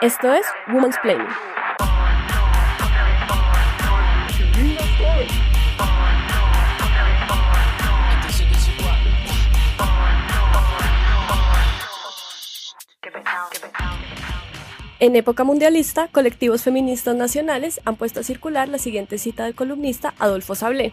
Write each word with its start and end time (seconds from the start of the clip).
Esto 0.00 0.32
es 0.32 0.46
Woman's 0.72 0.96
Planning. 1.02 1.26
En 15.00 15.16
época 15.16 15.42
mundialista, 15.42 16.06
colectivos 16.12 16.62
feministas 16.62 17.16
nacionales 17.16 17.80
han 17.84 17.96
puesto 17.96 18.20
a 18.20 18.22
circular 18.22 18.68
la 18.68 18.78
siguiente 18.78 19.18
cita 19.18 19.46
del 19.46 19.56
columnista 19.56 20.14
Adolfo 20.20 20.54
Sablé. 20.54 20.92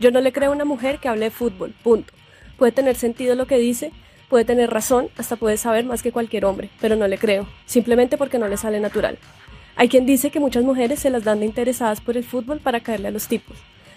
Yo 0.00 0.10
no 0.10 0.22
le 0.22 0.32
creo 0.32 0.50
a 0.50 0.54
una 0.54 0.64
mujer 0.64 0.98
que 0.98 1.08
hable 1.10 1.26
de 1.26 1.30
fútbol, 1.30 1.74
punto. 1.82 2.14
Puede 2.56 2.72
tener 2.72 2.96
sentido 2.96 3.34
lo 3.34 3.46
que 3.46 3.58
dice, 3.58 3.92
puede 4.28 4.44
tener 4.44 4.70
razón, 4.70 5.08
hasta 5.16 5.36
puede 5.36 5.56
saber 5.56 5.84
más 5.84 6.02
que 6.02 6.12
cualquier 6.12 6.44
hombre, 6.44 6.70
pero 6.80 6.96
no 6.96 7.08
le 7.08 7.18
creo, 7.18 7.48
simplemente 7.66 8.16
porque 8.16 8.38
no 8.38 8.48
le 8.48 8.56
sale 8.56 8.80
natural. 8.80 9.18
Hay 9.76 9.88
quien 9.88 10.06
dice 10.06 10.30
que 10.30 10.40
muchas 10.40 10.64
mujeres 10.64 11.00
se 11.00 11.10
las 11.10 11.24
dan 11.24 11.40
de 11.40 11.46
interesadas 11.46 12.00
por 12.00 12.16
el 12.16 12.24
fútbol 12.24 12.60
para 12.60 12.80
caerle 12.80 13.08
a 13.08 13.12
los 13.12 13.28
tipos. 13.28 13.56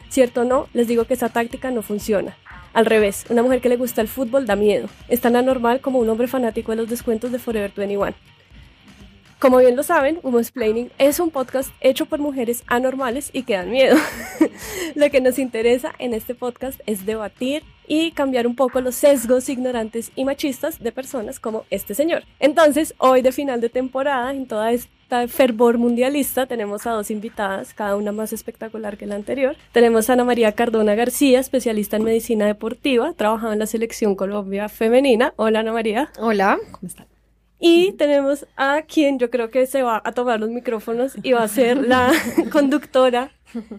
Cierto 0.09 0.41
o 0.41 0.43
no, 0.43 0.67
les 0.73 0.88
digo 0.88 1.05
que 1.05 1.13
esa 1.13 1.29
táctica 1.29 1.71
no 1.71 1.81
funciona. 1.81 2.35
Al 2.73 2.85
revés, 2.85 3.25
una 3.29 3.43
mujer 3.43 3.61
que 3.61 3.69
le 3.69 3.77
gusta 3.77 4.02
el 4.02 4.07
fútbol 4.07 4.45
da 4.45 4.55
miedo. 4.55 4.89
Es 5.07 5.21
tan 5.21 5.35
anormal 5.35 5.81
como 5.81 5.99
un 5.99 6.09
hombre 6.09 6.27
fanático 6.27 6.71
de 6.71 6.77
los 6.77 6.89
descuentos 6.89 7.31
de 7.31 7.39
Forever 7.39 7.71
21. 7.75 8.13
Como 9.39 9.57
bien 9.59 9.77
lo 9.77 9.83
saben, 9.83 10.19
Women's 10.21 10.52
Planning 10.52 10.91
es 10.97 11.19
un 11.21 11.31
podcast 11.31 11.71
hecho 11.80 12.05
por 12.05 12.19
mujeres 12.19 12.63
anormales 12.67 13.30
y 13.31 13.43
que 13.43 13.53
dan 13.53 13.71
miedo. 13.71 13.95
lo 14.95 15.09
que 15.09 15.21
nos 15.21 15.39
interesa 15.39 15.93
en 15.97 16.13
este 16.13 16.35
podcast 16.35 16.81
es 16.85 17.05
debatir 17.05 17.63
y 17.89 18.11
cambiar 18.11 18.48
un 18.48 18.55
poco 18.55 18.79
los 18.79 18.95
sesgos 18.95 19.49
ignorantes 19.49 20.11
y 20.16 20.23
machistas 20.23 20.80
de 20.80 20.93
personas 20.93 21.39
como 21.39 21.66
este 21.71 21.95
señor. 21.95 22.23
Entonces, 22.39 22.94
hoy 23.00 23.22
de 23.22 23.33
final 23.33 23.59
de 23.59 23.69
temporada, 23.69 24.31
en 24.31 24.45
toda 24.45 24.72
esta 24.72 25.27
fervor 25.27 25.80
mundialista, 25.80 26.45
tenemos 26.45 26.86
a 26.86 26.91
dos 26.91 27.09
invitadas, 27.09 27.73
cada 27.73 27.95
una 27.95 28.11
más 28.11 28.31
espectacular 28.31 28.95
que 28.95 29.08
la 29.08 29.16
anterior. 29.16 29.58
Tenemos 29.72 30.09
a 30.09 30.13
Ana 30.13 30.23
María 30.23 30.52
Cardona 30.52 30.94
García, 30.94 31.39
especialista 31.39 31.97
en 31.97 32.03
medicina 32.03 32.45
deportiva, 32.45 33.11
trabajado 33.13 33.53
en 33.53 33.59
la 33.59 33.66
selección 33.66 34.16
Colombia 34.16 34.69
femenina. 34.69 35.33
Hola 35.35 35.61
Ana 35.61 35.73
María. 35.73 36.11
Hola, 36.19 36.59
¿cómo 36.72 36.88
están? 36.88 37.08
Y 37.59 37.91
tenemos 37.94 38.45
a 38.56 38.83
quien 38.83 39.19
yo 39.19 39.30
creo 39.30 39.50
que 39.50 39.66
se 39.66 39.81
va 39.81 40.02
a 40.06 40.11
tomar 40.13 40.39
los 40.39 40.50
micrófonos 40.50 41.13
y 41.23 41.33
va 41.33 41.44
a 41.44 41.47
ser 41.47 41.78
la 41.78 42.13
conductora 42.52 43.31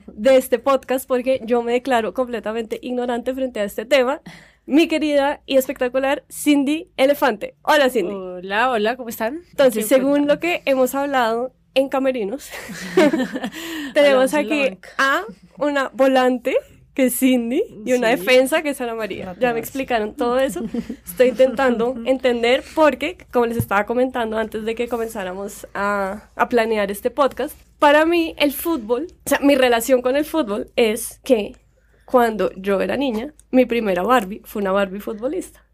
de 0.07 0.37
este 0.37 0.59
podcast 0.59 1.07
porque 1.07 1.41
yo 1.45 1.63
me 1.63 1.73
declaro 1.73 2.15
completamente 2.15 2.79
ignorante 2.83 3.35
frente 3.35 3.61
a 3.61 3.65
este 3.65 3.85
tema. 3.85 4.21
Mi 4.67 4.89
querida 4.89 5.41
y 5.47 5.57
espectacular 5.57 6.25
Cindy 6.31 6.91
Elefante. 6.97 7.55
Hola 7.62 7.91
Cindy. 7.91 8.15
Hola, 8.15 8.71
hola, 8.71 8.97
¿cómo 8.97 9.09
están? 9.09 9.41
Entonces, 9.51 9.89
según 9.89 10.27
lo 10.27 10.39
que 10.39 10.62
hemos 10.65 10.95
hablado 10.95 11.53
en 11.75 11.89
Camerinos, 11.89 12.51
tenemos 13.95 14.35
aquí 14.35 14.79
a 14.99 15.25
una 15.59 15.91
volante 15.93 16.57
que 16.95 17.07
es 17.07 17.19
Cindy 17.19 17.63
y 17.85 17.93
una 17.93 18.09
defensa 18.09 18.63
que 18.63 18.71
es 18.71 18.81
Ana 18.81 18.95
María. 18.95 19.37
Ya 19.39 19.53
me 19.53 19.61
explicaron 19.61 20.15
todo 20.15 20.39
eso. 20.39 20.63
Estoy 21.05 21.29
intentando 21.29 21.95
entender 22.05 22.65
porque, 22.75 23.17
como 23.33 23.47
les 23.47 23.57
estaba 23.57 23.87
comentando 23.87 24.39
antes 24.39 24.65
de 24.65 24.75
que 24.75 24.89
comenzáramos 24.89 25.67
a, 25.75 26.31
a 26.35 26.49
planear 26.49 26.91
este 26.91 27.11
podcast, 27.11 27.57
para 27.79 28.05
mí 28.05 28.35
el 28.39 28.53
fútbol, 28.53 29.07
o 29.25 29.29
sea, 29.29 29.39
mi 29.41 29.55
relación 29.55 30.03
con 30.03 30.17
el 30.17 30.25
fútbol 30.25 30.71
es 30.77 31.21
que 31.25 31.57
cuando 32.05 32.51
yo 32.57 32.81
era 32.81 32.97
niña, 32.97 33.33
mi 33.51 33.67
primera 33.67 34.03
Barbie 34.03 34.43
fue 34.45 34.63
una 34.63 34.73
Barbie 34.73 35.01
futbolista. 35.01 35.65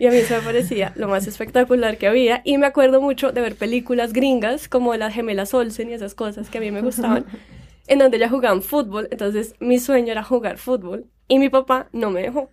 Y 0.00 0.06
a 0.06 0.10
mí 0.10 0.18
eso 0.18 0.34
me 0.34 0.42
parecía 0.42 0.92
lo 0.94 1.08
más 1.08 1.26
espectacular 1.26 1.98
que 1.98 2.06
había. 2.06 2.40
Y 2.44 2.58
me 2.58 2.66
acuerdo 2.66 3.00
mucho 3.00 3.32
de 3.32 3.40
ver 3.40 3.56
películas 3.56 4.12
gringas 4.12 4.68
como 4.68 4.94
las 4.94 5.12
gemelas 5.12 5.54
Olsen 5.54 5.90
y 5.90 5.94
esas 5.94 6.14
cosas 6.14 6.50
que 6.50 6.58
a 6.58 6.60
mí 6.60 6.70
me 6.70 6.82
gustaban 6.82 7.26
en 7.88 7.98
donde 7.98 8.18
ya 8.18 8.28
jugaban 8.28 8.62
fútbol, 8.62 9.08
entonces 9.10 9.54
mi 9.60 9.78
sueño 9.78 10.12
era 10.12 10.22
jugar 10.22 10.58
fútbol 10.58 11.06
y 11.26 11.38
mi 11.38 11.48
papá 11.48 11.88
no 11.92 12.10
me 12.10 12.22
dejó. 12.22 12.50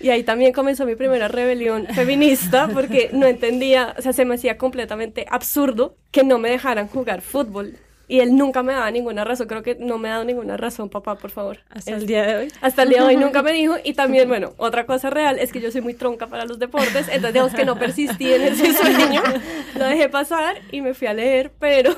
Y 0.00 0.10
ahí 0.10 0.24
también 0.24 0.52
comenzó 0.52 0.84
mi 0.84 0.96
primera 0.96 1.28
rebelión 1.28 1.86
feminista 1.94 2.68
porque 2.68 3.10
no 3.12 3.26
entendía, 3.26 3.94
o 3.96 4.02
sea, 4.02 4.12
se 4.12 4.24
me 4.24 4.34
hacía 4.34 4.58
completamente 4.58 5.26
absurdo 5.30 5.96
que 6.10 6.24
no 6.24 6.38
me 6.38 6.50
dejaran 6.50 6.88
jugar 6.88 7.20
fútbol. 7.22 7.76
Y 8.08 8.20
él 8.20 8.36
nunca 8.36 8.62
me 8.62 8.72
daba 8.72 8.90
ninguna 8.90 9.24
razón, 9.24 9.46
creo 9.46 9.62
que 9.62 9.76
no 9.76 9.96
me 9.96 10.08
ha 10.08 10.12
dado 10.12 10.24
ninguna 10.24 10.56
razón, 10.56 10.90
papá, 10.90 11.16
por 11.16 11.30
favor. 11.30 11.60
Hasta 11.70 11.92
el 11.92 12.06
día 12.06 12.24
de 12.24 12.36
hoy. 12.36 12.48
Hasta 12.60 12.82
el 12.82 12.90
día 12.90 13.02
de 13.02 13.06
hoy 13.06 13.16
nunca 13.16 13.42
me 13.42 13.52
dijo. 13.52 13.76
Y 13.84 13.92
también, 13.94 14.28
bueno, 14.28 14.52
otra 14.58 14.86
cosa 14.86 15.08
real 15.08 15.38
es 15.38 15.52
que 15.52 15.60
yo 15.60 15.70
soy 15.70 15.80
muy 15.80 15.94
tronca 15.94 16.26
para 16.26 16.44
los 16.44 16.58
deportes, 16.58 17.06
entonces 17.08 17.32
digamos 17.32 17.54
que 17.54 17.64
no 17.64 17.78
persistí 17.78 18.32
en 18.32 18.42
ese 18.42 18.72
sueño, 18.74 19.22
lo 19.76 19.84
dejé 19.84 20.08
pasar 20.08 20.60
y 20.72 20.82
me 20.82 20.94
fui 20.94 21.06
a 21.06 21.14
leer, 21.14 21.52
pero 21.58 21.96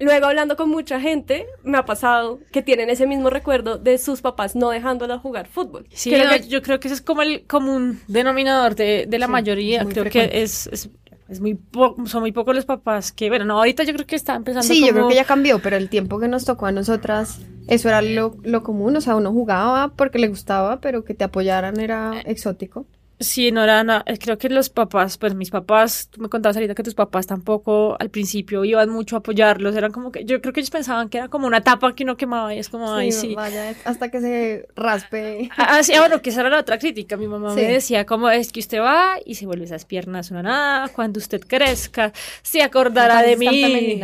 Luego 0.00 0.26
hablando 0.26 0.56
con 0.56 0.70
mucha 0.70 0.98
gente, 0.98 1.46
me 1.62 1.76
ha 1.78 1.84
pasado 1.84 2.40
que 2.50 2.62
tienen 2.62 2.88
ese 2.88 3.06
mismo 3.06 3.28
recuerdo 3.30 3.78
de 3.78 3.98
sus 3.98 4.22
papás 4.22 4.56
no 4.56 4.70
dejándola 4.70 5.18
jugar 5.18 5.46
fútbol. 5.46 5.86
Sí, 5.92 6.12
yo 6.48 6.62
creo 6.62 6.80
que 6.80 6.88
ese 6.88 6.94
es 6.94 7.02
como 7.02 7.22
el 7.22 7.46
común 7.46 8.00
denominador 8.08 8.74
de, 8.74 9.06
de 9.06 9.18
la 9.18 9.28
mayoría. 9.28 9.84
Creo 9.84 10.04
que 10.04 10.30
es, 10.42 10.68
es, 10.72 10.90
es 11.28 11.40
muy 11.40 11.58
son 12.06 12.22
muy 12.22 12.32
pocos 12.32 12.54
los 12.54 12.64
papás 12.64 13.12
que, 13.12 13.28
bueno, 13.28 13.44
no, 13.44 13.58
ahorita 13.58 13.84
yo 13.84 13.92
creo 13.92 14.06
que 14.06 14.16
está 14.16 14.34
empezando 14.34 14.66
Sí, 14.66 14.84
yo 14.84 14.92
creo 14.92 15.08
que 15.08 15.14
ya 15.14 15.24
cambió, 15.24 15.60
pero 15.60 15.76
el 15.76 15.88
tiempo 15.88 16.18
que 16.18 16.28
nos 16.28 16.44
tocó 16.44 16.66
a 16.66 16.72
nosotras, 16.72 17.40
eso 17.68 17.88
era 17.88 18.02
lo, 18.02 18.36
lo 18.42 18.62
común, 18.62 18.96
o 18.96 19.00
sea, 19.00 19.14
uno 19.14 19.30
jugaba 19.30 19.92
porque 19.94 20.18
le 20.18 20.28
gustaba, 20.28 20.80
pero 20.80 21.04
que 21.04 21.14
te 21.14 21.24
apoyaran 21.24 21.78
era 21.78 22.20
exótico. 22.24 22.86
Sí, 23.20 23.52
no 23.52 23.62
era 23.62 23.84
nada. 23.84 24.02
Creo 24.18 24.38
que 24.38 24.48
los 24.48 24.70
papás, 24.70 25.18
pues 25.18 25.34
mis 25.34 25.50
papás, 25.50 26.08
tú 26.10 26.22
me 26.22 26.30
contabas 26.30 26.56
ahorita 26.56 26.74
que 26.74 26.82
tus 26.82 26.94
papás 26.94 27.26
tampoco 27.26 27.94
al 28.00 28.08
principio 28.08 28.64
iban 28.64 28.88
mucho 28.88 29.14
a 29.14 29.18
apoyarlos. 29.18 29.76
Eran 29.76 29.92
como 29.92 30.10
que, 30.10 30.24
yo 30.24 30.40
creo 30.40 30.54
que 30.54 30.60
ellos 30.60 30.70
pensaban 30.70 31.10
que 31.10 31.18
era 31.18 31.28
como 31.28 31.46
una 31.46 31.60
tapa 31.60 31.94
que 31.94 32.04
uno 32.04 32.16
quemaba 32.16 32.54
y 32.54 32.58
es 32.58 32.70
como, 32.70 32.94
ay, 32.94 33.12
sí. 33.12 33.34
Vaya, 33.34 33.74
hasta 33.84 34.10
que 34.10 34.20
se 34.22 34.68
raspe. 34.74 35.50
Ah, 35.58 35.82
sí, 35.82 35.92
ah, 35.94 36.00
bueno, 36.00 36.22
que 36.22 36.30
esa 36.30 36.40
era 36.40 36.48
la 36.48 36.60
otra 36.60 36.78
crítica. 36.78 37.18
Mi 37.18 37.28
mamá 37.28 37.54
me 37.54 37.62
decía, 37.62 38.06
como 38.06 38.30
es 38.30 38.52
que 38.52 38.60
usted 38.60 38.80
va 38.80 39.18
y 39.26 39.34
se 39.34 39.44
vuelve 39.44 39.66
esas 39.66 39.84
piernas 39.84 40.30
una 40.30 40.42
nada, 40.42 40.88
cuando 40.88 41.18
usted 41.18 41.42
crezca, 41.46 42.14
se 42.40 42.62
acordará 42.62 43.20
de 43.20 43.36
mí. 43.36 44.00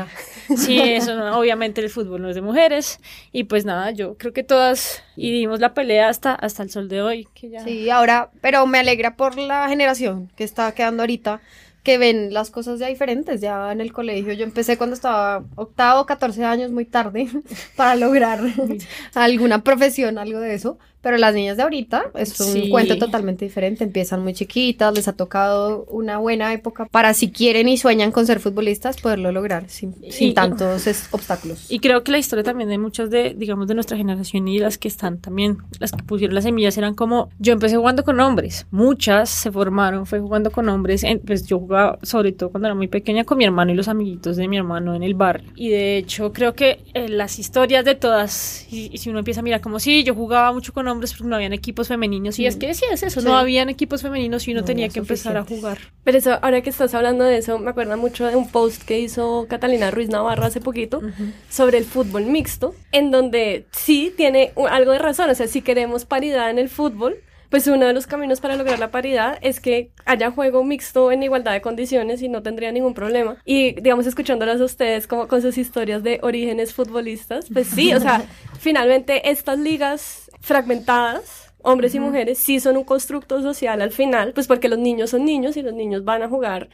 Sí, 0.56 0.78
eso, 0.78 1.12
obviamente 1.34 1.80
el 1.80 1.88
fútbol 1.88 2.20
no 2.20 2.28
es 2.28 2.34
de 2.34 2.42
mujeres. 2.42 3.00
Y 3.32 3.44
pues 3.44 3.64
nada, 3.64 3.92
yo 3.92 4.18
creo 4.18 4.34
que 4.34 4.42
todas 4.42 5.02
y 5.16 5.32
dimos 5.32 5.60
la 5.60 5.72
pelea 5.72 6.10
hasta, 6.10 6.34
hasta 6.34 6.62
el 6.62 6.70
sol 6.70 6.88
de 6.88 7.00
hoy. 7.00 7.28
Que 7.34 7.48
ya... 7.48 7.64
Sí, 7.64 7.88
ahora, 7.88 8.30
pero 8.42 8.66
me 8.66 8.78
alegra 8.78 9.05
por 9.14 9.38
la 9.38 9.68
generación 9.68 10.30
que 10.36 10.44
está 10.44 10.72
quedando 10.72 11.02
ahorita, 11.02 11.40
que 11.86 11.98
ven 11.98 12.34
las 12.34 12.50
cosas 12.50 12.80
ya 12.80 12.88
diferentes, 12.88 13.40
ya 13.40 13.70
en 13.70 13.80
el 13.80 13.92
colegio. 13.92 14.32
Yo 14.32 14.42
empecé 14.42 14.76
cuando 14.76 14.94
estaba 14.94 15.44
octavo, 15.54 16.04
14 16.04 16.44
años, 16.44 16.72
muy 16.72 16.84
tarde, 16.84 17.28
para 17.76 17.94
lograr 17.94 18.40
alguna 19.14 19.62
profesión, 19.62 20.18
algo 20.18 20.40
de 20.40 20.54
eso. 20.54 20.78
Pero 21.06 21.18
las 21.18 21.36
niñas 21.36 21.56
de 21.56 21.62
ahorita 21.62 22.06
es 22.16 22.40
un 22.40 22.68
cuento 22.68 22.98
totalmente 22.98 23.44
diferente. 23.44 23.84
Empiezan 23.84 24.24
muy 24.24 24.34
chiquitas, 24.34 24.92
les 24.92 25.06
ha 25.06 25.12
tocado 25.12 25.84
una 25.88 26.18
buena 26.18 26.52
época 26.52 26.86
para 26.86 27.14
si 27.14 27.30
quieren 27.30 27.68
y 27.68 27.76
sueñan 27.76 28.10
con 28.10 28.26
ser 28.26 28.40
futbolistas, 28.40 29.00
poderlo 29.00 29.30
lograr 29.30 29.68
sin, 29.68 29.94
sin 30.10 30.34
tantos 30.34 30.84
obstáculos. 31.12 31.70
Y 31.70 31.78
creo 31.78 32.02
que 32.02 32.10
la 32.10 32.18
historia 32.18 32.42
también 32.42 32.68
de 32.70 32.78
muchas 32.78 33.08
de, 33.08 33.34
digamos, 33.38 33.68
de 33.68 33.74
nuestra 33.74 33.96
generación 33.96 34.48
y 34.48 34.58
las 34.58 34.78
que 34.78 34.88
están 34.88 35.20
también, 35.20 35.58
las 35.78 35.92
que 35.92 36.02
pusieron 36.02 36.34
las 36.34 36.42
semillas 36.42 36.76
eran 36.76 36.96
como, 36.96 37.28
yo 37.38 37.52
empecé 37.52 37.76
jugando 37.76 38.02
con 38.02 38.18
hombres, 38.18 38.66
muchas 38.72 39.30
se 39.30 39.52
formaron, 39.52 40.06
fue 40.06 40.18
jugando 40.18 40.50
con 40.50 40.68
hombres, 40.68 41.04
pues 41.24 41.46
yo 41.46 41.60
jugaba 41.60 42.00
sobre 42.02 42.32
todo 42.32 42.50
cuando 42.50 42.66
era 42.66 42.74
muy 42.74 42.88
pequeña 42.88 43.22
con 43.22 43.38
mi 43.38 43.44
hermano 43.44 43.70
y 43.70 43.76
los 43.76 43.86
amiguitos 43.86 44.36
de 44.36 44.48
mi 44.48 44.56
hermano 44.56 44.92
en 44.96 45.04
el 45.04 45.14
barrio. 45.14 45.52
Y 45.54 45.68
de 45.68 45.98
hecho 45.98 46.32
creo 46.32 46.54
que 46.54 46.80
eh, 46.94 47.08
las 47.08 47.38
historias 47.38 47.84
de 47.84 47.94
todas, 47.94 48.66
y, 48.72 48.90
y 48.92 48.98
si 48.98 49.08
uno 49.08 49.20
empieza 49.20 49.38
a 49.38 49.44
mirar 49.44 49.60
como, 49.60 49.78
sí, 49.78 50.02
yo 50.02 50.12
jugaba 50.12 50.52
mucho 50.52 50.72
con 50.72 50.88
hombres, 50.88 50.95
hombres 50.96 51.12
porque 51.12 51.28
no 51.28 51.36
habían 51.36 51.52
equipos 51.52 51.88
femeninos. 51.88 52.38
Y 52.38 52.46
es 52.46 52.56
que 52.56 52.68
decías 52.68 53.02
eso, 53.02 53.20
no 53.22 53.36
habían 53.36 53.68
equipos 53.68 54.02
femeninos 54.02 54.46
y 54.48 54.52
uno 54.52 54.64
tenía 54.64 54.88
que 54.88 54.98
empezar 54.98 55.36
a 55.36 55.44
jugar. 55.44 55.78
Pero 56.04 56.18
eso, 56.18 56.38
ahora 56.42 56.60
que 56.62 56.70
estás 56.70 56.94
hablando 56.94 57.24
de 57.24 57.38
eso, 57.38 57.58
me 57.58 57.70
acuerdo 57.70 57.96
mucho 57.96 58.26
de 58.26 58.36
un 58.36 58.48
post 58.50 58.82
que 58.82 58.98
hizo 58.98 59.46
Catalina 59.48 59.90
Ruiz 59.90 60.08
Navarro 60.08 60.44
hace 60.44 60.60
poquito 60.60 61.00
sobre 61.48 61.78
el 61.78 61.84
fútbol 61.84 62.24
mixto, 62.26 62.74
en 62.92 63.10
donde 63.10 63.66
sí 63.70 64.12
tiene 64.16 64.52
algo 64.70 64.92
de 64.92 64.98
razón, 64.98 65.30
o 65.30 65.34
sea, 65.34 65.46
si 65.46 65.62
queremos 65.62 66.04
paridad 66.04 66.50
en 66.50 66.58
el 66.58 66.68
fútbol, 66.68 67.22
pues 67.50 67.66
uno 67.66 67.86
de 67.86 67.92
los 67.92 68.06
caminos 68.06 68.40
para 68.40 68.56
lograr 68.56 68.78
la 68.78 68.90
paridad 68.90 69.38
es 69.40 69.60
que 69.60 69.90
haya 70.04 70.30
juego 70.30 70.64
mixto 70.64 71.12
en 71.12 71.22
igualdad 71.22 71.52
de 71.52 71.60
condiciones 71.60 72.22
y 72.22 72.28
no 72.28 72.42
tendría 72.42 72.72
ningún 72.72 72.94
problema. 72.94 73.36
Y 73.44 73.72
digamos, 73.80 74.06
escuchándolas 74.06 74.60
a 74.60 74.64
ustedes 74.64 75.06
como 75.06 75.28
con 75.28 75.42
sus 75.42 75.56
historias 75.58 76.02
de 76.02 76.18
orígenes 76.22 76.74
futbolistas, 76.74 77.46
pues 77.52 77.68
sí, 77.68 77.94
o 77.94 78.00
sea, 78.00 78.24
finalmente 78.58 79.30
estas 79.30 79.58
ligas 79.58 80.25
fragmentadas 80.46 81.52
hombres 81.62 81.92
y 81.96 81.98
mujeres 81.98 82.38
sí 82.38 82.60
son 82.60 82.76
un 82.76 82.84
constructo 82.84 83.42
social 83.42 83.82
al 83.82 83.90
final, 83.90 84.32
pues 84.32 84.46
porque 84.46 84.68
los 84.68 84.78
niños 84.78 85.10
son 85.10 85.24
niños 85.24 85.56
y 85.56 85.62
los 85.62 85.74
niños 85.74 86.04
van 86.04 86.22
a 86.22 86.28
jugar 86.28 86.68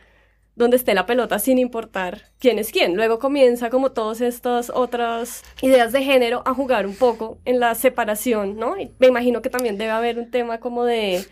donde 0.55 0.77
esté 0.77 0.93
la 0.93 1.07
pelota 1.07 1.39
sin 1.39 1.59
importar 1.59 2.21
quién 2.39 2.59
es 2.59 2.71
quién. 2.71 2.95
Luego 2.95 3.19
comienza 3.19 3.71
como 3.71 3.93
todas 3.93 4.21
estas 4.21 4.69
otras 4.69 5.43
ideas 5.63 5.93
de 5.93 6.05
género 6.05 6.43
a 6.45 6.53
jugar 6.53 6.87
un 6.87 6.95
poco 6.95 7.39
en 7.47 7.59
la 7.59 7.75
separación, 7.75 8.59
¿no? 8.59 8.79
Y 8.79 8.93
me 8.99 9.07
imagino 9.07 9.41
que 9.41 9.49
también 9.49 9.79
debe 9.79 9.93
haber 9.93 10.19
un 10.19 10.31
tema 10.31 10.61
como 10.61 10.85
de 10.85 11.25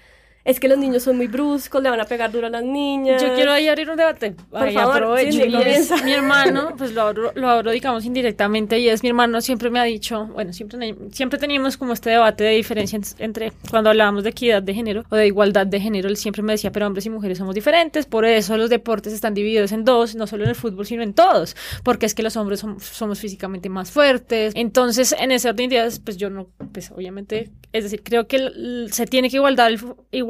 es 0.45 0.59
que 0.61 0.69
los 0.69 0.79
niños 0.79 1.03
son 1.03 1.17
muy 1.17 1.27
bruscos, 1.27 1.83
le 1.83 1.91
van 1.91 2.01
a 2.01 2.05
pegar 2.05 2.31
duro 2.33 2.47
a 2.47 2.51
las 2.51 2.63
niñas. 2.65 3.23
Yo 3.23 3.35
quiero 3.35 3.53
ahí 3.53 3.69
abrir 3.69 3.91
un 3.91 3.97
debate. 3.97 4.35
Por 4.51 4.63
Ahí 4.63 4.75
favor, 4.75 4.97
aprovecho. 4.97 5.39
Es 5.45 6.05
mi 6.05 6.13
hermano, 6.13 6.75
pues 6.79 6.93
lo 6.93 7.03
abro, 7.03 7.33
lo 7.35 7.49
abro, 7.49 7.71
digamos, 7.71 8.05
indirectamente, 8.05 8.79
y 8.79 8.89
es 8.89 9.03
mi 9.03 9.09
hermano 9.11 9.41
siempre 9.41 9.71
me 9.71 9.79
ha 9.81 9.85
dicho, 9.85 10.27
bueno, 10.33 10.53
siempre, 10.53 10.95
siempre 11.13 11.39
teníamos 11.39 11.77
como 11.77 11.93
este 11.93 12.11
debate 12.11 12.45
de 12.45 12.51
diferencia 12.53 12.97
en- 12.97 13.05
entre 13.19 13.53
cuando 13.71 13.91
hablábamos 13.91 14.25
de 14.25 14.31
equidad 14.31 14.63
de 14.63 14.75
género 14.75 15.05
o 15.11 15.17
de 15.17 15.27
igualdad 15.27 15.67
de 15.67 15.81
género, 15.81 16.09
él 16.09 16.17
siempre 16.17 16.43
me 16.43 16.53
decía, 16.53 16.73
pero 16.73 16.87
hombres 16.87 17.07
y 17.07 17.11
mujeres 17.11 17.39
somos 17.39 17.55
diferentes, 17.55 18.07
por 18.07 18.25
eso 18.25 18.57
los 18.57 18.71
deportes 18.71 19.13
están 19.13 19.35
divididos 19.35 19.73
en 19.73 19.85
dos, 19.85 20.15
no 20.15 20.27
solo 20.27 20.45
en 20.45 20.51
el 20.51 20.57
fútbol, 20.57 20.87
sino 20.87 21.03
en 21.03 21.13
todos, 21.15 21.57
porque 21.85 22.07
es 22.07 22.15
que 22.15 22.23
los 22.23 22.37
hombres 22.37 22.65
som- 22.65 22.79
somos 22.81 23.19
físicamente 23.21 23.69
más 23.69 23.91
fuertes. 23.91 24.53
Entonces, 24.57 25.15
en 25.19 25.33
ese 25.33 25.49
orden 25.49 25.69
de 25.69 25.77
ideas, 25.77 26.01
pues 26.01 26.17
yo 26.17 26.31
no, 26.31 26.49
pues 26.73 26.91
obviamente, 26.91 27.51
es 27.73 27.85
decir, 27.85 28.03
creo 28.03 28.27
que 28.27 28.51
se 28.91 29.07
tiene 29.07 29.29
que 29.31 29.37
igualar, 29.37 29.73
el 29.73 29.79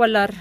igualar 0.01 0.33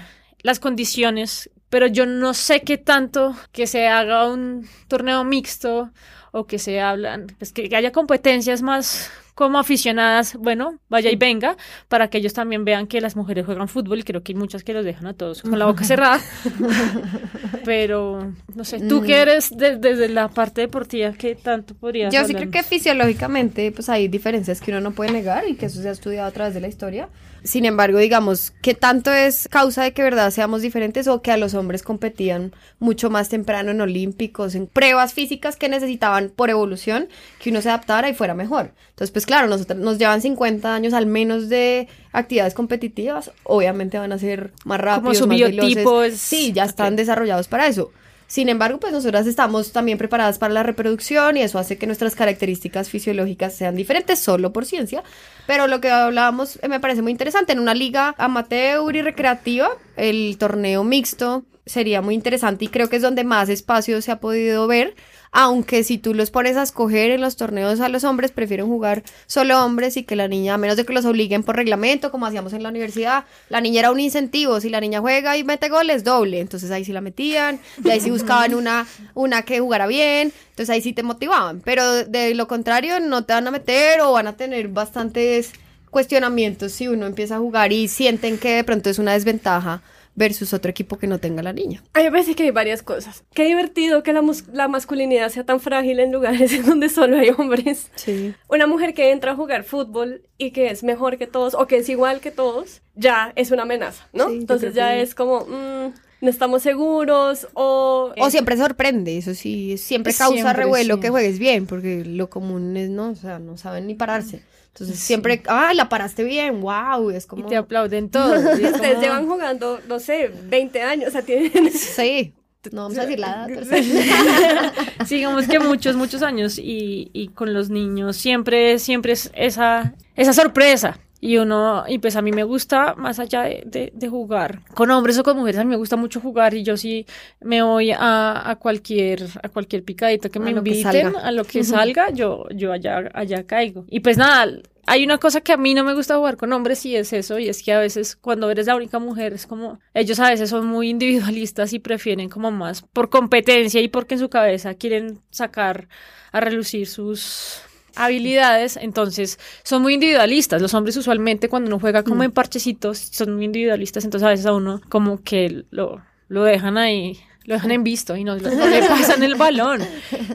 las 0.42 0.58
condiciones, 0.58 1.50
pero 1.68 1.86
yo 1.86 2.06
no 2.06 2.32
sé 2.32 2.62
qué 2.62 2.78
tanto 2.78 3.36
que 3.52 3.66
se 3.66 3.88
haga 3.88 4.26
un 4.26 4.66
torneo 4.88 5.22
mixto 5.22 5.90
o 6.32 6.46
que 6.46 6.58
se 6.58 6.80
hablan, 6.80 7.26
pues 7.38 7.52
que 7.52 7.68
haya 7.76 7.92
competencias 7.92 8.62
más 8.62 9.10
como 9.34 9.58
aficionadas, 9.58 10.34
bueno, 10.36 10.78
vaya 10.88 11.10
y 11.10 11.16
venga, 11.16 11.56
para 11.88 12.08
que 12.08 12.18
ellos 12.18 12.32
también 12.34 12.64
vean 12.64 12.86
que 12.86 13.00
las 13.00 13.16
mujeres 13.16 13.44
juegan 13.46 13.68
fútbol 13.68 13.98
y 13.98 14.02
creo 14.02 14.22
que 14.22 14.32
hay 14.32 14.36
muchas 14.38 14.64
que 14.64 14.72
los 14.74 14.84
dejan 14.84 15.06
a 15.08 15.14
todos 15.14 15.42
con 15.42 15.58
la 15.58 15.66
boca 15.66 15.84
cerrada. 15.90 16.20
Pero, 17.64 18.32
no 18.54 18.64
sé, 18.64 18.80
tú 18.80 19.02
que 19.02 19.16
eres 19.20 19.50
de- 19.56 19.76
desde 19.76 20.08
la 20.08 20.28
parte 20.28 20.62
deportiva, 20.62 21.12
¿qué 21.12 21.34
tanto 21.34 21.74
podrías 21.74 22.12
Yo 22.14 22.20
sí 22.20 22.28
creo 22.28 22.44
hablarnos? 22.44 22.52
que 22.66 22.68
fisiológicamente 22.68 23.72
pues 23.72 23.88
hay 23.88 24.08
diferencias 24.08 24.60
que 24.60 24.70
uno 24.70 24.80
no 24.80 24.92
puede 24.92 25.12
negar 25.12 25.46
y 25.48 25.54
que 25.54 25.66
eso 25.66 25.80
se 25.82 25.88
ha 25.88 25.92
estudiado 25.92 26.28
a 26.28 26.32
través 26.32 26.54
de 26.54 26.60
la 26.60 26.68
historia. 26.68 27.08
Sin 27.42 27.64
embargo, 27.64 27.98
digamos, 27.98 28.52
¿qué 28.62 28.74
tanto 28.74 29.12
es 29.12 29.48
causa 29.48 29.82
de 29.82 29.92
que 29.92 30.02
verdad 30.02 30.30
seamos 30.30 30.62
diferentes 30.62 31.08
o 31.08 31.22
que 31.22 31.30
a 31.32 31.36
los 31.36 31.54
hombres 31.54 31.82
competían 31.82 32.52
mucho 32.78 33.10
más 33.10 33.28
temprano 33.28 33.70
en 33.70 33.80
olímpicos, 33.80 34.54
en 34.54 34.66
pruebas 34.66 35.14
físicas 35.14 35.56
que 35.56 35.68
necesitaban 35.68 36.30
por 36.34 36.50
evolución 36.50 37.08
que 37.42 37.50
uno 37.50 37.62
se 37.62 37.68
adaptara 37.70 38.08
y 38.08 38.14
fuera 38.14 38.34
mejor? 38.34 38.72
Entonces, 38.90 39.10
pues 39.10 39.24
claro, 39.26 39.48
nosotros 39.48 39.78
nos 39.78 39.98
llevan 39.98 40.20
50 40.20 40.74
años 40.74 40.92
al 40.92 41.06
menos 41.06 41.48
de 41.48 41.88
actividades 42.12 42.54
competitivas, 42.54 43.30
obviamente 43.44 43.98
van 43.98 44.12
a 44.12 44.18
ser 44.18 44.52
más 44.64 44.80
rápidos, 44.80 45.18
su 45.18 45.26
más 45.26 45.36
biotipo 45.36 46.00
veloces. 46.00 46.14
es- 46.14 46.20
Sí, 46.20 46.52
ya 46.52 46.64
están 46.64 46.96
desarrollados 46.96 47.48
para 47.48 47.66
eso. 47.66 47.90
Sin 48.30 48.48
embargo, 48.48 48.78
pues 48.78 48.92
nosotras 48.92 49.26
estamos 49.26 49.72
también 49.72 49.98
preparadas 49.98 50.38
para 50.38 50.54
la 50.54 50.62
reproducción 50.62 51.36
y 51.36 51.42
eso 51.42 51.58
hace 51.58 51.78
que 51.78 51.86
nuestras 51.88 52.14
características 52.14 52.88
fisiológicas 52.88 53.56
sean 53.56 53.74
diferentes 53.74 54.20
solo 54.20 54.52
por 54.52 54.66
ciencia. 54.66 55.02
Pero 55.48 55.66
lo 55.66 55.80
que 55.80 55.90
hablábamos 55.90 56.56
eh, 56.62 56.68
me 56.68 56.78
parece 56.78 57.02
muy 57.02 57.10
interesante. 57.10 57.54
En 57.54 57.58
una 57.58 57.74
liga 57.74 58.14
amateur 58.18 58.94
y 58.94 59.02
recreativa, 59.02 59.70
el 59.96 60.36
torneo 60.38 60.84
mixto 60.84 61.42
sería 61.66 62.02
muy 62.02 62.14
interesante 62.14 62.66
y 62.66 62.68
creo 62.68 62.88
que 62.88 62.96
es 62.96 63.02
donde 63.02 63.24
más 63.24 63.48
espacio 63.48 64.00
se 64.00 64.12
ha 64.12 64.20
podido 64.20 64.68
ver. 64.68 64.94
Aunque 65.32 65.84
si 65.84 65.96
tú 65.98 66.12
los 66.12 66.30
pones 66.30 66.56
a 66.56 66.62
escoger 66.62 67.12
en 67.12 67.20
los 67.20 67.36
torneos 67.36 67.80
a 67.80 67.88
los 67.88 68.02
hombres, 68.02 68.32
prefieren 68.32 68.66
jugar 68.66 69.04
solo 69.26 69.64
hombres 69.64 69.96
y 69.96 70.02
que 70.02 70.16
la 70.16 70.26
niña, 70.26 70.54
a 70.54 70.58
menos 70.58 70.76
de 70.76 70.84
que 70.84 70.92
los 70.92 71.04
obliguen 71.04 71.44
por 71.44 71.56
reglamento, 71.56 72.10
como 72.10 72.26
hacíamos 72.26 72.52
en 72.52 72.64
la 72.64 72.68
universidad, 72.68 73.24
la 73.48 73.60
niña 73.60 73.80
era 73.80 73.92
un 73.92 74.00
incentivo. 74.00 74.60
Si 74.60 74.68
la 74.68 74.80
niña 74.80 75.00
juega 75.00 75.36
y 75.36 75.44
mete 75.44 75.68
goles, 75.68 76.02
doble. 76.02 76.40
Entonces 76.40 76.70
ahí 76.72 76.84
sí 76.84 76.92
la 76.92 77.00
metían, 77.00 77.60
y 77.84 77.90
ahí 77.90 78.00
sí 78.00 78.10
buscaban 78.10 78.54
una, 78.54 78.86
una 79.14 79.42
que 79.42 79.60
jugara 79.60 79.86
bien, 79.86 80.32
entonces 80.50 80.70
ahí 80.70 80.82
sí 80.82 80.92
te 80.92 81.04
motivaban. 81.04 81.60
Pero 81.60 82.04
de 82.04 82.34
lo 82.34 82.48
contrario, 82.48 82.98
no 82.98 83.24
te 83.24 83.32
van 83.32 83.46
a 83.46 83.52
meter 83.52 84.00
o 84.00 84.12
van 84.12 84.26
a 84.26 84.36
tener 84.36 84.68
bastantes 84.68 85.52
cuestionamientos 85.90 86.72
si 86.72 86.88
uno 86.88 87.06
empieza 87.06 87.36
a 87.36 87.38
jugar 87.38 87.72
y 87.72 87.88
sienten 87.88 88.38
que 88.38 88.56
de 88.56 88.64
pronto 88.64 88.90
es 88.90 88.98
una 88.98 89.12
desventaja 89.12 89.82
versus 90.14 90.52
otro 90.52 90.70
equipo 90.70 90.98
que 90.98 91.06
no 91.06 91.18
tenga 91.18 91.42
la 91.42 91.52
niña. 91.52 91.82
A 91.94 91.98
mí 92.00 92.04
me 92.06 92.10
parece 92.10 92.34
que 92.34 92.42
hay 92.42 92.50
varias 92.50 92.82
cosas. 92.82 93.24
Qué 93.32 93.44
divertido 93.44 94.02
que 94.02 94.12
la, 94.12 94.22
mus- 94.22 94.48
la 94.52 94.68
masculinidad 94.68 95.28
sea 95.30 95.44
tan 95.44 95.60
frágil 95.60 96.00
en 96.00 96.12
lugares 96.12 96.52
en 96.54 96.66
donde 96.66 96.88
solo 96.88 97.16
hay 97.18 97.30
hombres. 97.30 97.90
Sí. 97.94 98.34
Una 98.48 98.66
mujer 98.66 98.92
que 98.94 99.12
entra 99.12 99.32
a 99.32 99.36
jugar 99.36 99.64
fútbol 99.64 100.22
y 100.36 100.50
que 100.50 100.70
es 100.70 100.82
mejor 100.84 101.16
que 101.16 101.26
todos 101.26 101.54
o 101.54 101.66
que 101.66 101.76
es 101.78 101.88
igual 101.88 102.20
que 102.20 102.30
todos, 102.30 102.82
ya 102.94 103.32
es 103.36 103.50
una 103.50 103.62
amenaza, 103.62 104.08
¿no? 104.12 104.28
Sí, 104.28 104.36
Entonces 104.36 104.74
ya 104.74 104.90
que- 104.90 105.02
es 105.02 105.14
como, 105.14 105.40
mm, 105.46 105.94
no 106.22 106.28
estamos 106.28 106.62
seguros 106.62 107.48
o... 107.54 108.12
O 108.18 108.30
siempre 108.30 108.56
sorprende, 108.58 109.16
eso 109.16 109.32
sí, 109.34 109.78
siempre 109.78 110.12
causa 110.12 110.34
Siempre, 110.34 110.52
revuelo 110.64 110.96
sí. 110.96 111.00
que 111.00 111.08
juegues 111.08 111.38
bien, 111.38 111.66
porque 111.66 112.04
lo 112.04 112.28
común 112.28 112.76
es, 112.76 112.90
no, 112.90 113.08
o 113.10 113.14
sea, 113.14 113.38
no 113.38 113.56
saben 113.56 113.86
ni 113.86 113.94
pararse. 113.94 114.42
Entonces 114.72 114.98
siempre, 115.00 115.42
ah, 115.48 115.72
la 115.74 115.88
paraste 115.88 116.22
bien, 116.24 116.60
wow, 116.60 117.10
es 117.10 117.24
Y 117.24 117.26
como... 117.28 117.46
te 117.46 117.56
aplauden 117.56 118.08
todos. 118.08 118.58
y 118.58 118.64
es 118.64 118.72
Ustedes 118.74 118.92
como- 118.94 119.02
llevan 119.02 119.26
jugando, 119.28 119.80
no 119.88 119.98
sé, 119.98 120.30
20 120.44 120.82
años, 120.82 121.08
o 121.08 121.12
sea, 121.12 121.22
tienen... 121.22 121.70
Sí, 121.72 122.34
no 122.72 122.82
vamos 122.82 122.98
a 122.98 123.02
decir 123.02 123.18
la 123.18 123.46
edad. 123.46 124.72
Sí, 125.06 125.16
digamos 125.16 125.46
que 125.48 125.58
muchos, 125.58 125.96
muchos 125.96 126.22
años 126.22 126.58
y, 126.58 127.10
y 127.12 127.28
con 127.28 127.52
los 127.54 127.70
niños 127.70 128.16
siempre, 128.16 128.78
siempre 128.78 129.12
es 129.12 129.30
esa, 129.34 129.94
esa 130.14 130.32
sorpresa. 130.32 130.98
Y 131.20 131.36
uno, 131.36 131.84
y 131.86 131.98
pues 131.98 132.16
a 132.16 132.22
mí 132.22 132.32
me 132.32 132.44
gusta, 132.44 132.94
más 132.94 133.18
allá 133.18 133.42
de, 133.42 133.62
de- 133.66 133.92
de 133.94 134.08
jugar 134.08 134.62
con 134.74 134.90
hombres 134.90 135.18
o 135.18 135.22
con 135.22 135.36
mujeres, 135.36 135.60
a 135.60 135.64
mí 135.64 135.70
me 135.70 135.76
gusta 135.76 135.96
mucho 135.96 136.20
jugar 136.20 136.54
y 136.54 136.62
yo 136.62 136.76
sí 136.78 137.06
me 137.40 137.62
voy 137.62 137.90
a, 137.92 138.48
a 138.50 138.56
cualquier, 138.56 139.24
a 139.42 139.48
cualquier 139.50 139.84
picadito 139.84 140.30
que 140.30 140.40
me 140.40 140.50
A 140.50 140.52
inviten, 140.52 141.14
a 141.16 141.30
lo 141.30 141.44
que 141.44 141.62
salga, 141.64 142.10
yo, 142.10 142.46
yo 142.54 142.72
allá, 142.72 143.10
allá 143.14 143.46
caigo. 143.46 143.84
Y 143.90 144.00
pues 144.00 144.16
nada, 144.16 144.46
hay 144.86 145.04
una 145.04 145.18
cosa 145.18 145.40
que 145.42 145.52
a 145.52 145.56
mí 145.58 145.74
no 145.74 145.84
me 145.84 145.94
gusta 145.94 146.16
jugar 146.16 146.36
con 146.38 146.52
hombres 146.52 146.84
y 146.86 146.96
es 146.96 147.12
eso, 147.12 147.38
y 147.38 147.48
es 147.48 147.62
que 147.62 147.72
a 147.72 147.78
veces 147.80 148.16
cuando 148.16 148.50
eres 148.50 148.66
la 148.66 148.76
única 148.76 148.98
mujer 148.98 149.32
es 149.34 149.46
como, 149.46 149.78
ellos 149.94 150.18
a 150.20 150.30
veces 150.30 150.48
son 150.50 150.66
muy 150.66 150.88
individualistas 150.88 151.72
y 151.74 151.78
prefieren 151.78 152.28
como 152.30 152.50
más 152.50 152.82
por 152.82 153.10
competencia 153.10 153.80
y 153.80 153.88
porque 153.88 154.14
en 154.14 154.20
su 154.20 154.30
cabeza 154.30 154.74
quieren 154.74 155.20
sacar 155.30 155.88
a 156.32 156.40
relucir 156.40 156.86
sus 156.86 157.60
habilidades, 158.04 158.76
entonces 158.76 159.38
son 159.62 159.82
muy 159.82 159.94
individualistas. 159.94 160.60
Los 160.62 160.74
hombres 160.74 160.96
usualmente 160.96 161.48
cuando 161.48 161.68
uno 161.68 161.78
juega 161.78 162.02
como 162.02 162.24
en 162.24 162.32
parchecitos 162.32 162.98
son 162.98 163.36
muy 163.36 163.44
individualistas, 163.44 164.04
entonces 164.04 164.26
a 164.26 164.30
veces 164.30 164.46
a 164.46 164.54
uno 164.54 164.80
como 164.88 165.22
que 165.22 165.64
lo, 165.70 166.02
lo 166.28 166.44
dejan 166.44 166.78
ahí, 166.78 167.18
lo 167.44 167.54
dejan 167.54 167.70
en 167.72 167.84
visto 167.84 168.16
y 168.16 168.24
no, 168.24 168.36
no 168.36 168.66
le 168.66 168.82
pasan 168.88 169.22
el 169.22 169.34
balón. 169.34 169.82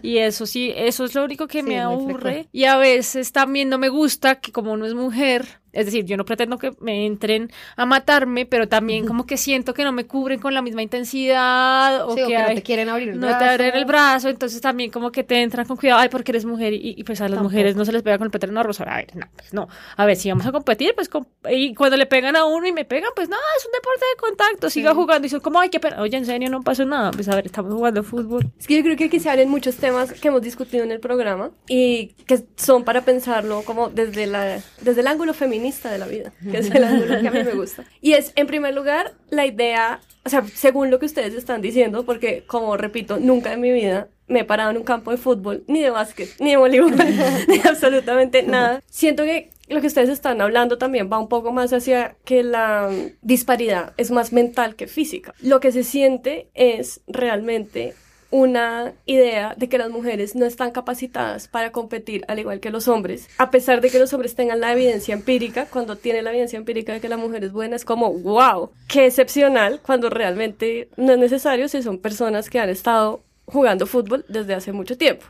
Y 0.02 0.18
eso 0.18 0.46
sí, 0.46 0.74
eso 0.76 1.06
es 1.06 1.16
lo 1.16 1.24
único 1.24 1.48
que 1.48 1.60
Sí, 1.60 1.68
me 1.68 1.80
aburre. 1.80 2.48
Y 2.52 2.66
a 2.66 2.78
veces 2.78 3.32
también 3.32 3.70
no 3.70 3.78
me 3.78 3.90
gusta 3.90 4.36
que 4.36 4.52
como 4.52 4.74
uno 4.74 4.86
es 4.86 4.94
mujer, 4.94 5.46
es 5.76 5.86
decir, 5.86 6.06
yo 6.06 6.18
no 6.18 6.26
pretendo 6.26 6.58
que 6.58 6.72
me 6.80 7.06
entren 7.06 7.52
a 7.76 7.86
matarme, 7.86 8.46
pero 8.46 8.68
también 8.68 9.06
como 9.06 9.26
que 9.26 9.38
siento 9.38 9.74
que 9.74 9.84
no 9.84 9.92
me 9.92 10.06
cubren 10.06 10.40
con 10.40 10.54
la 10.54 10.62
misma 10.62 10.82
intensidad 11.30 12.06
o 12.08 12.16
Sí, 12.16 12.22
o 12.22 12.28
que, 12.28 12.34
que 12.34 12.40
no 12.40 12.46
hay- 12.48 12.56
te 12.56 12.64
quieren 12.64 12.90
abrir 12.90 13.10
el 13.10 13.20
no 13.20 13.28
te 13.38 13.44
abren 13.44 13.76
el 13.76 13.86
brazo, 13.86 14.30
entonces 14.30 14.62
también 14.62 14.92
como 14.92 15.12
que 15.12 15.24
te 15.24 15.42
entran 15.42 15.66
con 15.66 15.78
cuidado, 15.78 16.00
ay, 16.02 16.10
porque 16.10 16.32
eres 16.32 16.46
mujer 16.46 16.74
y, 16.74 16.96
y 16.98 17.04
pues 17.04 17.22
a 17.22 17.26
las 17.26 17.32
Tampoco. 17.32 17.52
mujeres 17.52 17.76
no 17.76 17.86
se 17.86 17.92
les 17.92 18.02
pega 18.04 18.18
con 18.18 18.26
el 18.26 18.32
petróleo 18.32 18.64
rosa. 18.64 18.84
A 18.84 18.98
ver, 18.98 19.16
no, 19.16 19.26
pues 19.36 19.54
no. 19.54 19.68
A 19.98 20.06
ver, 20.06 20.16
si 20.16 20.30
vamos 20.30 20.46
a 20.46 20.52
competir, 20.52 20.94
pues 20.96 21.10
com- 21.10 21.26
y 21.50 21.74
cuando 21.76 21.98
le 21.98 22.06
pegan 22.06 22.36
a 22.36 22.46
uno 22.46 22.66
y 22.68 22.72
me 22.72 22.86
pegan, 22.86 23.10
pues 23.16 23.30
nada, 23.30 23.42
es 23.58 23.66
un 23.66 23.72
deporte 23.72 24.06
de 24.14 24.20
contacto, 24.20 24.70
siga 24.70 24.94
jugando 24.94 25.26
y 25.26 25.30
son 25.30 25.40
como, 25.40 25.60
ay, 25.60 25.70
qué 25.70 25.80
pena, 25.80 26.02
oye, 26.02 26.18
en 26.18 26.26
serio, 26.26 26.50
no 26.50 26.62
pasó 26.62 26.86
nada, 26.86 27.12
pues 27.12 27.28
a 27.30 27.36
ver, 27.36 27.46
estamos 27.46 27.74
jugando 27.74 28.04
fútbol. 28.04 28.46
Es 28.60 28.68
que 28.68 28.78
yo 28.78 28.84
creo 28.84 28.96
que 28.98 29.06
aquí 29.06 29.20
se 29.20 29.30
abren 29.30 29.50
muchos 29.50 29.76
temas 29.78 30.12
que 30.14 30.28
hemos 30.28 30.42
discutido 30.42 30.84
en 30.84 30.92
el 30.92 31.00
programa 31.00 31.52
y 31.68 32.08
que 32.28 32.44
son 32.56 32.84
para 32.84 33.02
pensarlo 33.02 33.64
como 33.64 33.90
desde, 33.90 34.28
la, 34.28 34.60
desde 34.82 35.02
el 35.02 35.08
ángulo 35.08 35.34
feminista 35.66 35.92
de 35.92 35.98
la 35.98 36.08
vida, 36.08 36.34
que 36.52 36.58
es 36.58 36.70
el 36.72 36.84
ángulo 36.84 37.22
que 37.22 37.28
a 37.28 37.32
mí 37.32 37.44
me 37.44 37.54
gusta. 37.54 37.84
Y 38.02 38.14
es, 38.14 38.32
en 38.36 38.48
primer 38.48 38.74
lugar, 38.74 39.14
la 39.30 39.46
idea, 39.46 40.00
o 40.24 40.30
sea, 40.30 40.44
según 40.54 40.92
lo 40.92 41.00
que 41.00 41.06
ustedes 41.06 41.34
están 41.34 41.62
diciendo, 41.62 42.06
porque 42.06 42.44
como 42.46 42.78
repito, 42.78 43.18
nunca 43.20 43.54
en 43.54 43.62
mi 43.62 43.72
vida 43.72 44.08
me 44.28 44.42
he 44.42 44.44
parado 44.44 44.72
en 44.72 44.78
un 44.78 44.84
campo 44.84 45.12
de 45.12 45.18
fútbol, 45.18 45.64
ni 45.68 45.82
de 45.82 45.90
básquet, 45.90 46.30
ni 46.40 46.52
de 46.52 46.58
voleibol, 46.58 46.94
ni 47.48 47.60
absolutamente 47.64 48.44
nada. 48.44 48.82
Siento 48.90 49.24
que 49.24 49.50
lo 49.68 49.82
que 49.82 49.88
ustedes 49.88 50.10
están 50.10 50.42
hablando 50.42 50.78
también 50.78 51.10
va 51.12 51.20
un 51.20 51.28
poco 51.28 51.52
más 51.52 51.74
hacia 51.74 52.16
que 52.24 52.44
la 52.44 52.92
disparidad 53.22 53.94
es 53.98 54.12
más 54.12 54.32
mental 54.32 54.76
que 54.76 54.88
física. 54.88 55.34
Lo 55.42 55.60
que 55.60 55.72
se 55.72 55.84
siente 55.84 56.50
es 56.54 57.02
realmente 57.08 57.96
una 58.32 58.94
idea 59.06 59.56
de 59.56 59.70
que 59.70 59.78
las 59.78 59.90
mujeres 59.90 60.36
no 60.36 60.46
están 60.46 60.72
capacitadas 60.72 61.48
para 61.48 61.72
competir 61.72 62.24
al 62.28 62.40
igual 62.40 62.60
que 62.60 62.70
los 62.70 62.88
hombres, 62.88 63.30
a 63.38 63.52
pesar 63.52 63.82
de 63.82 63.90
que 63.90 64.00
los 64.00 64.14
hombres 64.14 64.36
tengan 64.36 64.60
la 64.60 64.74
evidencia 64.74 65.14
empírica, 65.14 65.68
cuando 65.68 65.96
tienen 65.96 66.24
la 66.24 66.32
evidencia 66.32 66.58
empírica 66.58 66.94
de 66.94 67.02
que 67.02 67.10
la 67.10 67.18
mujer 67.18 67.44
es 67.44 67.52
buena, 67.52 67.76
es 67.76 67.86
como, 67.86 68.12
wow, 68.14 68.72
qué 68.88 69.06
excepcional, 69.06 69.80
cuando 69.82 70.10
realmente 70.10 70.90
no 70.98 71.14
es 71.14 71.20
necesario 71.20 71.68
si 71.68 71.82
son 71.82 72.00
personas 72.00 72.50
que 72.50 72.60
han 72.60 72.70
estado 72.70 73.22
jugando 73.46 73.86
fútbol 73.86 74.26
desde 74.28 74.54
hace 74.54 74.72
mucho 74.72 74.98
tiempo. 74.98 75.26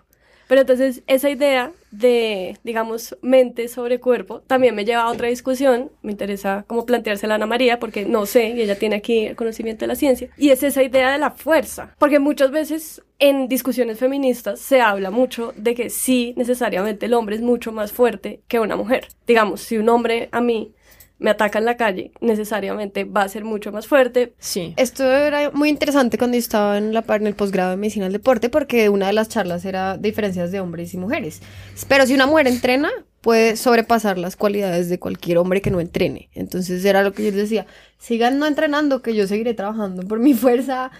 Pero 0.47 0.61
entonces 0.61 1.03
esa 1.07 1.29
idea 1.29 1.71
de, 1.91 2.57
digamos, 2.63 3.17
mente 3.21 3.67
sobre 3.67 3.99
cuerpo 3.99 4.41
también 4.41 4.75
me 4.75 4.85
lleva 4.85 5.03
a 5.03 5.11
otra 5.11 5.27
discusión. 5.27 5.91
Me 6.01 6.11
interesa 6.11 6.65
como 6.67 6.85
planteársela 6.85 7.33
a 7.33 7.35
Ana 7.35 7.45
María 7.45 7.79
porque 7.79 8.05
no 8.05 8.25
sé 8.25 8.49
y 8.49 8.61
ella 8.61 8.77
tiene 8.77 8.97
aquí 8.97 9.25
el 9.25 9.35
conocimiento 9.35 9.81
de 9.81 9.87
la 9.87 9.95
ciencia. 9.95 10.29
Y 10.37 10.49
es 10.49 10.63
esa 10.63 10.83
idea 10.83 11.11
de 11.11 11.17
la 11.17 11.31
fuerza. 11.31 11.95
Porque 11.97 12.19
muchas 12.19 12.51
veces 12.51 13.01
en 13.19 13.47
discusiones 13.47 13.99
feministas 13.99 14.59
se 14.59 14.81
habla 14.81 15.09
mucho 15.09 15.53
de 15.55 15.73
que 15.73 15.89
sí, 15.89 16.33
necesariamente 16.37 17.05
el 17.05 17.13
hombre 17.13 17.35
es 17.35 17.41
mucho 17.41 17.71
más 17.71 17.91
fuerte 17.91 18.41
que 18.47 18.59
una 18.59 18.75
mujer. 18.75 19.07
Digamos, 19.25 19.61
si 19.61 19.77
un 19.77 19.89
hombre 19.89 20.29
a 20.31 20.41
mí 20.41 20.73
me 21.17 21.29
ataca 21.29 21.59
en 21.59 21.65
la 21.65 21.77
calle, 21.77 22.11
necesariamente 22.21 23.03
va 23.05 23.23
a 23.23 23.29
ser 23.29 23.45
mucho 23.45 23.71
más 23.71 23.87
fuerte. 23.87 24.33
Sí. 24.39 24.73
Esto 24.77 25.03
era 25.03 25.51
muy 25.51 25.69
interesante 25.69 26.17
cuando 26.17 26.35
yo 26.35 26.39
estaba 26.39 26.77
en, 26.77 26.93
la, 26.93 27.05
en 27.07 27.27
el 27.27 27.35
posgrado 27.35 27.71
de 27.71 27.77
medicina 27.77 28.05
del 28.05 28.13
deporte 28.13 28.49
porque 28.49 28.89
una 28.89 29.07
de 29.07 29.13
las 29.13 29.29
charlas 29.29 29.65
era 29.65 29.97
diferencias 29.97 30.51
de 30.51 30.59
hombres 30.59 30.93
y 30.93 30.97
mujeres. 30.97 31.41
Pero 31.87 32.05
si 32.05 32.13
una 32.13 32.25
mujer 32.27 32.47
entrena, 32.47 32.91
puede 33.21 33.55
sobrepasar 33.55 34.17
las 34.17 34.35
cualidades 34.35 34.89
de 34.89 34.99
cualquier 34.99 35.37
hombre 35.37 35.61
que 35.61 35.71
no 35.71 35.79
entrene. 35.79 36.29
Entonces 36.33 36.83
era 36.85 37.01
lo 37.01 37.13
que 37.13 37.23
yo 37.23 37.31
les 37.31 37.37
decía, 37.37 37.65
sigan 37.97 38.37
no 38.37 38.45
entrenando, 38.45 39.01
que 39.01 39.15
yo 39.15 39.25
seguiré 39.25 39.53
trabajando 39.53 40.03
por 40.03 40.19
mi 40.19 40.33
fuerza. 40.33 40.91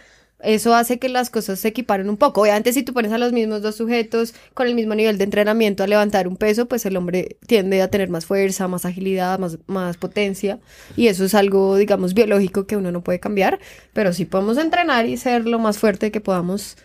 Eso 0.42 0.76
hace 0.76 1.00
que 1.00 1.08
las 1.08 1.30
cosas 1.30 1.60
se 1.60 1.70
equiparen 1.70 2.10
un 2.10 2.18
poco. 2.18 2.42
Obviamente 2.42 2.74
si 2.74 2.84
tú 2.84 2.94
pones 2.94 3.12
a 3.14 3.18
los 3.18 3.32
mismos 3.32 3.62
dos 3.62 3.76
sujetos 3.76 4.34
con 4.54 4.68
el 4.68 4.76
mismo 4.76 4.94
nivel 4.94 5.18
de 5.18 5.24
entrenamiento 5.24 5.84
a 5.84 5.88
levantar 5.88 6.28
un 6.28 6.36
peso, 6.36 6.68
pues 6.68 6.86
el 6.86 6.98
hombre 6.98 7.38
tiende 7.48 7.82
a 7.82 7.90
tener 7.90 8.10
más 8.10 8.26
fuerza, 8.26 8.68
más 8.68 8.86
agilidad, 8.86 9.40
más, 9.40 9.58
más 9.66 9.96
potencia. 9.98 10.60
Y 10.98 11.08
eso 11.08 11.24
es 11.24 11.36
algo, 11.36 11.78
digamos, 11.78 12.14
biológico 12.14 12.68
que 12.68 12.76
uno 12.76 12.92
no 12.92 13.02
puede 13.02 13.20
cambiar. 13.20 13.60
Pero 13.94 14.12
sí 14.12 14.26
podemos 14.26 14.58
entrenar 14.58 15.06
y 15.06 15.16
ser 15.18 15.46
lo 15.46 15.58
más 15.58 15.78
fuerte 15.78 16.12
que 16.12 16.20
podamos. 16.20 16.78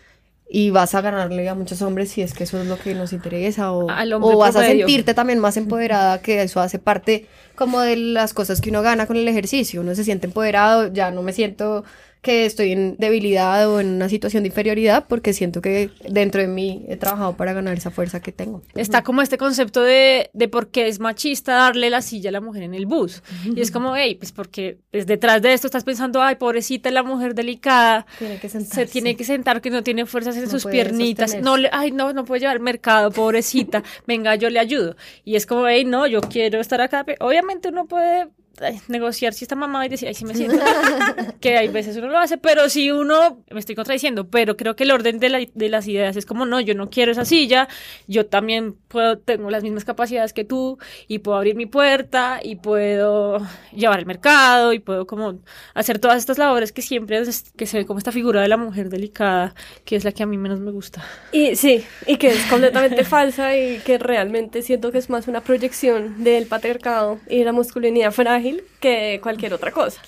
Y 0.53 0.69
vas 0.69 0.95
a 0.95 1.01
ganarle 1.01 1.47
a 1.47 1.55
muchos 1.55 1.81
hombres 1.81 2.11
si 2.11 2.21
es 2.21 2.33
que 2.33 2.43
eso 2.43 2.59
es 2.59 2.67
lo 2.67 2.77
que 2.77 2.93
nos 2.95 3.13
interesa. 3.13 3.71
O, 3.71 3.85
o 3.85 4.37
vas 4.37 4.55
a 4.55 4.65
sentirte 4.65 5.13
también 5.13 5.39
más 5.39 5.55
empoderada, 5.55 6.21
que 6.21 6.41
eso 6.41 6.59
hace 6.59 6.79
parte 6.79 7.27
como 7.55 7.79
de 7.79 7.95
las 7.95 8.33
cosas 8.33 8.59
que 8.59 8.69
uno 8.69 8.81
gana 8.81 9.07
con 9.07 9.17
el 9.17 9.27
ejercicio. 9.27 9.81
Uno 9.81 9.93
se 9.93 10.03
siente 10.03 10.27
empoderado, 10.27 10.91
ya 10.91 11.11
no 11.11 11.21
me 11.21 11.31
siento 11.31 11.85
que 12.21 12.45
estoy 12.45 12.71
en 12.71 12.97
debilidad 12.97 13.67
o 13.67 13.79
en 13.79 13.87
una 13.87 14.07
situación 14.07 14.43
de 14.43 14.49
inferioridad 14.49 15.05
porque 15.07 15.33
siento 15.33 15.59
que 15.61 15.89
dentro 16.07 16.39
de 16.41 16.47
mí 16.47 16.85
he 16.87 16.95
trabajado 16.95 17.35
para 17.35 17.53
ganar 17.53 17.75
esa 17.75 17.89
fuerza 17.89 18.19
que 18.19 18.31
tengo. 18.31 18.61
Está 18.75 19.01
como 19.01 19.23
este 19.23 19.39
concepto 19.39 19.81
de, 19.81 20.29
de 20.33 20.47
por 20.47 20.69
qué 20.69 20.87
es 20.87 20.99
machista 20.99 21.53
darle 21.53 21.89
la 21.89 22.03
silla 22.03 22.29
a 22.29 22.31
la 22.31 22.41
mujer 22.41 22.61
en 22.63 22.75
el 22.75 22.85
bus. 22.85 23.23
Y 23.55 23.59
es 23.59 23.71
como, 23.71 23.95
hey, 23.95 24.15
pues 24.15 24.31
porque 24.31 24.77
pues, 24.91 25.07
detrás 25.07 25.41
de 25.41 25.53
esto 25.53 25.65
estás 25.65 25.83
pensando, 25.83 26.21
ay, 26.21 26.35
pobrecita 26.35 26.91
la 26.91 27.01
mujer 27.01 27.33
delicada, 27.33 28.05
Tiene 28.19 28.39
que 28.39 28.49
se 28.49 28.85
tiene 28.85 29.15
que 29.15 29.23
sentar, 29.23 29.59
que 29.61 29.71
no 29.71 29.81
tiene 29.81 30.05
fuerzas 30.05 30.35
en 30.37 30.43
No 30.43 30.49
sus 30.49 30.65
piernitas. 30.65 31.31
sostenerse. 31.31 31.41
No, 31.49 31.57
le, 31.57 31.69
ay, 31.71 31.91
no, 31.91 32.13
no 32.13 32.23
puede 32.25 32.41
llevar 32.41 32.57
al 32.57 32.61
mercado, 32.63 33.09
pobrecita. 33.11 33.83
Venga, 34.05 34.35
yo 34.35 34.49
le 34.51 34.59
ayudo. 34.59 34.95
Y 35.25 35.35
es 35.37 35.47
como, 35.47 35.67
hey, 35.67 35.85
no, 35.85 36.05
yo 36.05 36.21
quiero 36.21 36.59
estar 36.61 36.81
acá. 36.81 37.03
Obviamente 37.19 37.69
uno 37.69 37.85
puede 37.85 38.27
ay, 38.61 38.79
negociar 38.87 39.33
si 39.33 39.43
está 39.45 39.55
mamá 39.55 39.85
y 39.85 39.89
decir, 39.89 40.07
ay, 40.07 40.13
sí 40.13 40.25
me 40.25 40.33
siento. 40.35 40.57
que 41.39 41.57
hay 41.57 41.67
veces 41.69 41.97
uno 41.97 42.07
lo 42.07 42.17
hace, 42.19 42.37
pero 42.37 42.69
si 42.69 42.91
uno, 42.91 43.43
me 43.49 43.59
estoy 43.59 43.75
contradiciendo, 43.75 44.27
pero 44.29 44.55
creo 44.57 44.75
que 44.75 44.83
el 44.83 44.91
orden 44.91 45.19
de, 45.19 45.29
la- 45.29 45.47
de 45.53 45.69
las 45.69 45.87
ideas 45.87 46.15
es 46.17 46.25
como, 46.25 46.45
no, 46.45 46.59
yo 46.61 46.75
no 46.75 46.89
quiero 46.89 47.11
esa 47.11 47.25
silla, 47.25 47.67
yo 48.07 48.25
también 48.25 48.75
puedo, 48.87 49.17
tengo 49.17 49.49
las 49.49 49.63
mismas 49.63 49.85
capacidades 49.85 50.33
que 50.33 50.43
tú 50.43 50.77
y 51.07 51.19
puedo 51.19 51.37
abrir 51.37 51.55
mi 51.55 51.65
puerta 51.65 52.39
y 52.43 52.55
puedo 52.57 53.39
llevar 53.73 53.99
el 53.99 54.05
mercado 54.05 54.73
y 54.73 54.79
puedo 54.79 55.07
como 55.07 55.39
hacer 55.73 55.99
todas 55.99 56.17
estas 56.17 56.37
labores 56.37 56.71
que 56.71 56.81
siempre 56.81 57.17
es, 57.19 57.51
que 57.55 57.65
se 57.65 57.77
ve 57.79 57.85
como 57.85 57.97
esta 57.99 58.11
figura 58.11 58.41
de 58.41 58.47
la 58.47 58.57
mujer 58.57 58.89
delicada, 58.89 59.53
que 59.85 59.95
es 59.95 60.03
la 60.03 60.11
que 60.11 60.23
a 60.23 60.25
mí 60.25 60.37
menos 60.37 60.59
me 60.59 60.71
gusta. 60.71 61.03
Y 61.31 61.55
sí, 61.55 61.83
y 62.05 62.17
que 62.17 62.29
es 62.29 62.45
completamente 62.45 63.03
falsa 63.03 63.55
y 63.55 63.77
que 63.79 63.97
realmente 63.97 64.61
siento 64.61 64.91
que 64.91 64.97
es 64.97 65.09
más 65.09 65.27
una 65.27 65.41
proyección 65.41 66.23
del 66.23 66.45
patriarcado 66.45 67.19
y 67.29 67.43
la 67.43 67.51
masculinidad 67.53 68.11
frágil 68.11 68.50
que 68.79 69.19
cualquier 69.21 69.53
otra 69.53 69.71
cosa. 69.71 70.01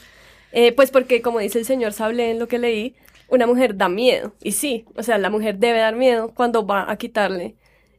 Eh, 0.51 0.71
pues 0.71 0.91
porque, 0.91 1.21
como 1.21 1.39
dice 1.39 1.59
el 1.59 1.65
señor 1.65 1.93
Sablé 1.93 2.31
en 2.31 2.39
lo 2.39 2.47
que 2.47 2.59
leí, 2.59 2.95
una 3.27 3.47
mujer 3.47 3.75
da 3.75 3.89
miedo. 3.89 4.33
Y 4.41 4.51
sí, 4.51 4.85
o 4.95 5.03
sea, 5.03 5.17
la 5.17 5.29
mujer 5.29 5.57
debe 5.57 5.79
dar 5.79 5.95
miedo 5.95 6.31
cuando 6.35 6.65
va 6.65 6.89
a 6.91 6.95
quitarle 6.97 7.55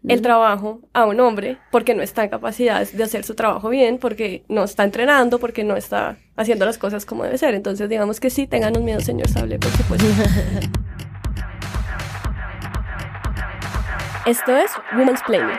el 0.06 0.20
trabajo 0.20 0.80
a 0.92 1.06
un 1.06 1.18
hombre 1.18 1.56
porque 1.70 1.94
no 1.94 2.02
está 2.02 2.24
en 2.24 2.30
capacidad 2.30 2.86
de 2.86 3.02
hacer 3.02 3.24
su 3.24 3.34
trabajo 3.34 3.70
bien, 3.70 3.96
porque 3.98 4.44
no 4.48 4.64
está 4.64 4.84
entrenando, 4.84 5.38
porque 5.38 5.64
no 5.64 5.76
está 5.76 6.18
haciendo 6.36 6.66
las 6.66 6.76
cosas 6.78 7.06
como 7.06 7.24
debe 7.24 7.38
ser. 7.38 7.54
Entonces, 7.54 7.88
digamos 7.88 8.20
que 8.20 8.28
sí, 8.30 8.46
tengan 8.46 8.76
un 8.76 8.84
miedo, 8.84 9.00
señor 9.00 9.28
Sable, 9.28 9.58
por 9.58 9.70
supuesto. 9.70 10.06
Esto 14.26 14.56
es 14.56 14.70
Woman's 14.96 15.22
Planning. 15.26 15.58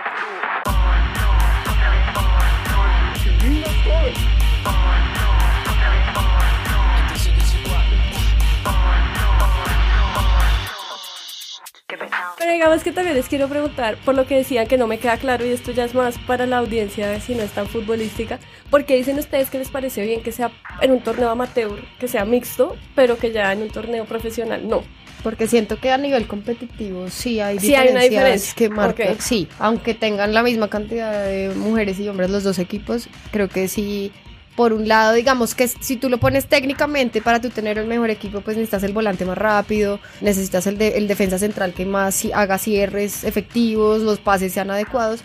Pero 12.37 12.51
digamos 12.51 12.83
que 12.83 12.91
también 12.91 13.15
les 13.15 13.27
quiero 13.29 13.47
preguntar, 13.47 13.97
por 14.03 14.13
lo 14.13 14.25
que 14.27 14.35
decían 14.35 14.67
que 14.67 14.77
no 14.77 14.87
me 14.87 14.97
queda 14.99 15.17
claro, 15.17 15.45
y 15.45 15.49
esto 15.49 15.71
ya 15.71 15.85
es 15.85 15.93
más 15.93 16.17
para 16.19 16.45
la 16.45 16.57
audiencia, 16.57 17.19
si 17.21 17.33
no 17.33 17.43
es 17.43 17.51
tan 17.51 17.67
futbolística, 17.67 18.39
¿por 18.69 18.85
qué 18.85 18.97
dicen 18.97 19.17
ustedes 19.17 19.49
que 19.49 19.57
les 19.57 19.69
parece 19.69 20.03
bien 20.03 20.21
que 20.21 20.31
sea 20.33 20.51
en 20.81 20.91
un 20.91 20.99
torneo 20.99 21.29
amateur, 21.29 21.79
que 21.97 22.07
sea 22.07 22.25
mixto, 22.25 22.75
pero 22.93 23.17
que 23.17 23.31
ya 23.31 23.53
en 23.53 23.61
un 23.61 23.69
torneo 23.69 24.05
profesional 24.05 24.67
no? 24.67 24.83
Porque 25.23 25.47
siento 25.47 25.79
que 25.79 25.89
a 25.91 25.97
nivel 25.97 26.27
competitivo 26.27 27.09
sí 27.09 27.39
hay 27.39 27.57
Sí 27.57 27.73
hay 27.73 27.89
una 27.89 28.01
diferencias 28.01 28.09
diferencia. 28.09 28.53
que 28.55 28.69
marcan. 28.69 29.19
Sí, 29.19 29.47
aunque 29.57 29.95
tengan 29.95 30.33
la 30.33 30.43
misma 30.43 30.67
cantidad 30.69 31.25
de 31.25 31.49
mujeres 31.55 31.99
y 31.99 32.07
hombres 32.07 32.29
los 32.29 32.43
dos 32.43 32.59
equipos, 32.59 33.09
creo 33.31 33.49
que 33.49 33.67
sí. 33.67 34.11
Por 34.55 34.71
un 34.71 34.87
lado, 34.87 35.13
digamos 35.13 35.53
que 35.53 35.67
si 35.67 35.97
tú 35.97 36.09
lo 36.09 36.17
pones 36.17 36.45
técnicamente 36.47 37.21
para 37.21 37.41
tú 37.41 37.49
tener 37.49 37.77
el 37.77 37.87
mejor 37.87 38.09
equipo, 38.09 38.39
pues 38.41 38.55
necesitas 38.55 38.83
el 38.83 38.93
volante 38.93 39.25
más 39.25 39.37
rápido, 39.37 39.99
necesitas 40.21 40.65
el, 40.67 40.77
de- 40.77 40.97
el 40.97 41.07
defensa 41.09 41.37
central 41.37 41.73
que 41.73 41.85
más 41.85 42.23
haga 42.33 42.57
cierres 42.57 43.25
efectivos, 43.25 44.01
los 44.01 44.19
pases 44.19 44.53
sean 44.53 44.71
adecuados. 44.71 45.21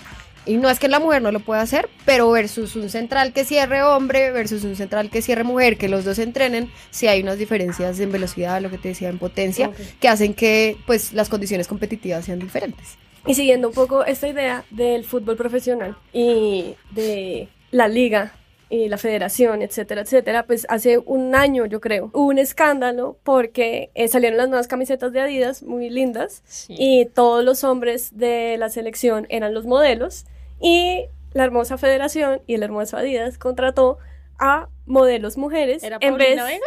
Y 0.47 0.57
no 0.57 0.69
es 0.71 0.79
que 0.81 0.89
la 0.89 0.99
mujer 0.99 1.21
no 1.23 1.31
lo 1.33 1.41
pueda 1.41 1.61
hacer, 1.61 1.89
pero 2.07 2.29
versus 2.31 2.75
un 2.75 2.89
central 2.89 3.33
que 3.33 3.45
cierre 3.45 3.83
hombre 3.85 4.33
versus 4.33 4.65
un 4.65 4.75
central 4.75 5.11
que 5.11 5.21
cierre 5.23 5.45
mujer, 5.45 5.77
que 5.77 5.89
los 5.89 6.05
dos 6.05 6.19
entrenen, 6.19 6.71
sí 6.91 7.07
hay 7.07 7.23
unas 7.23 7.39
diferencias 7.39 8.01
en 8.01 8.11
velocidad, 8.11 8.61
lo 8.61 8.71
que 8.71 8.79
te 8.79 8.89
decía, 8.89 9.11
en 9.11 9.19
potencia, 9.19 9.71
que 10.01 10.09
hacen 10.09 10.33
que 10.35 10.77
pues 10.87 11.13
las 11.13 11.29
condiciones 11.29 11.69
competitivas 11.69 12.25
sean 12.25 12.39
diferentes. 12.39 12.97
Y 13.27 13.35
siguiendo 13.35 13.69
un 13.69 13.75
poco 13.75 14.05
esta 14.05 14.27
idea 14.29 14.65
del 14.71 15.05
fútbol 15.05 15.37
profesional 15.37 15.95
y 16.13 16.75
de 16.91 17.49
la 17.71 17.87
liga 17.87 18.33
y 18.71 18.89
la 18.89 18.97
federación, 18.99 19.63
etcétera, 19.63 20.03
etcétera, 20.03 20.47
pues 20.47 20.65
hace 20.71 20.99
un 20.99 21.35
año 21.35 21.67
yo 21.67 21.81
creo 21.81 22.11
hubo 22.15 22.29
un 22.29 22.39
escándalo 22.39 23.19
porque 23.25 23.91
eh, 23.95 24.07
salieron 24.07 24.39
las 24.39 24.49
nuevas 24.49 24.69
camisetas 24.69 25.13
de 25.13 25.21
Adidas 25.21 25.65
muy 25.65 25.91
lindas 25.91 26.43
y 26.69 27.07
todos 27.07 27.45
los 27.45 27.65
hombres 27.65 28.17
de 28.17 28.57
la 28.59 28.71
selección 28.71 29.27
eran 29.29 29.55
los 29.55 29.67
modelos 29.67 30.25
y 30.61 31.07
la 31.33 31.45
hermosa 31.45 31.79
federación 31.79 32.43
y 32.47 32.55
el 32.55 32.63
hermoso 32.63 32.97
Adidas 32.97 33.39
contrató 33.39 33.99
a 34.39 34.69
modelos 34.87 35.37
mujeres 35.37 35.83
¿Era 35.83 35.99
en 36.01 36.17
Paulina 36.17 36.45
vez 36.45 36.55
Vega? 36.55 36.67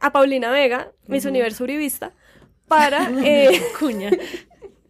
a 0.00 0.12
Paulina 0.12 0.50
Vega, 0.50 0.92
Miss 1.06 1.26
Universo 1.26 1.64
Uribista, 1.64 2.12
para 2.66 3.10
eh, 3.24 3.62
Cuña. 3.78 4.10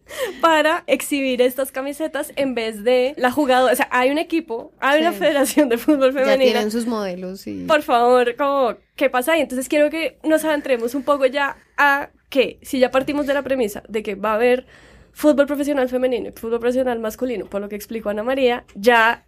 para 0.41 0.83
exhibir 0.87 1.41
estas 1.41 1.71
camisetas 1.71 2.31
en 2.35 2.55
vez 2.55 2.83
de 2.83 3.13
la 3.17 3.31
jugadora. 3.31 3.73
O 3.73 3.75
sea, 3.75 3.87
hay 3.91 4.09
un 4.09 4.17
equipo, 4.17 4.71
hay 4.79 5.01
una 5.01 5.11
federación 5.13 5.69
de 5.69 5.77
fútbol 5.77 6.13
Ya 6.13 6.21
femenina. 6.21 6.51
tienen 6.51 6.71
sus 6.71 6.85
modelos 6.85 7.45
y... 7.47 7.65
Por 7.65 7.81
favor, 7.81 8.35
como, 8.35 8.75
¿qué 8.95 9.09
pasa 9.09 9.33
ahí? 9.33 9.41
Entonces 9.41 9.67
quiero 9.69 9.89
que 9.89 10.17
nos 10.23 10.43
adentremos 10.45 10.95
un 10.95 11.03
poco 11.03 11.25
ya 11.25 11.57
a 11.77 12.09
que, 12.29 12.59
si 12.61 12.79
ya 12.79 12.91
partimos 12.91 13.27
de 13.27 13.33
la 13.33 13.41
premisa 13.43 13.83
de 13.87 14.03
que 14.03 14.15
va 14.15 14.31
a 14.31 14.35
haber 14.35 14.65
fútbol 15.11 15.47
profesional 15.47 15.89
femenino 15.89 16.29
y 16.29 16.31
fútbol 16.31 16.59
profesional 16.59 16.99
masculino, 16.99 17.45
por 17.45 17.61
lo 17.61 17.69
que 17.69 17.75
explicó 17.75 18.09
Ana 18.09 18.23
María, 18.23 18.65
ya 18.75 19.25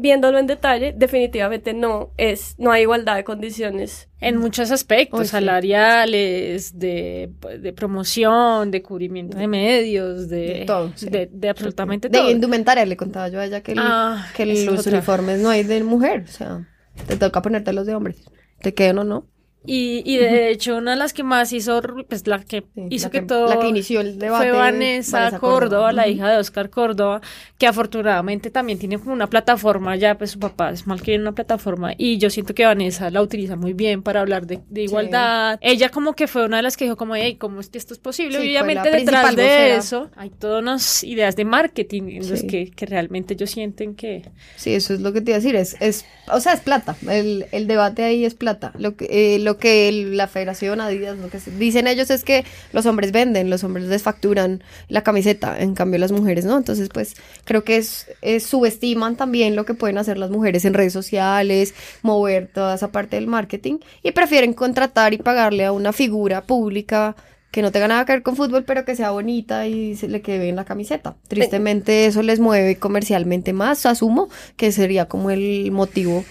viéndolo 0.00 0.38
en 0.38 0.46
detalle, 0.46 0.94
definitivamente 0.96 1.74
no 1.74 2.10
es, 2.16 2.54
no 2.58 2.72
hay 2.72 2.82
igualdad 2.82 3.16
de 3.16 3.24
condiciones. 3.24 4.08
En 4.20 4.36
muchos 4.36 4.70
aspectos, 4.70 5.28
salariales, 5.28 6.78
de, 6.78 7.30
de 7.60 7.72
promoción, 7.72 8.70
de 8.70 8.82
cubrimiento 8.82 9.36
de 9.38 9.46
medios, 9.48 10.28
de, 10.28 10.36
De 10.60 10.64
todo, 10.66 10.92
sí. 10.94 11.08
de, 11.08 11.28
de 11.32 11.48
absolutamente 11.48 12.08
de 12.08 12.18
todo. 12.18 12.30
indumentaria 12.30 12.84
le 12.86 12.96
contaba 12.96 13.28
yo 13.28 13.40
a 13.40 13.46
ella 13.46 13.62
que, 13.62 13.72
el- 13.72 13.78
Ah, 13.80 14.26
que 14.36 14.46
los 14.46 14.80
otra. 14.80 14.92
uniformes 14.92 15.40
no 15.40 15.48
hay 15.50 15.62
de 15.62 15.82
mujer, 15.82 16.24
o 16.28 16.32
sea, 16.32 16.66
te 17.06 17.16
toca 17.16 17.40
ponerte 17.42 17.72
los 17.72 17.86
de 17.86 17.94
hombres. 17.94 18.16
Te 18.60 18.74
quedan 18.74 18.98
o 18.98 19.04
no. 19.04 19.26
Y, 19.66 20.02
y 20.06 20.16
de 20.16 20.50
hecho, 20.50 20.76
una 20.78 20.92
de 20.92 20.96
las 20.96 21.12
que 21.12 21.22
más 21.22 21.52
hizo, 21.52 21.82
pues 22.08 22.26
la 22.26 22.38
que 22.42 22.62
Sí, 22.74 22.82
hizo 22.90 23.08
la 23.08 23.10
que, 23.10 23.20
que- 23.20 23.26
todo. 23.26 23.46
la 23.48 23.58
que 23.58 23.68
inició 23.68 24.00
el 24.00 24.18
debate, 24.18 24.48
Fue 24.50 24.56
Vanessa, 24.58 25.18
Vanessa 25.18 25.38
Córdoba, 25.38 25.60
Córdoba. 25.60 25.92
la 25.92 26.08
hija 26.08 26.30
de 26.30 26.36
Oscar 26.38 26.70
Córdoba, 26.70 27.20
que 27.58 27.66
afortunadamente 27.66 28.50
también 28.50 28.78
tiene 28.78 28.98
como 28.98 29.12
una 29.12 29.26
plataforma, 29.28 29.96
ya 29.96 30.16
pues 30.16 30.30
su 30.30 30.38
papá 30.38 30.70
es 30.70 30.86
mal 30.86 31.02
que 31.02 31.14
en 31.14 31.20
una 31.22 31.32
plataforma, 31.32 31.92
y 31.98 32.16
yo 32.18 32.30
siento 32.30 32.54
que 32.54 32.64
Vanessa 32.64 33.10
la 33.10 33.20
utiliza 33.20 33.56
muy 33.56 33.74
bien 33.74 34.02
para 34.02 34.20
hablar 34.20 34.46
de, 34.46 34.60
de 34.68 34.82
igualdad. 34.82 35.58
Ella 35.60 35.90
como 35.90 36.14
que 36.14 36.26
fue 36.26 36.44
una 36.46 36.56
de 36.58 36.62
las 36.62 36.76
que 36.78 36.84
dijo 36.86 36.96
como, 36.96 37.14
hey, 37.16 37.36
¿cómo 37.36 37.60
es 37.60 37.68
que 37.68 37.76
esto 37.78 37.92
es 37.92 38.00
posible? 38.00 38.38
Sí, 38.40 38.46
Y 38.46 38.56
obviamente 38.56 38.90
detrás 38.90 39.36
de 39.36 39.42
vocera. 39.42 39.76
eso 39.76 40.10
hay 40.16 40.30
todas 40.30 40.62
unas 40.62 41.04
ideas 41.04 41.36
de 41.36 41.44
marketing 41.44 42.02
en 42.08 42.30
las 42.30 42.40
Sí. 42.40 42.46
que, 42.46 42.70
que 42.70 42.86
realmente 42.86 43.34
ellos 43.34 43.50
sienten 43.50 43.94
que... 43.94 44.22
Sí, 44.56 44.72
eso 44.74 44.94
es 44.94 45.00
lo 45.00 45.12
que 45.12 45.20
te 45.20 45.32
iba 45.32 45.36
a 45.36 45.40
decir, 45.40 45.54
es, 45.56 45.76
es 45.80 46.06
o 46.32 46.40
sea, 46.40 46.54
es 46.54 46.60
plata, 46.60 46.96
el, 47.10 47.46
el 47.52 47.66
debate 47.66 48.04
ahí 48.04 48.24
es 48.24 48.34
plata. 48.34 48.72
Lo 48.78 48.96
que, 48.96 49.06
eh, 49.34 49.38
lo 49.40 49.49
lo 49.50 49.58
que 49.58 49.90
la 49.90 50.28
federación 50.28 50.80
Adidas, 50.80 51.18
lo 51.18 51.28
que 51.28 51.38
dicen 51.58 51.88
ellos 51.88 52.08
es 52.10 52.22
que 52.22 52.44
los 52.72 52.86
hombres 52.86 53.10
venden, 53.10 53.50
los 53.50 53.64
hombres 53.64 53.86
les 53.86 54.00
facturan 54.00 54.62
la 54.88 55.02
camiseta, 55.02 55.60
en 55.60 55.74
cambio 55.74 55.98
las 55.98 56.12
mujeres 56.12 56.44
no. 56.44 56.56
Entonces, 56.56 56.88
pues 56.88 57.16
creo 57.44 57.64
que 57.64 57.78
es, 57.78 58.06
subestiman 58.44 59.16
también 59.16 59.56
lo 59.56 59.64
que 59.64 59.74
pueden 59.74 59.98
hacer 59.98 60.18
las 60.18 60.30
mujeres 60.30 60.64
en 60.64 60.74
redes 60.74 60.92
sociales, 60.92 61.74
mover 62.02 62.46
toda 62.46 62.76
esa 62.76 62.92
parte 62.92 63.16
del 63.16 63.26
marketing 63.26 63.78
y 64.04 64.12
prefieren 64.12 64.52
contratar 64.52 65.14
y 65.14 65.18
pagarle 65.18 65.64
a 65.64 65.72
una 65.72 65.92
figura 65.92 66.42
pública 66.42 67.16
que 67.50 67.62
no 67.62 67.72
tenga 67.72 67.88
nada 67.88 68.04
que 68.04 68.12
ver 68.12 68.22
con 68.22 68.36
fútbol, 68.36 68.62
pero 68.62 68.84
que 68.84 68.94
sea 68.94 69.10
bonita 69.10 69.66
y 69.66 69.96
se 69.96 70.06
le 70.06 70.22
quede 70.22 70.38
bien 70.38 70.54
la 70.54 70.64
camiseta. 70.64 71.16
Tristemente 71.26 72.06
eso 72.06 72.22
les 72.22 72.38
mueve 72.38 72.76
comercialmente 72.76 73.52
más, 73.52 73.84
asumo, 73.84 74.28
que 74.56 74.70
sería 74.70 75.06
como 75.06 75.30
el 75.30 75.72
motivo 75.72 76.24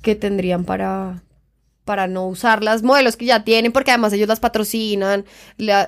que 0.00 0.14
tendrían 0.14 0.64
para, 0.64 1.22
para 1.84 2.06
no 2.06 2.28
usar 2.28 2.62
las 2.62 2.82
modelos 2.82 3.16
que 3.16 3.24
ya 3.24 3.44
tienen, 3.44 3.72
porque 3.72 3.90
además 3.90 4.12
ellos 4.12 4.28
las 4.28 4.40
patrocinan, 4.40 5.24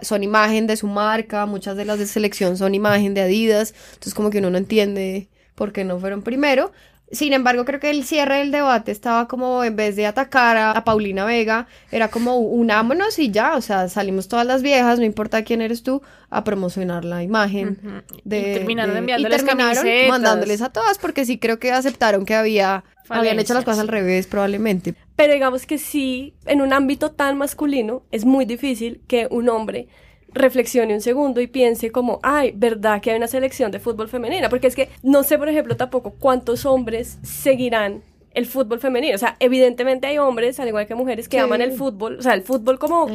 son 0.03 0.23
imagen 0.23 0.67
de 0.67 0.77
su 0.77 0.87
marca, 0.87 1.47
muchas 1.47 1.77
de 1.77 1.85
las 1.85 1.99
de 1.99 2.07
selección 2.07 2.57
son 2.57 2.75
imagen 2.75 3.15
de 3.15 3.23
Adidas, 3.23 3.75
entonces 3.95 4.15
como 4.15 4.31
que 4.31 4.39
uno 4.39 4.51
no 4.51 4.59
entiende 4.59 5.29
por 5.55 5.73
qué 5.73 5.85
no 5.85 5.99
fueron 5.99 6.23
primero. 6.23 6.73
Sin 7.13 7.33
embargo, 7.33 7.65
creo 7.65 7.79
que 7.79 7.91
el 7.91 8.05
cierre 8.05 8.39
del 8.39 8.51
debate 8.51 8.91
estaba 8.91 9.29
como, 9.29 9.63
en 9.63 9.77
vez 9.77 9.95
de 9.95 10.07
atacar 10.07 10.57
a, 10.57 10.85
Paulina 10.85 11.25
Vega, 11.25 11.69
era 11.93 12.09
como 12.09 12.39
unámonos 12.39 13.19
y 13.19 13.31
ya, 13.31 13.57
o 13.57 13.61
sea, 13.61 13.89
salimos 13.89 14.27
todas 14.27 14.47
las 14.47 14.63
viejas, 14.63 14.99
no 14.99 15.05
importa 15.05 15.45
quién 15.45 15.61
eres 15.61 15.83
tú, 15.83 16.03
a 16.31 16.43
promocionar 16.43 17.05
la 17.05 17.23
imagen. 17.23 18.03
de, 18.25 18.39
y 18.39 18.55
terminaron 18.55 18.97
enviándoles 18.97 19.43
y 19.43 20.09
mandándoles 20.09 20.61
a 20.63 20.71
todas, 20.71 20.99
porque 20.99 21.25
sí 21.25 21.39
creo 21.39 21.59
que 21.59 21.73
aceptaron 21.73 22.25
que 22.25 22.35
había, 22.35 22.85
habían 23.09 23.39
hecho 23.39 23.55
las 23.55 23.65
cosas 23.65 23.81
al 23.81 23.89
revés, 23.89 24.27
probablemente. 24.27 24.95
Pero 25.17 25.33
digamos 25.33 25.67
que 25.67 25.79
sí, 25.79 26.35
en 26.47 26.61
un 26.61 26.73
ámbito 26.73 27.13
tan 27.13 27.39
masculino, 27.39 28.03
es 28.11 28.25
muy 28.25 28.45
difícil 28.45 29.01
que 29.07 29.29
un 29.31 29.49
hombre 29.49 29.89
reflexione 30.35 30.95
un 30.95 31.01
segundo 31.01 31.41
y 31.41 31.47
piense 31.47 31.91
como, 31.93 32.19
ay, 32.23 32.53
¿verdad 32.57 33.01
que 33.01 33.11
hay 33.11 33.17
una 33.17 33.29
selección 33.29 33.71
de 33.71 33.79
fútbol 33.79 34.09
femenina? 34.09 34.49
Porque 34.49 34.67
es 34.67 34.75
que 34.75 34.89
no 35.03 35.23
sé, 35.23 35.39
por 35.39 35.49
ejemplo, 35.49 35.77
tampoco 35.77 36.15
cuántos 36.19 36.67
hombres 36.67 37.19
seguirán 37.23 38.03
el 38.35 38.47
fútbol 38.47 38.81
femenino. 38.81 39.15
O 39.15 39.19
sea, 39.19 39.37
evidentemente 39.39 40.09
hay 40.09 40.19
hombres, 40.19 40.59
al 40.61 40.69
igual 40.69 40.87
que 40.87 40.97
mujeres, 40.97 41.29
que 41.29 41.39
aman 41.39 41.63
el 41.63 41.73
fútbol, 41.73 42.19
o 42.19 42.23
sea, 42.23 42.35
el 42.35 42.43
fútbol 42.43 42.81
como, 42.81 43.07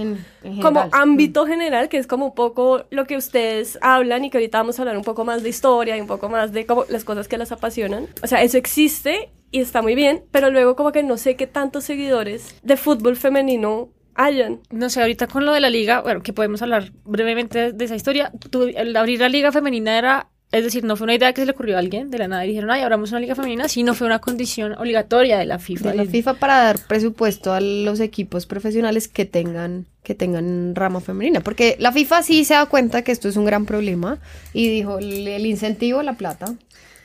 como 0.62 0.88
ámbito 0.94 1.46
general, 1.46 1.90
que 1.90 1.98
es 1.98 2.08
como 2.08 2.28
un 2.28 2.34
poco 2.34 2.86
lo 2.90 3.06
que 3.06 3.18
ustedes 3.18 3.78
hablan 3.82 4.24
y 4.24 4.30
que 4.30 4.38
ahorita 4.38 4.60
vamos 4.60 4.80
a 4.80 4.84
hablar 4.84 4.98
un 4.98 5.04
poco 5.04 5.26
más 5.26 5.44
de 5.44 5.50
historia 5.50 5.98
y 5.98 6.02
un 6.02 6.08
poco 6.08 6.30
más 6.30 6.54
de 6.54 6.66
como 6.66 6.86
las 6.88 7.04
cosas 7.04 7.28
que 7.28 7.38
las 7.38 7.52
apasionan. 7.52 8.08
O 8.24 8.28
sea, 8.28 8.42
eso 8.42 8.58
existe 8.58 9.30
y 9.52 9.62
está 9.62 9.82
muy 9.82 9.96
bien, 9.96 10.24
pero 10.32 10.50
luego 10.50 10.76
como 10.76 10.92
que 10.92 11.04
no 11.04 11.18
sé 11.18 11.36
qué 11.36 11.48
tantos 11.48 11.84
seguidores 11.84 12.56
de 12.64 12.78
fútbol 12.78 13.16
femenino 13.16 13.90
no 14.72 14.90
sé, 14.90 15.00
ahorita 15.00 15.28
con 15.28 15.46
lo 15.46 15.54
de 15.54 15.62
la 15.62 15.70
liga, 15.70 16.02
bueno, 16.02 16.22
que 16.22 16.34
podemos 16.34 16.62
hablar 16.62 16.92
brevemente 17.06 17.72
de 17.72 17.86
esa 17.86 17.96
historia. 17.96 18.34
el 18.76 18.96
abrir 18.98 19.22
la 19.22 19.30
liga 19.30 19.52
femenina 19.52 19.98
era 19.98 20.28
es 20.52 20.64
decir, 20.64 20.84
no 20.84 20.96
fue 20.96 21.06
una 21.06 21.14
idea 21.14 21.32
que 21.32 21.42
se 21.42 21.46
le 21.46 21.52
ocurrió 21.52 21.76
a 21.76 21.80
alguien 21.80 22.10
de 22.10 22.18
la 22.18 22.28
nada 22.28 22.44
y 22.44 22.50
dijeron, 22.50 22.72
ay, 22.72 22.82
abramos 22.82 23.12
una 23.12 23.20
liga 23.20 23.36
femenina, 23.36 23.68
sino 23.68 23.94
fue 23.94 24.08
una 24.08 24.18
condición 24.18 24.74
obligatoria 24.74 25.38
de 25.38 25.46
la 25.46 25.60
FIFA. 25.60 25.92
De 25.92 25.98
la 25.98 26.06
FIFA 26.06 26.34
para 26.36 26.58
dar 26.58 26.80
presupuesto 26.88 27.54
a 27.54 27.62
los 27.62 28.00
equipos 28.00 28.48
profesionales 28.48 29.08
que 29.08 29.26
tengan, 29.26 29.86
que 30.02 30.16
tengan 30.16 30.74
rama 30.74 31.02
femenina. 31.02 31.42
Porque 31.42 31.76
la 31.78 31.92
FIFA 31.92 32.24
sí 32.24 32.46
se 32.46 32.56
da 32.56 32.66
cuenta 32.66 33.04
que 33.04 33.12
esto 33.12 33.30
es 33.30 33.38
un 33.38 33.46
gran 33.46 33.68
problema 33.68 34.18
y 34.52 34.70
dijo, 34.70 34.98
el, 34.98 35.28
el 35.28 35.46
incentivo, 35.46 36.02
la 36.02 36.14
plata. 36.14 36.56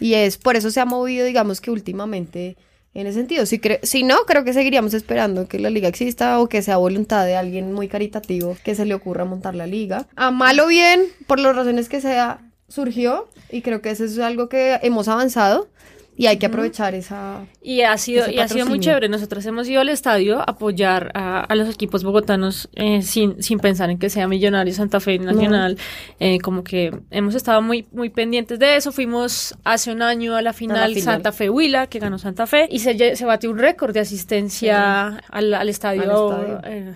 Y 0.01 0.15
es, 0.15 0.39
por 0.39 0.57
eso 0.57 0.71
se 0.71 0.81
ha 0.81 0.85
movido, 0.85 1.27
digamos 1.27 1.61
que 1.61 1.71
últimamente 1.71 2.57
en 2.95 3.07
ese 3.07 3.19
sentido. 3.19 3.45
Si, 3.45 3.61
si 3.83 4.03
no, 4.05 4.19
creo 4.27 4.45
que 4.45 4.53
seguiríamos 4.53 4.95
esperando 4.95 5.49
que 5.49 5.59
la 5.59 5.71
liga 5.71 5.89
exista 5.89 6.39
o 6.39 6.49
que 6.49 6.63
sea 6.63 6.77
voluntad 6.77 7.27
de 7.27 7.37
alguien 7.37 7.73
muy 7.73 7.89
caritativo 7.89 8.57
que 8.65 8.75
se 8.75 8.87
le 8.87 8.95
ocurra 8.95 9.25
montar 9.25 9.55
la 9.55 9.67
liga. 9.67 10.07
A 10.17 10.31
mal 10.31 10.59
o 10.61 10.67
bien, 10.67 11.03
por 11.27 11.41
las 11.41 11.57
razones 11.57 11.89
que 11.89 12.01
sea, 12.01 12.41
surgió 12.69 13.29
y 13.51 13.63
creo 13.63 13.83
que 13.83 13.91
eso 13.91 14.05
es 14.05 14.19
algo 14.19 14.49
que 14.49 14.79
hemos 14.83 15.09
avanzado 15.09 15.69
y 16.16 16.26
hay 16.26 16.38
que 16.38 16.47
aprovechar 16.47 16.94
esa. 16.94 17.47
Y 17.62 17.83
ha 17.83 17.97
sido, 17.99 18.30
y 18.30 18.38
ha 18.38 18.47
sido 18.47 18.66
muy 18.66 18.78
chévere. 18.78 19.09
Nosotros 19.09 19.44
hemos 19.47 19.68
ido 19.68 19.80
al 19.80 19.88
estadio 19.88 20.38
a 20.38 20.44
apoyar 20.44 21.11
a, 21.14 21.52
los 21.54 21.68
equipos 21.68 22.04
bogotanos 22.04 22.68
eh, 22.75 23.02
sin, 23.02 23.42
sin 23.42 23.59
pensar 23.59 23.90
en 23.90 23.99
que 23.99 24.11
sea 24.11 24.28
Millonarios, 24.28 24.76
Santa 24.76 25.00
Fe 25.00 25.18
Nacional. 25.18 25.76
Eh, 26.21 26.38
como 26.40 26.62
que 26.62 26.96
hemos 27.11 27.35
estado 27.35 27.62
muy, 27.62 27.87
muy 27.92 28.11
pendientes 28.11 28.59
de 28.59 28.77
eso. 28.77 28.92
Fuimos 28.92 29.57
hace 29.64 29.92
un 29.92 30.03
año 30.03 30.37
a 30.37 30.42
la 30.42 30.53
final, 30.53 30.96
Santa 31.00 31.33
Fe 31.33 31.50
Huila, 31.50 31.88
que 31.88 31.98
ganó 31.98 32.18
Santa 32.18 32.46
Fe, 32.46 32.68
y 32.70 32.79
se, 32.79 33.16
se 33.16 33.24
batió 33.24 33.50
un 33.50 33.59
récord 33.59 33.92
de 33.92 34.00
asistencia 34.00 35.18
al, 35.31 35.68
estadio. 35.68 36.61
Eh, 36.64 36.94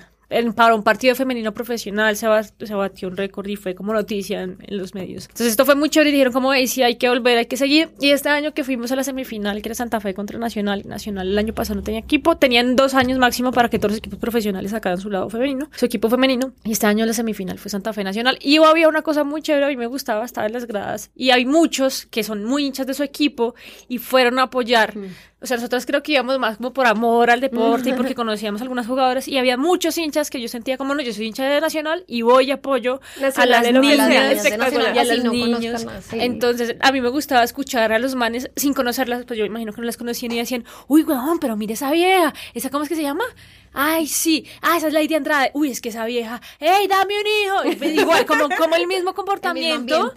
para 0.54 0.74
un 0.74 0.82
partido 0.82 1.14
femenino 1.14 1.52
profesional 1.54 2.14
se, 2.16 2.26
se 2.66 2.74
batió 2.74 3.08
un 3.08 3.16
récord 3.16 3.46
y 3.48 3.56
fue 3.56 3.74
como 3.74 3.94
noticia 3.94 4.42
en, 4.42 4.58
los 4.68 4.94
medios. 4.94 5.24
Entonces 5.24 5.48
esto 5.48 5.64
fue 5.64 5.74
muy 5.74 5.88
chévere 5.88 6.10
y 6.10 6.12
dijeron 6.12 6.32
como, 6.32 6.52
hey, 6.52 6.66
sí, 6.66 6.82
hay 6.82 6.96
que 6.96 7.08
volver, 7.08 7.38
hay 7.38 7.46
que 7.46 7.56
seguir. 7.56 7.90
Y 8.00 8.10
este 8.10 8.28
año 8.28 8.52
que 8.52 8.64
fuimos 8.64 8.92
a 8.92 8.96
la 8.96 9.04
semifinal, 9.04 9.62
que 9.62 9.68
era 9.68 9.74
Santa 9.74 10.00
Fe 10.00 10.12
contra 10.14 10.38
Nacional, 10.38 10.82
Nacional 10.86 11.28
el 11.28 11.38
año 11.38 11.54
pasado 11.54 11.76
no 11.76 11.82
tenía 11.82 12.00
equipo, 12.00 12.36
tenían 12.36 12.76
dos 12.76 12.94
años 12.94 13.18
máximo 13.18 13.52
para 13.52 13.70
que 13.70 13.78
todos 13.78 13.92
los 13.92 13.98
equipos 13.98 14.18
profesionales 14.18 14.70
sacaran 14.70 15.00
su 15.00 15.10
lado 15.10 15.30
femenino, 15.30 15.70
su 15.74 15.86
equipo 15.86 16.10
femenino. 16.10 16.52
Y 16.64 16.72
este 16.72 16.86
año 16.86 17.06
la 17.06 17.14
semifinal 17.14 17.58
fue 17.58 17.70
Santa 17.70 17.92
Fe 17.92 18.04
Nacional. 18.04 18.38
Y 18.42 18.58
había 18.58 18.88
una 18.88 19.02
cosa 19.02 19.24
muy 19.24 19.40
chévere, 19.40 19.64
a 19.64 19.68
mí 19.68 19.76
me 19.76 19.86
gustaba, 19.86 20.24
estar 20.24 20.46
en 20.46 20.52
las 20.52 20.66
gradas. 20.66 21.10
Y 21.16 21.30
hay 21.30 21.46
muchos 21.46 22.06
que 22.06 22.22
son 22.22 22.44
muy 22.44 22.66
hinchas 22.66 22.86
de 22.86 22.94
su 22.94 23.02
equipo 23.02 23.54
y 23.88 23.98
fueron 23.98 24.38
a 24.38 24.42
apoyar. 24.42 24.96
Mm. 24.96 25.08
O 25.40 25.46
sea, 25.46 25.56
nosotros 25.56 25.86
creo 25.86 26.02
que 26.02 26.12
íbamos 26.12 26.36
más 26.40 26.56
como 26.56 26.72
por 26.72 26.86
amor 26.86 27.30
al 27.30 27.40
deporte 27.40 27.90
y 27.90 27.92
porque 27.92 28.14
conocíamos 28.16 28.60
a 28.60 28.64
algunas 28.64 28.88
jugadoras 28.88 29.28
y 29.28 29.38
había 29.38 29.56
muchos 29.56 29.96
hinchas 29.96 30.30
que 30.30 30.40
yo 30.40 30.48
sentía 30.48 30.76
como, 30.76 30.94
no, 30.94 31.02
yo 31.02 31.12
soy 31.12 31.26
hincha 31.26 31.44
de 31.44 31.60
Nacional 31.60 32.04
y 32.08 32.22
voy 32.22 32.46
y 32.46 32.50
apoyo 32.50 33.00
a 33.36 33.46
las 33.46 33.72
niñas 33.72 34.10
y 34.10 34.98
a 34.98 35.04
los 35.04 35.24
niños. 35.24 35.86
Entonces, 36.12 36.74
a 36.80 36.90
mí 36.90 37.00
me 37.00 37.08
gustaba 37.08 37.44
escuchar 37.44 37.92
a 37.92 38.00
los 38.00 38.16
manes 38.16 38.50
sin 38.56 38.74
conocerlas, 38.74 39.24
pues 39.26 39.38
yo 39.38 39.44
imagino 39.44 39.72
que 39.72 39.80
no 39.80 39.86
las 39.86 39.96
conocían 39.96 40.32
y 40.32 40.38
decían, 40.38 40.64
uy, 40.88 41.04
weón, 41.04 41.38
pero 41.38 41.56
mire 41.56 41.74
esa 41.74 41.92
vieja, 41.92 42.34
¿esa 42.54 42.70
cómo 42.70 42.82
es 42.82 42.88
que 42.88 42.96
se 42.96 43.02
llama? 43.02 43.24
Ay, 43.72 44.06
sí, 44.08 44.44
ah, 44.62 44.76
esa 44.76 44.88
es 44.88 44.92
Lady 44.92 45.14
Andrade. 45.14 45.50
Uy, 45.54 45.70
es 45.70 45.80
que 45.80 45.90
esa 45.90 46.04
vieja, 46.04 46.40
¡Ey, 46.58 46.88
dame 46.88 47.14
un 47.20 47.26
hijo! 47.26 47.84
Y 47.84 48.00
igual, 48.00 48.26
como, 48.26 48.48
como 48.56 48.74
el 48.74 48.86
mismo 48.86 49.14
comportamiento 49.18 50.12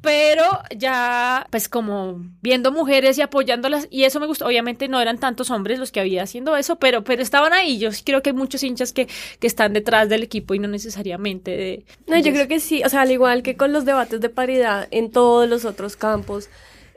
pero 0.00 0.44
ya 0.74 1.46
pues 1.50 1.68
como 1.68 2.24
viendo 2.40 2.72
mujeres 2.72 3.18
y 3.18 3.22
apoyándolas 3.22 3.86
y 3.90 4.04
eso 4.04 4.20
me 4.20 4.26
gustó. 4.26 4.46
Obviamente 4.46 4.88
no 4.88 5.00
eran 5.00 5.18
tantos 5.18 5.50
hombres 5.50 5.78
los 5.78 5.92
que 5.92 6.00
había 6.00 6.22
haciendo 6.22 6.56
eso 6.56 6.76
pero 6.76 7.04
pero 7.04 7.22
estaban 7.22 7.52
ahí. 7.52 7.78
Yo 7.78 7.90
creo 8.04 8.22
que 8.22 8.30
hay 8.30 8.36
muchos 8.36 8.62
hinchas 8.62 8.92
que, 8.92 9.08
que 9.38 9.46
están 9.46 9.72
detrás 9.72 10.08
del 10.08 10.22
equipo 10.22 10.54
y 10.54 10.58
no 10.58 10.68
necesariamente 10.68 11.50
de 11.50 11.84
no 12.06 12.18
yo 12.18 12.32
creo 12.32 12.48
que 12.48 12.60
sí. 12.60 12.82
O 12.84 12.88
sea 12.88 13.02
al 13.02 13.10
igual 13.10 13.42
que 13.42 13.56
con 13.56 13.72
los 13.72 13.84
debates 13.84 14.20
de 14.20 14.28
paridad 14.28 14.88
en 14.90 15.10
todos 15.10 15.48
los 15.48 15.64
otros 15.64 15.96
campos 15.96 16.48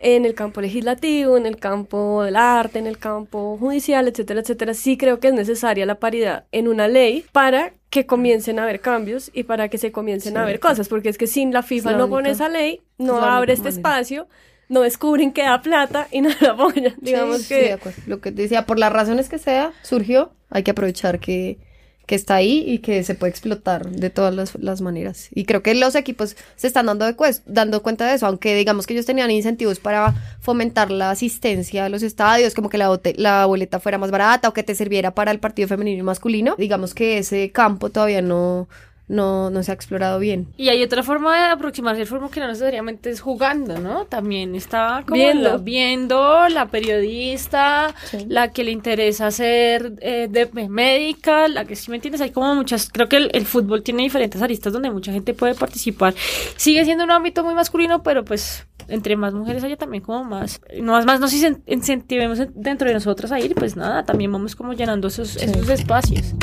en 0.04 0.26
el 0.26 0.36
campo 0.36 0.60
legislativo, 0.60 1.38
en 1.38 1.46
el 1.46 1.56
campo 1.56 2.24
del 2.24 2.36
arte, 2.36 2.78
en 2.78 2.88
el 2.88 2.98
campo 2.98 3.58
judicial, 3.58 4.08
etcétera, 4.08 4.42
etcétera, 4.42 4.74
sí 4.74 4.98
creo 4.98 5.20
que 5.20 5.30
es 5.30 5.34
necesaria 5.34 5.86
la 5.86 5.96
paridad 5.96 6.44
en 6.52 6.68
una 6.68 6.90
ley 6.90 7.26
para 7.32 7.74
que 7.90 8.06
comiencen 8.06 8.60
a 8.60 8.64
haber 8.64 8.82
cambios 8.82 9.32
y 9.34 9.44
para 9.44 9.70
que 9.70 9.78
se 9.78 9.94
comiencen 9.94 10.36
a 10.38 10.44
ver 10.44 10.60
cosas, 10.60 10.90
porque 10.90 11.08
es 11.08 11.18
que 11.18 11.26
sin 11.26 11.54
la 11.54 11.64
FIFA 11.64 11.94
no 11.94 12.10
pone 12.10 12.32
esa 12.32 12.50
ley, 12.50 12.82
no 12.98 13.18
abre 13.18 13.54
este 13.54 13.70
espacio, 13.70 14.28
no 14.68 14.82
descubren 14.82 15.32
que 15.32 15.44
da 15.44 15.62
plata 15.62 16.08
y 16.12 16.20
no 16.20 16.30
la 16.42 16.52
apoyan. 16.52 16.96
Digamos 17.00 17.48
que... 17.48 17.78
Lo 18.06 18.20
que 18.20 18.32
decía, 18.32 18.66
por 18.66 18.80
las 18.80 18.92
razones 18.92 19.30
que 19.30 19.38
sea, 19.38 19.72
surgió, 19.84 20.34
hay 20.50 20.64
que 20.64 20.72
aprovechar 20.72 21.20
que 21.20 21.60
que 22.06 22.16
está 22.16 22.36
ahí 22.36 22.64
y 22.68 22.80
que 22.80 23.04
se 23.04 23.16
puede 23.16 23.32
explotar 23.32 23.90
de 23.90 24.10
todas 24.10 24.56
las, 24.60 24.82
maneras. 24.82 25.30
Y 25.34 25.46
creo 25.46 25.64
que 25.64 25.74
los 25.74 25.96
equipos 25.96 26.36
se 26.56 26.68
están 26.68 26.88
dando, 26.88 27.06
de 27.06 27.16
dando 27.46 27.82
cuenta 27.82 28.06
de 28.08 28.16
eso, 28.16 28.28
aunque 28.28 28.56
digamos 28.56 28.86
que 28.86 28.94
ellos 28.94 29.06
tenían 29.06 29.32
incentivos 29.32 29.80
para 29.80 30.14
fomentar 30.42 30.92
la 30.92 31.12
asistencia 31.12 31.86
a 31.86 31.90
los 31.90 32.04
estadios, 32.04 32.54
como 32.54 32.70
que 32.70 32.78
la, 32.78 33.00
la 33.16 33.46
boleta 33.46 33.80
fuera 33.80 33.98
más 33.98 34.12
barata 34.12 34.50
o 34.50 34.54
que 34.54 34.64
te 34.64 34.76
sirviera 34.76 35.12
para 35.12 35.32
el 35.32 35.40
partido 35.40 35.68
femenino 35.68 36.00
y 36.00 36.04
masculino. 36.04 36.56
Digamos 36.58 36.94
que 36.94 37.20
ese 37.20 37.52
campo 37.52 37.90
todavía 37.90 38.22
no, 38.22 38.68
no, 39.08 39.50
no 39.50 39.64
se 39.64 39.72
ha 39.72 39.74
explorado 39.74 40.20
bien. 40.20 40.48
Y 40.58 40.70
hay 40.70 40.82
otra 40.82 41.04
forma 41.04 41.36
de 41.36 41.52
aproximarse 41.52 42.02
al 42.02 42.08
fútbol 42.08 42.32
que 42.32 42.40
no 42.40 42.48
necesariamente 42.48 43.10
es 43.10 43.22
jugando, 43.22 43.80
¿no? 43.80 44.06
También 44.06 44.56
está 44.56 45.04
como 45.06 45.22
viendo, 45.22 45.60
viendo 45.60 46.50
la 46.50 46.68
periodista, 46.68 47.94
la 48.28 48.52
que 48.52 48.64
le 48.64 48.72
interesa 48.72 49.30
ser 49.32 49.94
eh, 50.00 50.28
de, 50.30 50.50
médica, 50.70 51.48
la 51.48 51.66
que 51.66 51.76
sí 51.76 51.90
me 51.92 51.98
entiendes, 51.98 52.22
hay 52.22 52.32
como 52.32 52.56
muchas, 52.56 52.90
creo 52.90 53.10
que 53.10 53.18
el, 53.18 53.46
fútbol 53.46 53.84
tiene 53.84 54.04
diferentes 54.04 54.42
aristas 54.42 54.72
donde 54.74 54.90
mucha 54.90 55.12
gente 55.12 55.34
puede 55.34 55.54
participar. 55.54 56.14
Sigue 56.56 56.86
siendo 56.86 57.04
un 57.04 57.12
ámbito 57.12 57.44
muy 57.44 57.56
masculino, 57.56 58.04
pero 58.04 58.24
pues 58.24 58.66
entre 58.88 59.16
más 59.16 59.34
mujeres 59.34 59.64
haya 59.64 59.78
también 59.78 60.04
como 60.04 60.24
más, 60.24 60.62
no 60.82 60.94
más, 60.94 61.06
más 61.06 61.20
nos 61.20 61.34
incentivemos 61.34 62.40
dentro 62.54 62.88
de 62.88 62.94
nosotras 62.94 63.32
a 63.32 63.40
ir, 63.40 63.54
pues 63.56 63.76
nada, 63.76 64.04
también 64.04 64.32
vamos 64.32 64.56
como 64.56 64.74
llenando 64.74 65.10
esos, 65.10 65.36
esos 65.36 65.70
espacios. 65.70 66.34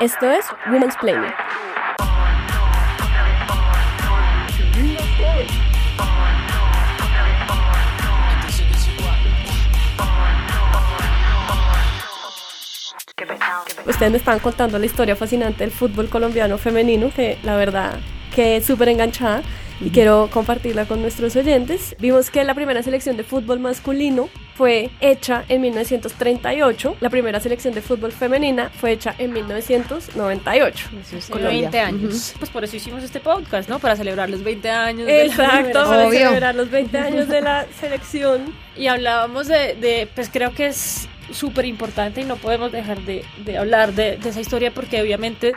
Esto 0.00 0.30
es 0.30 0.46
Women's 0.68 0.96
Planning. 1.00 1.32
Ustedes 13.86 14.12
me 14.12 14.18
estaban 14.18 14.38
contando 14.38 14.78
la 14.78 14.86
historia 14.86 15.16
fascinante 15.16 15.64
del 15.64 15.72
fútbol 15.72 16.08
colombiano 16.08 16.58
femenino, 16.58 17.10
que 17.12 17.36
la 17.42 17.56
verdad 17.56 17.98
que 18.32 18.58
es 18.58 18.66
súper 18.66 18.90
enganchada 18.90 19.42
y 19.80 19.90
quiero 19.90 20.28
compartirla 20.32 20.86
con 20.86 21.00
nuestros 21.00 21.36
oyentes. 21.36 21.94
Vimos 21.98 22.30
que 22.30 22.44
la 22.44 22.54
primera 22.54 22.82
selección 22.82 23.16
de 23.16 23.24
fútbol 23.24 23.60
masculino 23.60 24.28
fue 24.54 24.90
hecha 25.00 25.44
en 25.48 25.60
1938, 25.60 26.96
la 27.00 27.10
primera 27.10 27.38
selección 27.38 27.74
de 27.74 27.80
fútbol 27.80 28.10
femenina 28.10 28.70
fue 28.70 28.90
hecha 28.90 29.14
en 29.18 29.32
1998. 29.32 30.88
Con 31.30 31.44
20 31.44 31.78
años. 31.78 32.34
Pues 32.38 32.50
por 32.50 32.64
eso 32.64 32.74
hicimos 32.76 33.04
este 33.04 33.20
podcast, 33.20 33.68
¿no? 33.68 33.78
Para 33.78 33.94
celebrar 33.94 34.28
los 34.28 34.42
20 34.42 34.68
años. 34.68 35.08
Exacto, 35.08 35.84
para 35.84 36.10
celebrar 36.10 36.56
los 36.56 36.70
20 36.70 36.98
años 36.98 37.28
de 37.28 37.40
la 37.40 37.66
selección. 37.80 38.52
Y 38.76 38.88
hablábamos 38.88 39.46
de, 39.46 39.74
de 39.74 40.08
pues 40.12 40.28
creo 40.28 40.52
que 40.52 40.66
es 40.66 41.08
súper 41.30 41.64
importante 41.64 42.22
y 42.22 42.24
no 42.24 42.36
podemos 42.36 42.72
dejar 42.72 43.00
de, 43.02 43.24
de 43.44 43.58
hablar 43.58 43.92
de, 43.92 44.16
de 44.16 44.28
esa 44.28 44.40
historia 44.40 44.72
porque 44.72 45.00
obviamente 45.00 45.52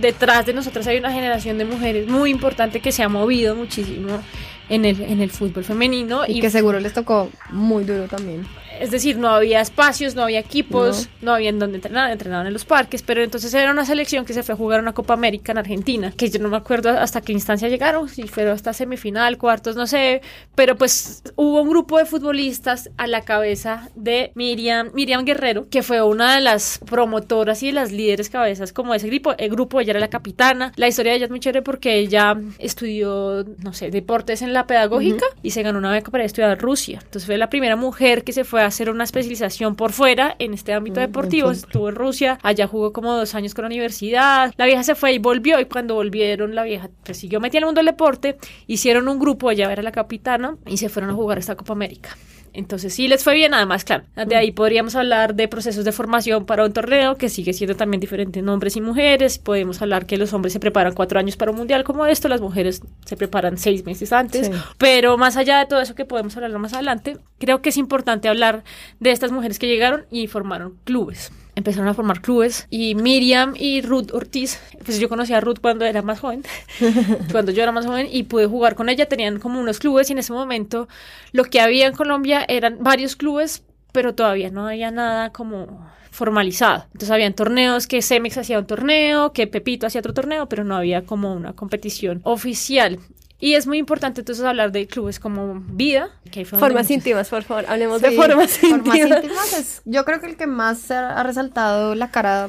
detrás 0.00 0.46
de 0.46 0.52
nosotros 0.52 0.86
hay 0.86 0.98
una 0.98 1.12
generación 1.12 1.58
de 1.58 1.64
mujeres 1.64 2.08
muy 2.08 2.30
importante 2.30 2.80
que 2.80 2.92
se 2.92 3.02
ha 3.02 3.08
movido 3.08 3.54
muchísimo 3.54 4.20
en 4.68 4.84
el, 4.84 5.00
en 5.02 5.20
el 5.20 5.30
fútbol 5.30 5.64
femenino. 5.64 6.22
Y, 6.26 6.40
que 6.40 6.50
seguro 6.50 6.80
les 6.80 6.92
tocó 6.92 7.30
muy 7.50 7.84
duro 7.84 8.08
también. 8.08 8.46
Es 8.84 8.90
decir, 8.90 9.16
no 9.16 9.30
había 9.30 9.62
espacios, 9.62 10.14
no 10.14 10.24
había 10.24 10.40
equipos, 10.40 11.08
no, 11.22 11.32
había 11.32 11.48
en 11.48 11.58
donde 11.58 11.76
entrenar, 11.76 12.10
entrenaban 12.10 12.46
en 12.46 12.52
los 12.52 12.66
parques, 12.66 13.00
pero 13.00 13.22
entonces 13.22 13.54
era 13.54 13.70
una 13.70 13.86
selección 13.86 14.26
que 14.26 14.34
se 14.34 14.42
fue 14.42 14.52
a 14.52 14.58
jugar 14.58 14.78
una 14.78 14.92
Copa 14.92 15.14
América 15.14 15.52
en 15.52 15.58
Argentina, 15.58 16.12
que 16.14 16.28
yo 16.28 16.38
no 16.38 16.50
me 16.50 16.58
acuerdo 16.58 16.90
hasta 16.90 17.22
qué 17.22 17.32
instancia 17.32 17.70
llegaron, 17.70 18.10
si 18.10 18.24
fueron 18.24 18.52
hasta 18.52 18.74
semifinal, 18.74 19.38
cuartos, 19.38 19.74
no 19.74 19.86
sé, 19.86 20.20
pero 20.54 20.76
pues 20.76 21.22
hubo 21.34 21.62
un 21.62 21.70
grupo 21.70 21.96
de 21.96 22.04
futbolistas 22.04 22.90
a 22.98 23.06
la 23.06 23.22
cabeza 23.22 23.88
de 23.94 24.32
Miriam, 24.34 24.90
Miriam 24.92 25.24
Guerrero, 25.24 25.66
que 25.70 25.82
fue 25.82 26.02
una 26.02 26.34
de 26.34 26.42
las 26.42 26.78
promotoras 26.84 27.62
y 27.62 27.68
de 27.68 27.72
las 27.72 27.90
líderes 27.90 28.28
cabezas 28.28 28.74
como 28.74 28.92
ese 28.92 29.08
grupo, 29.08 29.32
el 29.38 29.48
grupo, 29.48 29.80
ella 29.80 29.92
era 29.92 30.00
la 30.00 30.08
capitana, 30.08 30.74
la 30.76 30.88
historia 30.88 31.12
de 31.12 31.16
ella 31.16 31.24
es 31.24 31.30
muy 31.30 31.40
chévere 31.40 31.62
porque 31.62 31.96
ella 31.96 32.36
estudió, 32.58 33.46
no 33.62 33.72
sé, 33.72 33.90
deportes 33.90 34.42
en 34.42 34.52
la 34.52 34.66
pedagógica 34.66 35.24
y 35.42 35.52
se 35.52 35.62
ganó 35.62 35.78
una 35.78 35.90
beca 35.90 36.10
para 36.10 36.24
estudiar 36.24 36.60
Rusia, 36.60 36.98
entonces 37.02 37.24
fue 37.24 37.38
la 37.38 37.48
primera 37.48 37.76
mujer 37.76 38.24
que 38.24 38.34
se 38.34 38.44
fue 38.44 38.60
hacer 38.74 38.90
una 38.90 39.04
especialización 39.04 39.76
por 39.76 39.92
fuera 39.92 40.34
en 40.38 40.52
este 40.52 40.72
ámbito 40.72 41.00
mm, 41.00 41.04
deportivo. 41.04 41.50
Estuvo 41.50 41.88
en 41.88 41.94
Rusia, 41.94 42.38
allá 42.42 42.66
jugó 42.66 42.92
como 42.92 43.14
dos 43.14 43.34
años 43.34 43.54
con 43.54 43.62
la 43.62 43.68
universidad. 43.68 44.52
La 44.56 44.66
vieja 44.66 44.82
se 44.82 44.94
fue 44.94 45.12
y 45.12 45.18
volvió 45.18 45.60
y 45.60 45.66
cuando 45.66 45.94
volvieron 45.94 46.54
la 46.54 46.64
vieja 46.64 46.90
pues, 47.04 47.18
siguió 47.18 47.40
metida 47.40 47.58
en 47.58 47.62
el 47.62 47.66
mundo 47.66 47.78
del 47.78 47.86
deporte, 47.86 48.36
hicieron 48.66 49.08
un 49.08 49.18
grupo, 49.18 49.50
ella 49.50 49.72
era 49.72 49.82
la 49.82 49.92
capitana 49.92 50.56
y 50.66 50.76
se 50.76 50.88
fueron 50.88 51.10
a 51.10 51.14
jugar 51.14 51.38
esta 51.38 51.54
Copa 51.54 51.72
América. 51.72 52.16
Entonces 52.54 52.94
sí 52.94 53.08
les 53.08 53.22
fue 53.24 53.34
bien, 53.34 53.52
además, 53.52 53.84
claro, 53.84 54.04
de 54.14 54.36
ahí 54.36 54.52
podríamos 54.52 54.94
hablar 54.94 55.34
de 55.34 55.48
procesos 55.48 55.84
de 55.84 55.90
formación 55.92 56.46
para 56.46 56.64
un 56.64 56.72
torneo 56.72 57.16
que 57.16 57.28
sigue 57.28 57.52
siendo 57.52 57.74
también 57.74 58.00
diferente 58.00 58.38
en 58.38 58.48
hombres 58.48 58.76
y 58.76 58.80
mujeres. 58.80 59.38
Podemos 59.38 59.82
hablar 59.82 60.06
que 60.06 60.16
los 60.16 60.32
hombres 60.32 60.52
se 60.52 60.60
preparan 60.60 60.94
cuatro 60.94 61.18
años 61.18 61.36
para 61.36 61.50
un 61.50 61.56
mundial 61.56 61.82
como 61.82 62.06
esto, 62.06 62.28
las 62.28 62.40
mujeres 62.40 62.80
se 63.04 63.16
preparan 63.16 63.58
seis 63.58 63.84
meses 63.84 64.12
antes. 64.12 64.50
Pero 64.78 65.18
más 65.18 65.36
allá 65.36 65.58
de 65.58 65.66
todo 65.66 65.80
eso 65.80 65.96
que 65.96 66.04
podemos 66.04 66.36
hablar 66.36 66.56
más 66.58 66.72
adelante, 66.72 67.18
creo 67.38 67.60
que 67.60 67.70
es 67.70 67.76
importante 67.76 68.28
hablar 68.28 68.62
de 69.00 69.10
estas 69.10 69.32
mujeres 69.32 69.58
que 69.58 69.66
llegaron 69.66 70.06
y 70.10 70.28
formaron 70.28 70.78
clubes 70.84 71.32
empezaron 71.56 71.88
a 71.88 71.94
formar 71.94 72.20
clubes 72.20 72.66
y 72.70 72.94
Miriam 72.94 73.54
y 73.56 73.80
Ruth 73.82 74.12
Ortiz, 74.12 74.60
pues 74.84 74.98
yo 74.98 75.08
conocí 75.08 75.32
a 75.32 75.40
Ruth 75.40 75.58
cuando 75.60 75.84
era 75.84 76.02
más 76.02 76.20
joven, 76.20 76.42
cuando 77.32 77.52
yo 77.52 77.62
era 77.62 77.72
más 77.72 77.86
joven 77.86 78.08
y 78.10 78.24
pude 78.24 78.46
jugar 78.46 78.74
con 78.74 78.88
ella, 78.88 79.06
tenían 79.06 79.38
como 79.38 79.60
unos 79.60 79.78
clubes 79.78 80.10
y 80.10 80.12
en 80.12 80.18
ese 80.18 80.32
momento 80.32 80.88
lo 81.32 81.44
que 81.44 81.60
había 81.60 81.86
en 81.86 81.94
Colombia 81.94 82.44
eran 82.48 82.78
varios 82.80 83.16
clubes, 83.16 83.62
pero 83.92 84.14
todavía 84.14 84.50
no 84.50 84.66
había 84.66 84.90
nada 84.90 85.30
como 85.30 85.86
formalizado. 86.10 86.84
Entonces 86.86 87.10
habían 87.10 87.34
torneos 87.34 87.86
que 87.86 88.00
Cemex 88.00 88.38
hacía 88.38 88.58
un 88.58 88.66
torneo, 88.66 89.32
que 89.32 89.46
Pepito 89.46 89.86
hacía 89.86 89.98
otro 89.98 90.14
torneo, 90.14 90.48
pero 90.48 90.62
no 90.62 90.76
había 90.76 91.04
como 91.04 91.34
una 91.34 91.54
competición 91.54 92.20
oficial. 92.22 93.00
Y 93.44 93.56
es 93.56 93.66
muy 93.66 93.76
importante 93.76 94.22
entonces 94.22 94.42
hablar 94.42 94.72
de 94.72 94.86
clubes 94.86 95.20
como 95.20 95.62
Vida. 95.66 96.08
Que 96.30 96.46
formas 96.46 96.90
íntimas, 96.90 97.28
por 97.28 97.42
favor, 97.42 97.66
hablemos 97.68 98.00
de 98.00 98.12
formas, 98.12 98.62
íntimas. 98.64 98.96
íntimas 98.96 99.52
es, 99.52 99.82
yo 99.84 100.06
creo 100.06 100.18
que 100.18 100.28
el 100.28 100.36
que 100.38 100.46
más 100.46 100.90
ha 100.90 101.22
resaltado 101.22 101.94
la 101.94 102.10
cara 102.10 102.48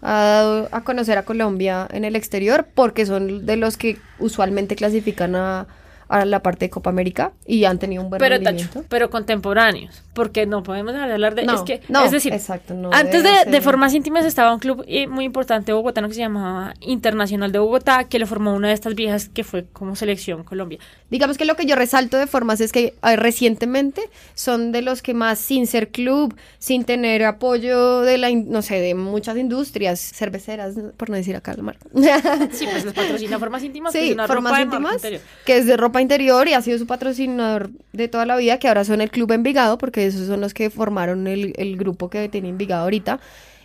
ha 0.00 0.12
dado 0.12 0.68
a 0.70 0.84
conocer 0.84 1.18
a 1.18 1.24
Colombia 1.24 1.88
en 1.90 2.04
el 2.04 2.14
exterior 2.14 2.68
porque 2.72 3.04
son 3.04 3.46
de 3.46 3.56
los 3.56 3.76
que 3.76 3.98
usualmente 4.20 4.76
clasifican 4.76 5.34
a, 5.34 5.66
a 6.08 6.24
la 6.24 6.40
parte 6.40 6.66
de 6.66 6.70
Copa 6.70 6.90
América 6.90 7.32
y 7.44 7.64
han 7.64 7.80
tenido 7.80 8.04
un 8.04 8.10
buen 8.10 8.20
pero, 8.20 8.36
rendimiento. 8.36 8.84
pero 8.88 9.10
contemporáneos, 9.10 10.04
porque 10.18 10.44
no 10.46 10.62
podemos 10.62 10.92
de 10.92 11.00
hablar 11.00 11.34
de... 11.34 11.44
No, 11.44 11.54
es, 11.54 11.60
que, 11.62 11.80
no, 11.88 12.04
es 12.04 12.10
decir, 12.10 12.32
exacto, 12.34 12.74
no 12.74 12.90
antes 12.92 13.22
de, 13.22 13.28
ser- 13.30 13.50
de 13.50 13.60
Formas 13.60 13.94
Íntimas 13.94 14.24
estaba 14.26 14.52
un 14.52 14.58
club 14.58 14.84
eh, 14.86 15.06
muy 15.06 15.24
importante 15.24 15.72
bogotano 15.72 16.08
que 16.08 16.14
se 16.14 16.20
llamaba 16.20 16.74
Internacional 16.80 17.52
de 17.52 17.58
Bogotá, 17.60 18.04
que 18.04 18.18
lo 18.18 18.26
formó 18.26 18.52
una 18.54 18.68
de 18.68 18.74
estas 18.74 18.94
viejas 18.94 19.28
que 19.28 19.44
fue 19.44 19.64
como 19.72 19.94
selección 19.96 20.42
Colombia. 20.44 20.78
Digamos 21.10 21.38
que 21.38 21.44
lo 21.44 21.54
que 21.56 21.64
yo 21.64 21.76
resalto 21.76 22.18
de 22.18 22.26
formas 22.26 22.60
es 22.60 22.72
que 22.72 22.94
eh, 23.02 23.16
recientemente 23.16 24.02
son 24.34 24.72
de 24.72 24.82
los 24.82 25.00
que 25.00 25.14
más 25.14 25.38
sin 25.38 25.66
ser 25.66 25.88
club, 25.90 26.34
sin 26.58 26.84
tener 26.84 27.24
apoyo 27.24 28.00
de 28.00 28.18
la, 28.18 28.30
no 28.30 28.60
sé, 28.62 28.80
de 28.80 28.94
muchas 28.94 29.36
industrias 29.38 30.00
cerveceras, 30.00 30.74
por 30.96 31.08
no 31.10 31.16
decir 31.16 31.36
acá 31.36 31.54
la 31.56 31.62
marca. 31.62 31.86
Sí, 32.52 32.66
pues 32.70 32.84
les 32.84 32.94
patrocina 32.94 33.38
Formas 33.38 33.62
Íntimas, 33.62 33.92
que 33.92 33.98
es 34.00 34.06
Sí, 34.08 34.12
una 34.12 34.26
formas 34.26 34.50
ropa 34.52 34.58
de 34.58 34.64
íntimas, 34.64 34.94
interior. 34.96 35.20
que 35.44 35.56
es 35.58 35.66
de 35.66 35.76
ropa 35.76 36.00
interior 36.02 36.48
y 36.48 36.54
ha 36.54 36.62
sido 36.62 36.78
su 36.78 36.86
patrocinador 36.86 37.70
de 37.92 38.08
toda 38.08 38.26
la 38.26 38.36
vida, 38.36 38.58
que 38.58 38.68
ahora 38.68 38.84
son 38.84 39.00
el 39.00 39.10
Club 39.10 39.32
Envigado, 39.32 39.78
porque 39.78 40.06
esos 40.08 40.26
son 40.26 40.40
los 40.40 40.54
que 40.54 40.70
formaron 40.70 41.26
el, 41.26 41.54
el 41.56 41.76
grupo 41.76 42.10
que 42.10 42.28
tiene 42.28 42.48
Envigado 42.48 42.84
ahorita. 42.84 43.20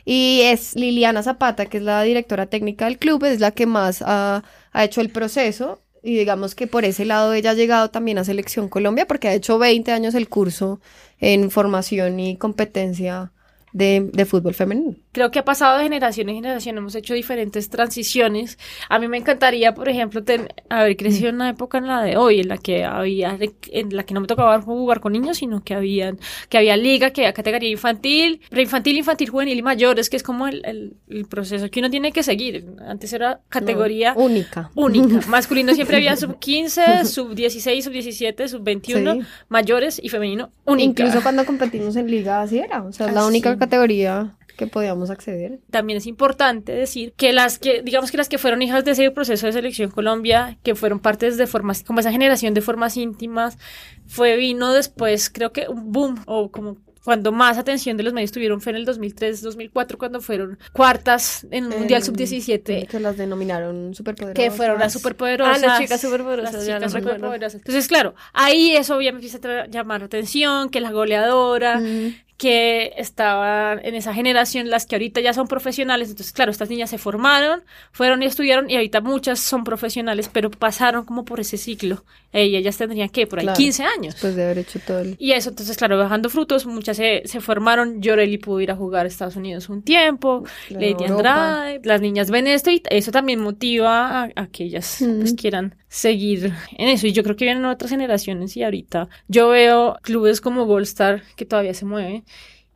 Y 0.06 0.42
es 0.44 0.76
Liliana 0.76 1.24
Zapata, 1.24 1.66
que 1.68 1.78
es 1.78 1.84
la 1.84 2.04
directora 2.04 2.48
técnica 2.48 2.86
del 2.86 3.00
club, 3.00 3.24
es 3.26 3.40
la 3.40 3.52
que 3.52 3.66
más 3.66 4.02
ha, 4.06 4.44
ha 4.72 4.84
hecho 4.84 5.02
el 5.02 5.10
proceso. 5.10 5.82
Y 6.04 6.18
digamos 6.18 6.56
que 6.56 6.68
por 6.68 6.84
ese 6.86 7.06
lado 7.06 7.34
ella 7.34 7.52
ha 7.52 7.54
llegado 7.54 7.90
también 7.90 8.18
a 8.18 8.26
Selección 8.26 8.68
Colombia, 8.70 9.08
porque 9.08 9.30
ha 9.30 9.34
hecho 9.34 9.58
20 9.60 9.92
años 9.92 10.16
el 10.16 10.28
curso 10.30 10.82
en 11.20 11.50
formación 11.52 12.20
y 12.20 12.38
competencia 12.38 13.32
de, 13.72 14.10
de 14.14 14.26
fútbol 14.26 14.54
femenino. 14.54 15.03
Creo 15.14 15.32
que 15.32 15.40
ha 15.40 15.46
pasado 15.46 15.78
de 15.78 15.84
generación 15.84 16.28
en 16.30 16.36
generación, 16.36 16.78
hemos 16.78 16.96
hecho 16.96 17.14
diferentes 17.14 17.70
transiciones. 17.70 18.58
A 18.90 18.98
mí 19.00 19.08
me 19.08 19.18
encantaría, 19.18 19.74
por 19.76 19.88
ejemplo, 19.88 20.24
ten- 20.24 20.48
haber 20.70 20.98
crecido 20.98 21.30
en 21.30 21.36
una 21.36 21.50
época 21.50 21.78
en 21.78 21.88
la 21.88 22.02
de 22.02 22.18
hoy, 22.18 22.40
en 22.42 22.48
la 22.50 22.58
que 22.58 22.84
había, 22.84 23.38
en 23.72 23.96
la 23.96 24.04
que 24.04 24.14
no 24.16 24.22
me 24.22 24.28
tocaba 24.28 24.60
jugar 24.62 25.00
con 25.02 25.14
niños, 25.14 25.38
sino 25.38 25.64
que 25.64 25.76
habían, 25.76 26.18
que 26.50 26.58
había 26.58 26.76
liga, 26.78 27.12
que 27.12 27.22
había 27.22 27.34
categoría 27.34 27.70
infantil, 27.70 28.42
preinfantil, 28.50 28.98
infantil, 28.98 29.30
juvenil 29.30 29.58
y 29.58 29.62
mayores, 29.62 30.10
que 30.10 30.18
es 30.18 30.24
como 30.24 30.48
el, 30.48 30.66
el- 30.66 30.94
el 31.10 31.26
proceso 31.26 31.70
que 31.70 31.80
uno 31.80 31.90
tiene 31.92 32.12
que 32.12 32.24
seguir. 32.24 32.66
Antes 32.86 33.14
era 33.14 33.40
categoría 33.50 34.16
No, 34.16 34.22
única. 34.24 34.72
única. 34.74 35.20
Masculino 35.28 35.76
siempre 35.76 35.98
había 35.98 36.16
sub 36.18 36.40
15, 36.40 37.06
sub 37.06 37.36
16, 37.36 37.84
sub 37.86 37.94
17, 37.94 38.48
sub 38.48 38.64
21, 38.64 39.14
Sí. 39.14 39.22
mayores 39.50 40.00
y 40.04 40.10
femenino 40.10 40.50
única. 40.66 41.04
Incluso 41.04 41.22
cuando 41.22 41.46
competimos 41.46 41.96
en 41.98 42.10
liga 42.10 42.42
así 42.42 42.58
era, 42.58 42.82
o 42.82 42.92
sea, 42.92 43.08
es 43.08 43.14
la 43.14 43.28
única 43.28 43.56
categoría 43.60 44.36
que 44.58 44.68
podíamos 44.68 45.10
acceder. 45.10 45.60
también 45.72 45.98
es 45.98 46.06
importante 46.08 46.72
decir 46.72 47.14
que 47.18 47.34
las 47.34 47.60
que, 47.60 47.82
digamos 47.82 48.12
que 48.12 48.18
las 48.18 48.30
que 48.30 48.38
fueron 48.38 48.62
hijas 48.62 48.84
de 48.86 48.92
ese 48.92 49.10
proceso 49.12 49.46
de 49.48 49.54
selección 49.54 49.90
Colombia, 49.92 50.58
que 50.64 50.76
fueron 50.76 51.00
partes 51.00 51.38
de 51.38 51.48
formas, 51.48 51.84
como 51.84 52.00
esa 52.00 52.12
generación 52.12 52.54
de 52.54 52.62
formas 52.62 52.96
íntimas, 52.98 53.58
fue, 54.06 54.36
vino 54.38 54.74
después, 54.74 55.30
creo 55.30 55.52
que 55.52 55.68
un 55.68 55.92
boom, 55.92 56.22
o 56.26 56.52
como 56.52 56.78
cuando 57.04 57.34
más 57.34 57.58
atención 57.58 57.98
de 57.98 58.04
los 58.04 58.14
medios 58.14 58.32
tuvieron 58.32 58.62
fue 58.62 58.70
en 58.72 58.78
el 58.78 58.86
2003-2004, 58.86 59.98
cuando 59.98 60.22
fueron 60.22 60.58
cuartas 60.72 61.46
en 61.52 61.66
un 61.66 61.72
Mundial 61.80 62.00
En- 62.02 62.06
Sub-17. 62.06 62.88
Que 62.88 63.00
las 63.02 63.18
denominaron 63.18 63.94
superpoderosas. 63.94 64.42
Que 64.42 64.52
fueron 64.52 64.80
las 64.80 64.94
superpoderosas. 64.94 65.62
Ah, 65.64 65.68
las 65.68 65.80
chicas 65.80 66.00
superpoderosas, 66.00 66.54
Las 66.54 66.66
chicas 66.66 66.92
superpoderosas. 66.94 67.56
Entonces, 67.56 67.88
claro, 67.90 68.16
ahí 68.32 68.72
eso 68.78 68.96
obviamente 68.96 69.28
empieza 69.28 69.64
a 69.64 69.68
llamar 69.68 70.00
la 70.00 70.06
atención, 70.06 70.70
que 70.70 70.80
la 70.80 70.92
goleadora, 70.92 71.80
Mm. 71.82 72.14
Que 72.44 72.94
estaban 72.98 73.80
en 73.86 73.96
esa 73.96 74.14
generación, 74.14 74.70
las 74.70 74.86
que 74.86 74.96
ahorita 74.96 75.22
ya 75.22 75.34
son 75.34 75.48
profesionales. 75.48 76.10
Entonces, 76.10 76.34
claro, 76.34 76.52
estas 76.52 76.70
niñas 76.70 76.90
se 76.90 76.98
formaron, 76.98 77.64
fueron 77.92 78.22
y 78.24 78.26
estudiaron, 78.26 78.70
y 78.70 78.76
ahorita 78.76 79.02
muchas 79.02 79.40
son 79.40 79.64
profesionales, 79.64 80.30
pero 80.32 80.52
pasaron 80.52 81.06
como 81.06 81.26
por 81.26 81.40
ese 81.40 81.58
ciclo. 81.58 82.04
Eh, 82.34 82.48
Y 82.48 82.56
ellas 82.56 82.78
tendrían 82.78 83.10
que 83.10 83.28
por 83.28 83.40
ahí 83.40 83.46
Claro. 83.46 83.58
15 83.58 83.84
años. 83.84 84.14
Después 84.16 84.36
de 84.36 84.44
haber 84.44 84.58
hecho 84.60 84.80
todo 84.80 85.00
el... 85.00 85.16
Y 85.20 85.32
eso, 85.34 85.50
entonces, 85.50 85.78
claro, 85.78 85.98
bajando 85.98 86.30
frutos, 86.30 86.66
muchas 86.66 86.98
se, 86.98 87.22
se 87.26 87.42
formaron. 87.42 88.02
Yoreli 88.02 88.38
pudo 88.38 88.60
ir 88.62 88.72
a 88.72 88.76
jugar 88.76 89.06
a 89.06 89.10
Estados 89.10 89.36
Unidos 89.36 89.70
un 89.70 89.82
tiempo, 89.84 90.44
La 90.70 90.80
Lady. 90.80 91.06
Andrade, 91.06 91.82
las 91.84 92.02
niñas 92.02 92.30
ven 92.32 92.48
esto 92.48 92.72
y 92.72 92.82
eso 92.90 93.12
también 93.12 93.40
motiva 93.40 94.24
a, 94.24 94.30
a 94.36 94.48
que 94.48 94.64
ellas 94.66 94.98
pues, 95.20 95.34
quieran 95.34 95.76
seguir 95.88 96.54
en 96.78 96.90
eso. 96.90 97.08
Y 97.08 97.14
yo 97.14 97.24
creo 97.24 97.36
que 97.36 97.46
vienen 97.46 97.66
otras 97.66 97.92
generaciones 97.92 98.58
y 98.58 98.64
ahorita 98.64 99.10
yo 99.28 99.50
veo 99.50 99.98
clubes 100.02 100.42
como 100.42 100.66
Goldstar 100.66 101.24
que 101.36 101.46
todavía 101.46 101.74
se 101.74 101.86
mueven 101.86 102.26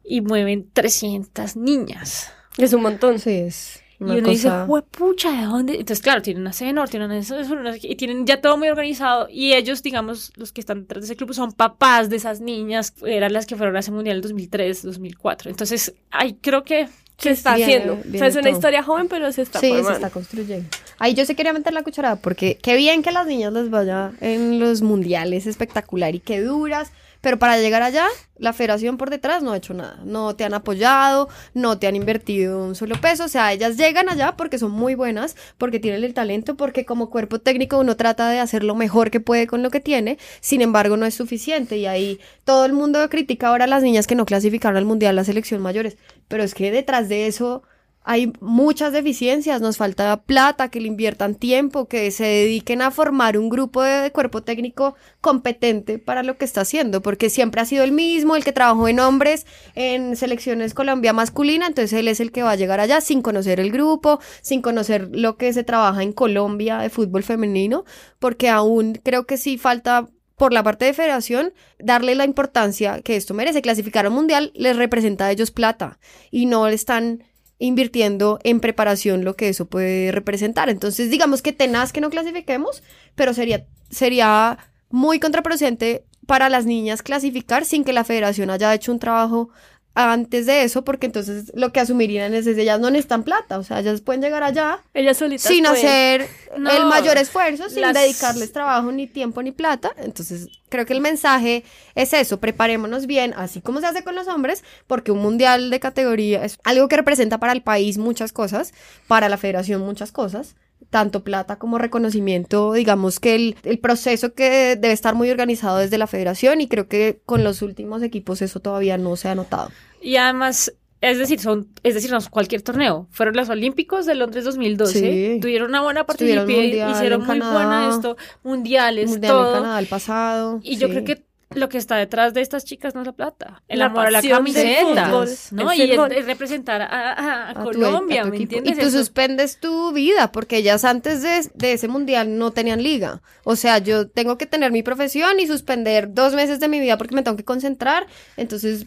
y 0.04 0.22
mueven 0.22 0.68
300 0.74 1.56
niñas. 1.56 2.32
Es 2.58 2.74
un 2.74 2.82
montón. 2.82 3.20
Sí, 3.20 3.32
es 3.32 3.82
una 4.00 4.16
y 4.16 4.20
uno 4.20 4.30
dice, 4.30 4.48
cosa... 4.48 4.68
pucha, 4.92 5.32
¿de 5.32 5.46
dónde? 5.46 5.74
Entonces, 5.74 6.02
claro, 6.02 6.22
tienen 6.22 6.42
una 6.42 6.54
CENOR, 6.54 6.88
tienen 6.90 7.12
eso, 7.12 7.36
y 7.82 7.96
tienen 7.96 8.26
ya 8.26 8.40
todo 8.42 8.58
muy 8.58 8.70
organizado. 8.70 9.28
Y 9.30 9.54
ellos, 9.54 9.82
digamos, 9.84 10.32
los 10.36 10.52
que 10.52 10.62
están 10.62 10.82
detrás 10.82 11.02
de 11.02 11.06
ese 11.08 11.16
club 11.16 11.34
son 11.34 11.52
papás 11.52 12.10
de 12.10 12.16
esas 12.18 12.40
niñas, 12.40 12.94
eran 13.06 13.34
las 13.34 13.46
que 13.46 13.56
fueron 13.56 13.76
a 13.76 13.80
ese 13.80 13.92
mundial 13.92 14.18
en 14.18 14.22
2003, 14.22 14.84
2004. 14.84 15.50
Entonces, 15.50 15.94
ay, 16.12 16.38
creo 16.42 16.64
que 16.64 16.88
Se 17.18 17.32
está 17.32 17.56
Viene- 17.56 17.74
haciendo. 17.78 17.94
o 17.94 18.18
sea, 18.18 18.28
es 18.28 18.36
una 18.36 18.44
todo. 18.44 18.54
historia 18.54 18.84
joven, 18.84 19.08
pero 19.08 19.32
se 19.32 19.42
está 19.42 19.60
sí, 19.60 19.66
se 19.68 19.74
formando. 19.74 19.96
está 19.98 20.10
construyendo. 20.12 20.70
Ahí 21.00 21.16
yo 21.16 21.26
se 21.26 21.36
quería 21.36 21.52
meter 21.54 21.74
la 21.74 21.82
cucharada 21.82 22.16
porque 22.18 22.60
qué 22.62 22.76
bien 22.76 23.02
que 23.02 23.10
a 23.10 23.14
las 23.14 23.26
niñas 23.26 23.52
les 23.54 23.72
vaya 23.72 24.12
en 24.22 24.60
los 24.60 24.84
mundiales 24.84 25.48
espectacular 25.48 26.14
y 26.14 26.20
qué 26.20 26.42
duras, 26.42 26.92
pero 27.28 27.40
para 27.40 27.60
llegar 27.60 27.84
allá, 27.84 28.08
la 28.38 28.54
federación 28.54 28.96
por 28.96 29.10
detrás 29.10 29.44
no 29.44 29.52
ha 29.52 29.58
hecho 29.58 29.74
nada. 29.74 30.00
No 30.06 30.38
te 30.38 30.46
han 30.46 30.54
apoyado, 30.54 31.28
no 31.54 31.78
te 31.78 31.86
han 31.86 31.98
invertido 31.98 32.64
un 32.64 32.74
solo 32.74 32.96
peso. 33.02 33.26
O 33.26 33.28
sea, 33.28 33.52
ellas 33.52 33.76
llegan 33.76 34.08
allá 34.08 34.38
porque 34.38 34.58
son 34.58 34.72
muy 34.72 34.96
buenas, 34.96 35.36
porque 35.58 35.82
tienen 35.82 36.06
el 36.06 36.14
talento, 36.14 36.56
porque 36.56 36.86
como 36.86 37.10
cuerpo 37.10 37.40
técnico 37.40 37.80
uno 37.80 37.98
trata 37.98 38.30
de 38.30 38.40
hacer 38.40 38.64
lo 38.64 38.76
mejor 38.76 39.12
que 39.12 39.20
puede 39.20 39.46
con 39.46 39.62
lo 39.62 39.72
que 39.72 39.82
tiene. 39.82 40.18
Sin 40.40 40.62
embargo, 40.62 40.96
no 40.96 41.06
es 41.06 41.16
suficiente. 41.16 41.76
Y 41.76 41.86
ahí 41.86 42.22
todo 42.46 42.64
el 42.64 42.72
mundo 42.72 43.06
critica 43.10 43.50
ahora 43.50 43.66
a 43.66 43.68
las 43.68 43.84
niñas 43.84 44.08
que 44.08 44.16
no 44.16 44.26
clasificaron 44.26 44.78
al 44.78 44.86
mundial, 44.86 45.18
la 45.18 45.26
selección 45.26 45.62
mayores. 45.62 45.98
Pero 46.30 46.44
es 46.44 46.54
que 46.54 46.72
detrás 46.72 47.10
de 47.10 47.28
eso 47.28 47.64
hay 48.10 48.32
muchas 48.40 48.94
deficiencias, 48.94 49.60
nos 49.60 49.76
falta 49.76 50.24
plata, 50.24 50.70
que 50.70 50.80
le 50.80 50.88
inviertan 50.88 51.36
tiempo, 51.36 51.90
que 51.90 52.10
se 52.12 52.24
dediquen 52.24 52.82
a 52.82 52.90
formar 52.90 53.38
un 53.38 53.50
grupo 53.50 53.84
de 53.84 54.14
cuerpo 54.14 54.44
técnico 54.44 54.96
competente 55.20 56.00
para 56.00 56.24
lo 56.24 56.38
que 56.38 56.46
está 56.46 56.62
haciendo, 56.62 57.02
porque 57.02 57.30
siempre 57.30 57.60
ha 57.60 57.66
sido 57.66 57.84
el 57.84 57.92
mismo, 57.92 58.38
el 58.38 58.46
que 58.46 58.54
trabajó 58.54 58.88
en 58.88 59.02
hombres, 59.02 59.46
en 59.76 60.16
selecciones 60.16 60.74
Colombia 60.74 61.12
masculina, 61.12 61.68
entonces 61.68 61.92
él 62.00 62.08
es 62.08 62.22
el 62.22 62.32
que 62.32 62.44
va 62.44 62.52
a 62.52 62.56
llegar 62.56 62.80
allá 62.80 63.02
sin 63.02 63.22
conocer 63.22 63.60
el 63.60 63.74
grupo, 63.74 64.22
sin 64.42 64.62
conocer 64.62 65.10
lo 65.12 65.36
que 65.36 65.52
se 65.52 65.66
trabaja 65.66 66.02
en 66.02 66.14
Colombia 66.14 66.78
de 66.78 66.90
fútbol 66.90 67.24
femenino, 67.24 67.84
porque 68.20 68.48
aún 68.48 69.02
creo 69.04 69.26
que 69.26 69.36
sí 69.36 69.58
falta 69.58 70.08
por 70.38 70.54
la 70.54 70.64
parte 70.64 70.86
de 70.86 70.94
federación, 70.94 71.52
darle 71.78 72.16
la 72.16 72.24
importancia 72.24 73.02
que 73.02 73.18
esto 73.18 73.34
merece. 73.34 73.62
Clasificar 73.62 74.06
al 74.06 74.14
mundial 74.14 74.54
les 74.56 74.78
representa 74.78 75.26
a 75.26 75.32
ellos 75.32 75.52
plata 75.52 76.00
y 76.32 76.46
no 76.46 76.68
están 76.68 77.24
invirtiendo 77.60 78.40
en 78.44 78.60
preparación 78.60 79.24
lo 79.24 79.36
que 79.36 79.50
eso 79.50 79.66
puede 79.66 80.12
representar. 80.12 80.70
Entonces, 80.70 81.10
digamos 81.10 81.42
que 81.42 81.54
tenaz 81.54 81.92
que 81.92 82.02
no 82.02 82.10
clasifiquemos, 82.10 82.84
pero 83.16 83.34
sería, 83.34 83.66
sería 83.90 84.58
muy 84.90 85.20
contraproducente 85.20 86.06
para 86.26 86.50
las 86.50 86.66
niñas 86.66 87.02
clasificar 87.02 87.66
sin 87.66 87.84
que 87.84 87.94
la 87.94 88.04
federación 88.04 88.50
haya 88.50 88.74
hecho 88.74 88.92
un 88.92 89.00
trabajo 89.00 89.50
antes 90.00 90.46
de 90.46 90.62
eso, 90.64 90.84
porque 90.84 91.08
entonces 91.08 91.52
lo 91.56 91.72
que 91.72 91.80
asumirían 91.80 92.34
es 92.36 92.46
que 92.46 92.52
ellas 92.62 92.80
no 92.80 92.92
necesitan 92.92 93.24
plata, 93.24 93.58
o 93.58 93.64
sea, 93.64 93.80
ellas 93.80 94.02
pueden 94.02 94.22
llegar 94.22 94.44
allá 94.44 94.80
Ellas 94.94 95.18
solitas 95.18 95.52
sin 95.52 95.64
pueden. 95.66 95.78
hacer 95.78 96.28
No, 96.58 96.70
el 96.70 96.86
mayor 96.86 97.18
esfuerzo, 97.18 97.68
sin 97.70 97.82
las- 97.82 97.96
dedicarles 97.96 98.52
trabajo, 98.52 98.92
ni 98.92 99.08
tiempo, 99.08 99.42
ni 99.42 99.52
plata. 99.52 99.92
Entonces, 99.98 100.50
creo 100.70 100.86
que 100.86 100.94
el 100.94 101.02
mensaje 101.02 101.64
es 101.96 102.14
eso, 102.14 102.40
preparémonos 102.40 103.08
bien, 103.08 103.34
así 103.36 103.60
como 103.62 103.80
se 103.80 103.88
hace 103.88 104.04
con 104.04 104.14
los 104.14 104.28
hombres, 104.28 104.64
porque 104.86 105.12
un 105.12 105.20
mundial 105.20 105.70
de 105.72 105.80
categoría 105.80 106.44
es 106.46 106.60
algo 106.64 106.88
que 106.88 106.98
representa 106.98 107.40
para 107.40 107.54
el 107.54 107.64
país 107.64 107.98
muchas 107.98 108.32
cosas, 108.32 108.74
para 109.08 109.30
la 109.30 109.38
federación 109.38 109.82
muchas 109.82 110.12
cosas, 110.12 110.56
tanto 110.92 111.24
plata 111.24 111.58
como 111.58 111.80
reconocimiento, 111.80 112.72
digamos 112.74 113.20
que 113.20 113.36
el, 113.36 113.56
el 113.64 113.80
proceso 113.80 114.34
que 114.34 114.76
debe 114.78 114.92
estar 114.92 115.16
muy 115.16 115.30
organizado 115.32 115.80
desde 115.80 115.98
la 115.98 116.06
federación 116.08 116.62
y 116.62 116.68
creo 116.68 116.88
que 116.88 117.20
con 117.26 117.44
los 117.44 117.62
últimos 117.64 118.04
equipos 118.04 118.42
eso 118.44 118.60
todavía 118.60 118.98
no 118.98 119.16
se 119.16 119.28
ha 119.28 119.36
notado. 119.36 119.72
Y 120.08 120.16
además, 120.16 120.74
es 121.02 121.18
decir, 121.18 121.38
son, 121.42 121.68
es 121.84 121.94
decir, 121.94 122.10
no 122.12 122.20
cualquier 122.32 122.62
torneo. 122.62 123.08
Fueron 123.12 123.36
los 123.36 123.50
Olímpicos 123.50 124.06
de 124.06 124.16
Londres 124.16 124.46
2012. 124.46 124.94
Sí. 124.94 125.40
Tuvieron 125.42 125.68
una 125.68 125.82
buena 125.82 126.06
participación, 126.06 126.64
hicieron 126.92 127.26
muy 127.26 127.40
Canadá. 127.40 127.54
buena 127.54 127.90
esto, 127.90 128.16
mundiales, 128.42 129.10
Mundial 129.10 129.32
en 129.34 129.38
todo. 129.38 129.54
Canadá 129.56 129.80
el 129.80 129.88
pasado. 129.88 130.62
Y 130.64 130.78
yo 130.78 130.88
creo 130.88 131.04
que 131.04 131.27
lo 131.52 131.70
que 131.70 131.78
está 131.78 131.96
detrás 131.96 132.34
de 132.34 132.42
estas 132.42 132.66
chicas 132.66 132.94
no 132.94 133.02
es 133.02 133.08
la 133.08 133.14
plata. 133.14 133.64
El 133.70 133.80
La 133.80 133.86
amor 133.86 134.08
a 134.08 134.12
la 134.12 134.22
camiseta. 134.22 135.06
fútbol, 135.08 135.30
¿no? 135.52 135.72
el 135.72 135.80
Y 135.80 135.92
es 136.18 136.26
representar 136.26 136.82
a, 136.82 136.86
a- 136.86 137.14
a 137.14 137.50
a 137.52 137.54
tu- 137.54 137.64
Colombia, 137.72 138.22
a 138.22 138.26
tu 138.26 138.32
¿me 138.32 138.38
entiendes? 138.38 138.74
Y 138.74 138.80
tú 138.80 138.88
Eso- 138.88 138.98
suspendes 138.98 139.58
tu 139.60 139.94
vida, 139.94 140.32
porque 140.34 140.58
ellas 140.58 140.84
antes 140.84 141.22
de, 141.22 141.50
de 141.54 141.74
ese 141.74 141.88
mundial 141.88 142.38
no 142.38 142.52
tenían 142.52 142.84
liga. 142.84 143.22
O 143.46 143.56
sea, 143.56 143.78
yo 143.78 144.10
tengo 144.10 144.38
que 144.38 144.46
tener 144.46 144.72
mi 144.74 144.84
profesión 144.84 145.40
y 145.40 145.48
suspender 145.48 146.14
dos 146.14 146.34
meses 146.34 146.60
de 146.60 146.68
mi 146.68 146.80
vida 146.82 146.98
porque 146.98 147.16
me 147.16 147.24
tengo 147.24 147.38
que 147.38 147.46
concentrar. 147.46 148.08
Entonces, 148.36 148.86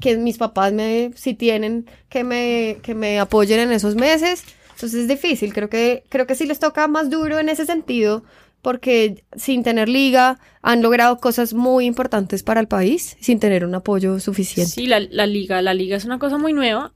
que 0.00 0.16
mis 0.18 0.36
papás 0.36 0.72
me, 0.74 1.12
si 1.16 1.32
tienen, 1.34 1.86
que 2.10 2.24
me, 2.24 2.78
que 2.82 2.94
me 2.94 3.18
apoyen 3.20 3.58
en 3.60 3.72
esos 3.72 3.94
meses. 3.94 4.44
Entonces 4.74 5.00
es 5.02 5.08
difícil. 5.08 5.54
Creo 5.54 5.70
que, 5.70 6.04
creo 6.10 6.26
que 6.26 6.34
sí 6.34 6.44
les 6.44 6.58
toca 6.58 6.86
más 6.88 7.08
duro 7.08 7.38
en 7.38 7.48
ese 7.48 7.64
sentido. 7.64 8.22
Porque 8.66 9.22
sin 9.36 9.62
tener 9.62 9.88
liga 9.88 10.40
han 10.60 10.82
logrado 10.82 11.18
cosas 11.18 11.54
muy 11.54 11.84
importantes 11.86 12.42
para 12.42 12.58
el 12.60 12.66
país 12.66 13.16
sin 13.20 13.38
tener 13.38 13.64
un 13.64 13.72
apoyo 13.76 14.18
suficiente. 14.18 14.72
Sí, 14.72 14.88
la, 14.88 14.98
la 14.98 15.24
liga, 15.28 15.62
la 15.62 15.72
liga 15.72 15.96
es 15.96 16.04
una 16.04 16.18
cosa 16.18 16.36
muy 16.36 16.52
nueva, 16.52 16.92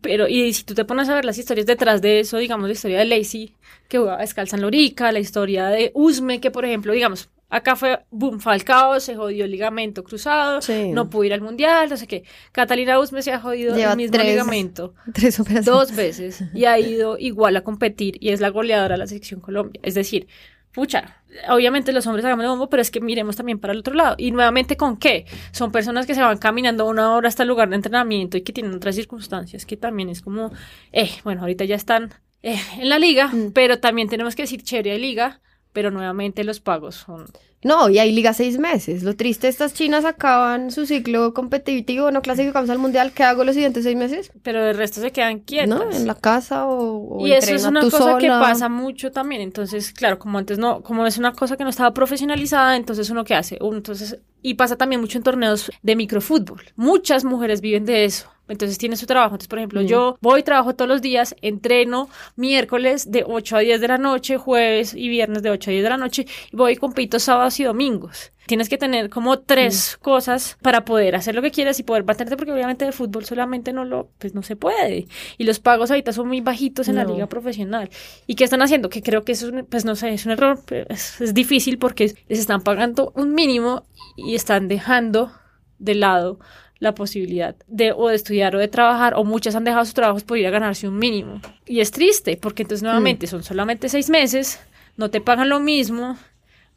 pero 0.00 0.26
y 0.26 0.52
si 0.52 0.64
tú 0.64 0.74
te 0.74 0.84
pones 0.84 1.08
a 1.08 1.14
ver 1.14 1.24
las 1.24 1.38
historias 1.38 1.66
detrás 1.66 2.02
de 2.02 2.18
eso, 2.18 2.38
digamos 2.38 2.66
la 2.66 2.72
historia 2.72 2.98
de 2.98 3.04
Lacey, 3.04 3.54
que 3.88 3.98
jugaba 3.98 4.18
descalza 4.20 4.56
en 4.56 4.62
Lorica, 4.62 5.12
la 5.12 5.20
historia 5.20 5.68
de 5.68 5.92
Usme, 5.94 6.40
que 6.40 6.50
por 6.50 6.64
ejemplo, 6.64 6.92
digamos, 6.92 7.28
acá 7.50 7.76
fue 7.76 8.00
boom, 8.10 8.40
Falcao, 8.40 8.98
se 8.98 9.14
jodió 9.14 9.44
el 9.44 9.50
ligamento 9.52 10.02
cruzado, 10.02 10.60
Sí. 10.60 10.88
no 10.90 11.08
pudo 11.08 11.22
ir 11.24 11.34
al 11.34 11.42
mundial, 11.42 11.88
no 11.88 11.96
sé 11.98 12.08
qué. 12.08 12.24
Catalina 12.50 12.98
Usme 12.98 13.22
se 13.22 13.30
ha 13.30 13.38
jodido 13.38 13.76
Lleva 13.76 13.92
el 13.92 13.96
mismo 13.98 14.14
tres- 14.14 14.26
ligamento 14.26 14.94
Tres 15.14 15.38
operaciones. 15.38 15.66
dos 15.66 15.94
veces 15.94 16.42
y 16.52 16.64
ha 16.64 16.80
ido 16.80 17.16
igual 17.16 17.54
a 17.56 17.60
competir 17.60 18.16
y 18.20 18.30
es 18.30 18.40
la 18.40 18.48
goleadora 18.48 18.94
de 18.94 18.98
la 18.98 19.06
selección 19.06 19.40
Colombia. 19.40 19.78
Es 19.84 19.94
decir, 19.94 20.26
pucha, 20.72 21.22
obviamente 21.48 21.92
los 21.92 22.06
hombres 22.06 22.24
hagamos 22.24 22.44
de 22.44 22.48
bombo, 22.48 22.68
pero 22.70 22.80
es 22.82 22.90
que 22.90 23.00
miremos 23.00 23.36
también 23.36 23.58
para 23.58 23.72
el 23.72 23.80
otro 23.80 23.94
lado. 23.94 24.14
Y 24.18 24.30
nuevamente, 24.30 24.76
¿con 24.76 24.96
qué? 24.96 25.26
Son 25.52 25.70
personas 25.72 26.06
que 26.06 26.14
se 26.14 26.20
van 26.22 26.38
caminando 26.38 26.86
una 26.86 27.14
hora 27.14 27.28
hasta 27.28 27.42
el 27.42 27.48
lugar 27.48 27.68
de 27.68 27.76
entrenamiento 27.76 28.36
y 28.36 28.42
que 28.42 28.52
tienen 28.52 28.74
otras 28.74 28.94
circunstancias 28.94 29.66
que 29.66 29.76
también 29.76 30.08
es 30.08 30.22
como, 30.22 30.50
eh, 30.92 31.10
bueno, 31.24 31.42
ahorita 31.42 31.64
ya 31.64 31.76
están 31.76 32.12
eh, 32.42 32.58
en 32.78 32.88
la 32.88 32.98
liga, 32.98 33.28
Mm. 33.28 33.52
pero 33.52 33.78
también 33.78 34.08
tenemos 34.08 34.34
que 34.34 34.42
decir 34.42 34.62
chévere 34.62 34.92
de 34.92 34.98
liga, 34.98 35.40
pero 35.72 35.90
nuevamente 35.90 36.44
los 36.44 36.60
pagos 36.60 36.96
son... 36.96 37.26
No, 37.64 37.88
y 37.88 38.00
hay 38.00 38.10
liga 38.10 38.32
seis 38.32 38.58
meses. 38.58 39.04
Lo 39.04 39.14
triste, 39.14 39.46
estas 39.46 39.72
chinas 39.72 40.04
acaban 40.04 40.72
su 40.72 40.84
ciclo 40.84 41.32
competitivo, 41.32 42.10
no 42.10 42.20
clasificamos 42.20 42.68
al 42.70 42.80
mundial. 42.80 43.12
¿Qué 43.12 43.22
hago 43.22 43.44
los 43.44 43.54
siguientes 43.54 43.84
seis 43.84 43.96
meses? 43.96 44.32
Pero 44.42 44.66
el 44.66 44.76
resto 44.76 45.00
se 45.00 45.12
quedan 45.12 45.38
quietas. 45.38 45.68
¿No? 45.68 45.88
En 45.92 46.08
la 46.08 46.16
casa 46.16 46.66
o, 46.66 47.18
o 47.20 47.26
Y 47.26 47.32
eso 47.32 47.54
es 47.54 47.64
una 47.64 47.82
cosa 47.82 48.18
que 48.18 48.26
pasa 48.26 48.68
mucho 48.68 49.12
también. 49.12 49.42
Entonces, 49.42 49.92
claro, 49.92 50.18
como 50.18 50.38
antes 50.38 50.58
no, 50.58 50.82
como 50.82 51.06
es 51.06 51.18
una 51.18 51.34
cosa 51.34 51.56
que 51.56 51.62
no 51.62 51.70
estaba 51.70 51.94
profesionalizada, 51.94 52.74
entonces 52.76 53.10
uno 53.10 53.22
qué 53.22 53.36
hace, 53.36 53.58
Uno, 53.60 53.76
entonces, 53.76 54.18
y 54.42 54.54
pasa 54.54 54.74
también 54.74 55.00
mucho 55.00 55.18
en 55.18 55.24
torneos 55.24 55.70
de 55.82 55.94
microfútbol. 55.94 56.62
Muchas 56.74 57.24
mujeres 57.24 57.60
viven 57.60 57.84
de 57.84 58.04
eso. 58.06 58.28
Entonces 58.52 58.78
tiene 58.78 58.96
su 58.96 59.06
trabajo. 59.06 59.34
Entonces, 59.34 59.48
por 59.48 59.58
ejemplo, 59.58 59.82
Mm. 59.82 59.86
yo 59.86 60.16
voy, 60.20 60.42
trabajo 60.42 60.74
todos 60.74 60.88
los 60.88 61.02
días, 61.02 61.34
entreno 61.42 62.08
miércoles 62.36 63.10
de 63.10 63.24
8 63.26 63.56
a 63.56 63.60
10 63.60 63.80
de 63.80 63.88
la 63.88 63.98
noche, 63.98 64.36
jueves 64.36 64.94
y 64.94 65.08
viernes 65.08 65.42
de 65.42 65.50
8 65.50 65.70
a 65.70 65.72
10 65.72 65.82
de 65.82 65.88
la 65.90 65.96
noche, 65.96 66.26
y 66.52 66.56
voy 66.56 66.72
y 66.72 66.76
compito 66.76 67.18
sábados 67.18 67.58
y 67.60 67.64
domingos. 67.64 68.30
Tienes 68.46 68.68
que 68.68 68.76
tener 68.76 69.08
como 69.08 69.38
tres 69.38 69.96
Mm. 69.98 70.02
cosas 70.04 70.56
para 70.62 70.84
poder 70.84 71.14
hacer 71.14 71.34
lo 71.34 71.42
que 71.42 71.52
quieras 71.52 71.78
y 71.78 71.84
poder 71.84 72.02
baterte, 72.02 72.36
porque 72.36 72.52
obviamente 72.52 72.84
de 72.84 72.90
fútbol 72.92 73.24
solamente 73.24 73.72
no 73.72 73.84
lo, 73.84 74.10
pues 74.18 74.34
no 74.34 74.42
se 74.42 74.56
puede. 74.56 75.06
Y 75.38 75.44
los 75.44 75.60
pagos 75.60 75.90
ahorita 75.90 76.12
son 76.12 76.26
muy 76.28 76.40
bajitos 76.40 76.88
en 76.88 76.96
la 76.96 77.04
liga 77.04 77.28
profesional. 77.28 77.88
¿Y 78.26 78.34
qué 78.34 78.44
están 78.44 78.60
haciendo? 78.60 78.88
Que 78.88 79.00
creo 79.02 79.24
que 79.24 79.32
eso 79.32 79.46
es, 79.46 79.52
un- 79.52 79.64
pues 79.66 79.84
no 79.84 79.94
sé, 79.94 80.12
es 80.12 80.26
un 80.26 80.32
error, 80.32 80.58
es, 80.88 81.20
es 81.20 81.34
difícil 81.34 81.78
porque 81.78 82.14
les 82.28 82.38
están 82.40 82.62
pagando 82.62 83.12
un 83.14 83.32
mínimo 83.34 83.84
y 84.16 84.34
están 84.34 84.66
dejando 84.68 85.30
de 85.78 85.94
lado 85.94 86.38
la 86.82 86.96
posibilidad 86.96 87.54
de 87.68 87.92
o 87.92 88.08
de 88.08 88.16
estudiar 88.16 88.56
o 88.56 88.58
de 88.58 88.66
trabajar 88.66 89.14
o 89.14 89.22
muchas 89.22 89.54
han 89.54 89.62
dejado 89.62 89.84
sus 89.84 89.94
trabajos 89.94 90.24
por 90.24 90.36
ir 90.36 90.48
a 90.48 90.50
ganarse 90.50 90.88
un 90.88 90.98
mínimo. 90.98 91.40
Y 91.64 91.78
es 91.78 91.92
triste 91.92 92.36
porque 92.36 92.62
entonces 92.62 92.82
nuevamente 92.82 93.28
son 93.28 93.44
solamente 93.44 93.88
seis 93.88 94.10
meses, 94.10 94.58
no 94.96 95.08
te 95.08 95.20
pagan 95.20 95.48
lo 95.48 95.60
mismo, 95.60 96.18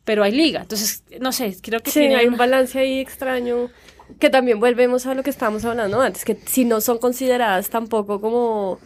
pero 0.03 0.21
hay 0.23 0.31
liga. 0.31 0.61
Entonces, 0.61 1.03
no 1.19 1.31
sé, 1.31 1.57
creo 1.59 1.79
que 1.79 1.89
Sí, 1.89 2.01
tiene 2.01 2.17
hay 2.17 2.27
un 2.27 2.37
balance 2.37 2.77
ahí 2.77 2.99
extraño 2.99 3.71
que 4.19 4.29
también 4.29 4.59
volvemos 4.59 5.07
a 5.07 5.15
lo 5.15 5.23
que 5.23 5.31
estábamos 5.31 5.65
hablando 5.65 5.99
antes, 5.99 6.23
que 6.23 6.35
si 6.45 6.65
no 6.65 6.81
son 6.81 6.99
consideradas 6.99 7.71
tampoco 7.71 8.21
como 8.21 8.77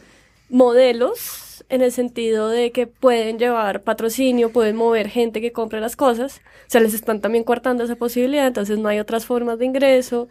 modelos 0.48 1.66
en 1.68 1.82
el 1.82 1.92
sentido 1.92 2.48
de 2.48 2.72
que 2.72 2.88
pueden 2.88 3.40
llevar 3.40 3.84
patrocinio, 3.84 4.54
pueden 4.54 4.78
mover 4.78 5.10
gente 5.10 5.42
que 5.42 5.52
compre 5.52 5.82
las 5.82 5.98
cosas, 5.98 6.40
se 6.68 6.80
les 6.80 6.94
están 6.94 7.20
también 7.20 7.44
coartando 7.44 7.84
esa 7.84 7.98
posibilidad, 7.98 8.48
entonces 8.48 8.80
no 8.80 8.88
hay 8.88 9.00
otras 9.00 9.26
formas 9.26 9.60
de 9.60 9.66
ingreso, 9.66 10.30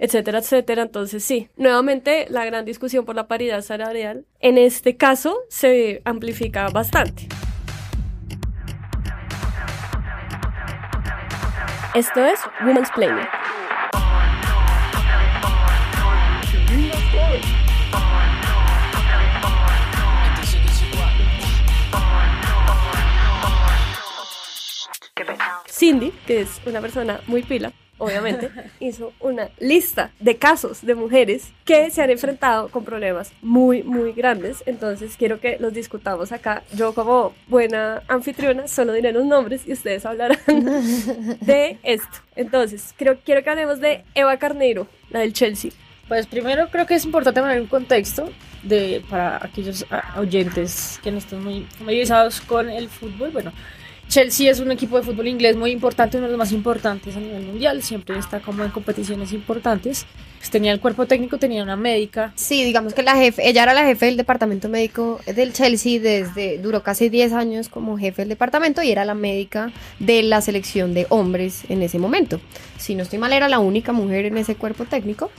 etcétera, 0.00 0.38
etcétera. 0.38 0.82
Entonces 0.82 1.22
sí, 1.22 1.48
nuevamente 1.56 2.26
la 2.30 2.44
gran 2.44 2.64
discusión 2.64 3.04
por 3.04 3.14
la 3.14 3.28
paridad 3.28 3.60
salarial 3.60 4.24
en 4.40 4.58
este 4.58 4.96
caso 4.96 5.38
se 5.48 6.02
amplifica 6.04 6.68
bastante. 6.70 7.28
Esto 11.94 12.24
es 12.24 12.40
Women's 12.64 12.90
Planning. 12.94 13.26
Cindy, 25.68 26.12
que 26.26 26.42
es 26.42 26.60
una 26.66 26.80
persona 26.80 27.20
muy 27.26 27.42
pila, 27.42 27.72
obviamente, 28.00 28.50
hizo 28.80 29.12
una 29.20 29.50
lista 29.60 30.10
de 30.18 30.36
casos 30.36 30.84
de 30.84 30.94
mujeres 30.94 31.52
que 31.64 31.90
se 31.90 32.02
han 32.02 32.10
enfrentado 32.10 32.68
con 32.68 32.84
problemas 32.84 33.32
muy, 33.42 33.82
muy 33.82 34.12
grandes. 34.12 34.64
Entonces 34.66 35.14
quiero 35.16 35.38
que 35.38 35.58
los 35.60 35.72
discutamos 35.72 36.32
acá. 36.32 36.64
Yo 36.74 36.94
como 36.94 37.34
buena 37.46 38.02
anfitriona 38.08 38.66
solo 38.66 38.92
diré 38.92 39.12
los 39.12 39.24
nombres 39.24 39.62
y 39.66 39.72
ustedes 39.72 40.04
hablarán 40.06 40.38
de 41.40 41.78
esto. 41.82 42.18
Entonces, 42.34 42.94
creo, 42.96 43.18
quiero 43.24 43.44
que 43.44 43.50
hablemos 43.50 43.80
de 43.80 44.02
Eva 44.14 44.36
Carneiro, 44.38 44.86
la 45.10 45.20
del 45.20 45.32
Chelsea. 45.32 45.70
Pues 46.08 46.26
primero 46.26 46.68
creo 46.70 46.86
que 46.86 46.94
es 46.94 47.04
importante 47.04 47.40
poner 47.40 47.60
un 47.60 47.68
contexto 47.68 48.30
de, 48.62 49.02
para 49.08 49.44
aquellos 49.44 49.86
ah, 49.90 50.16
oyentes 50.18 50.98
que 51.02 51.12
no 51.12 51.18
están 51.18 51.44
muy 51.44 51.66
familiarizados 51.78 52.40
con 52.40 52.68
el 52.68 52.88
fútbol. 52.88 53.30
Bueno, 53.30 53.52
Chelsea 54.10 54.50
es 54.50 54.58
un 54.58 54.72
equipo 54.72 54.96
de 54.96 55.04
fútbol 55.04 55.28
inglés 55.28 55.54
muy 55.54 55.70
importante, 55.70 56.16
uno 56.16 56.26
de 56.26 56.32
los 56.32 56.38
más 56.38 56.50
importantes 56.50 57.16
a 57.16 57.20
nivel 57.20 57.44
mundial, 57.44 57.80
siempre 57.80 58.18
está 58.18 58.40
como 58.40 58.64
en 58.64 58.72
competiciones 58.72 59.32
importantes. 59.32 60.04
Pues 60.38 60.50
tenía 60.50 60.72
el 60.72 60.80
cuerpo 60.80 61.06
técnico, 61.06 61.38
tenía 61.38 61.62
una 61.62 61.76
médica. 61.76 62.32
Sí, 62.34 62.64
digamos 62.64 62.92
que 62.92 63.04
la 63.04 63.14
jefe, 63.14 63.48
ella 63.48 63.62
era 63.62 63.72
la 63.72 63.84
jefe 63.84 64.06
del 64.06 64.16
departamento 64.16 64.68
médico 64.68 65.20
del 65.26 65.52
Chelsea 65.52 66.00
desde, 66.00 66.58
duró 66.58 66.82
casi 66.82 67.08
10 67.08 67.34
años 67.34 67.68
como 67.68 67.96
jefe 67.98 68.22
del 68.22 68.30
departamento 68.30 68.82
y 68.82 68.90
era 68.90 69.04
la 69.04 69.14
médica 69.14 69.70
de 70.00 70.24
la 70.24 70.40
selección 70.40 70.92
de 70.92 71.06
hombres 71.10 71.62
en 71.68 71.82
ese 71.82 72.00
momento. 72.00 72.40
Si 72.78 72.96
no 72.96 73.04
estoy 73.04 73.20
mal, 73.20 73.32
era 73.32 73.48
la 73.48 73.60
única 73.60 73.92
mujer 73.92 74.24
en 74.24 74.38
ese 74.38 74.56
cuerpo 74.56 74.86
técnico. 74.86 75.30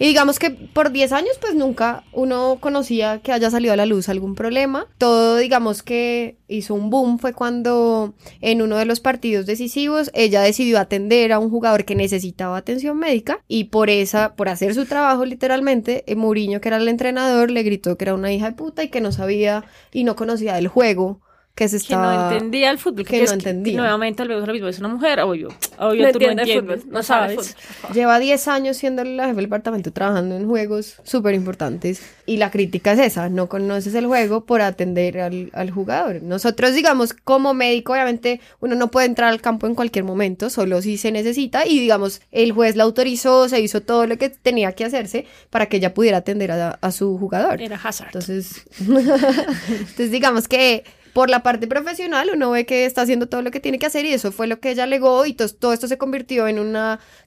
Y 0.00 0.06
digamos 0.06 0.38
que 0.38 0.48
por 0.48 0.92
10 0.92 1.12
años 1.12 1.36
pues 1.42 1.54
nunca 1.54 2.04
uno 2.14 2.56
conocía 2.58 3.20
que 3.20 3.32
haya 3.32 3.50
salido 3.50 3.74
a 3.74 3.76
la 3.76 3.84
luz 3.84 4.08
algún 4.08 4.34
problema. 4.34 4.86
Todo 4.96 5.36
digamos 5.36 5.82
que 5.82 6.38
hizo 6.48 6.72
un 6.72 6.88
boom 6.88 7.18
fue 7.18 7.34
cuando 7.34 8.14
en 8.40 8.62
uno 8.62 8.78
de 8.78 8.86
los 8.86 9.00
partidos 9.00 9.44
decisivos 9.44 10.10
ella 10.14 10.40
decidió 10.40 10.78
atender 10.78 11.34
a 11.34 11.38
un 11.38 11.50
jugador 11.50 11.84
que 11.84 11.94
necesitaba 11.94 12.56
atención 12.56 12.98
médica 12.98 13.44
y 13.46 13.64
por 13.64 13.90
esa, 13.90 14.36
por 14.36 14.48
hacer 14.48 14.74
su 14.74 14.86
trabajo 14.86 15.26
literalmente, 15.26 16.02
eh, 16.06 16.16
Mourinho 16.16 16.62
que 16.62 16.68
era 16.68 16.78
el 16.78 16.88
entrenador 16.88 17.50
le 17.50 17.62
gritó 17.62 17.98
que 17.98 18.06
era 18.06 18.14
una 18.14 18.32
hija 18.32 18.46
de 18.46 18.56
puta 18.56 18.82
y 18.82 18.88
que 18.88 19.02
no 19.02 19.12
sabía 19.12 19.64
y 19.92 20.04
no 20.04 20.16
conocía 20.16 20.54
del 20.54 20.68
juego 20.68 21.20
que 21.60 21.68
se 21.68 21.76
estaba... 21.76 22.10
Que 22.10 22.16
no 22.16 22.32
entendía 22.32 22.70
el 22.70 22.78
fútbol. 22.78 23.04
Que, 23.04 23.22
no 23.22 23.32
entendía. 23.32 23.76
nuevamente, 23.76 24.22
al 24.22 24.28
lo 24.28 24.50
mismo, 24.50 24.68
es 24.68 24.78
una 24.78 24.88
mujer, 24.88 25.20
obvio. 25.20 25.50
Obvio, 25.78 26.06
no 26.06 26.12
tú 26.12 26.18
no 26.18 26.30
entiendes, 26.30 26.86
no 26.86 27.02
sabes. 27.02 27.54
Lleva 27.92 28.18
10 28.18 28.48
años 28.48 28.78
siendo 28.78 29.04
la 29.04 29.24
jefe 29.24 29.36
del 29.36 29.44
departamento 29.44 29.92
trabajando 29.92 30.36
en 30.36 30.48
juegos 30.48 30.96
súper 31.02 31.34
importantes 31.34 32.02
y 32.24 32.38
la 32.38 32.50
crítica 32.50 32.92
es 32.92 33.00
esa, 33.00 33.28
no 33.28 33.50
conoces 33.50 33.94
el 33.94 34.06
juego 34.06 34.46
por 34.46 34.62
atender 34.62 35.20
al, 35.20 35.50
al 35.52 35.70
jugador. 35.70 36.22
Nosotros, 36.22 36.72
digamos, 36.72 37.12
como 37.12 37.52
médico, 37.52 37.92
obviamente 37.92 38.40
uno 38.60 38.74
no 38.74 38.90
puede 38.90 39.08
entrar 39.08 39.28
al 39.28 39.42
campo 39.42 39.66
en 39.66 39.74
cualquier 39.74 40.04
momento, 40.04 40.48
solo 40.48 40.80
si 40.80 40.96
se 40.96 41.12
necesita 41.12 41.66
y, 41.66 41.78
digamos, 41.78 42.22
el 42.32 42.52
juez 42.52 42.74
la 42.74 42.84
autorizó, 42.84 43.50
se 43.50 43.60
hizo 43.60 43.82
todo 43.82 44.06
lo 44.06 44.16
que 44.16 44.30
tenía 44.30 44.72
que 44.72 44.86
hacerse 44.86 45.26
para 45.50 45.66
que 45.66 45.76
ella 45.76 45.92
pudiera 45.92 46.16
atender 46.16 46.52
a, 46.52 46.78
a 46.80 46.90
su 46.90 47.18
jugador. 47.18 47.60
Era 47.60 47.76
Hazard. 47.76 48.06
Entonces, 48.06 48.64
entonces 48.80 50.10
digamos 50.10 50.48
que 50.48 50.84
por 51.12 51.30
la 51.30 51.42
parte 51.42 51.66
profesional 51.66 52.30
uno 52.34 52.50
ve 52.50 52.66
que 52.66 52.84
está 52.84 53.02
haciendo 53.02 53.28
todo 53.28 53.42
lo 53.42 53.50
que 53.50 53.60
tiene 53.60 53.78
que 53.78 53.86
hacer 53.86 54.04
y 54.04 54.12
eso 54.12 54.32
fue 54.32 54.46
lo 54.46 54.60
que 54.60 54.70
ella 54.70 54.84
alegó 54.84 55.26
y 55.26 55.34
todo 55.34 55.72
esto 55.72 55.88
se 55.88 55.98
convirtió 55.98 56.48
en 56.48 56.58
un 56.58 56.76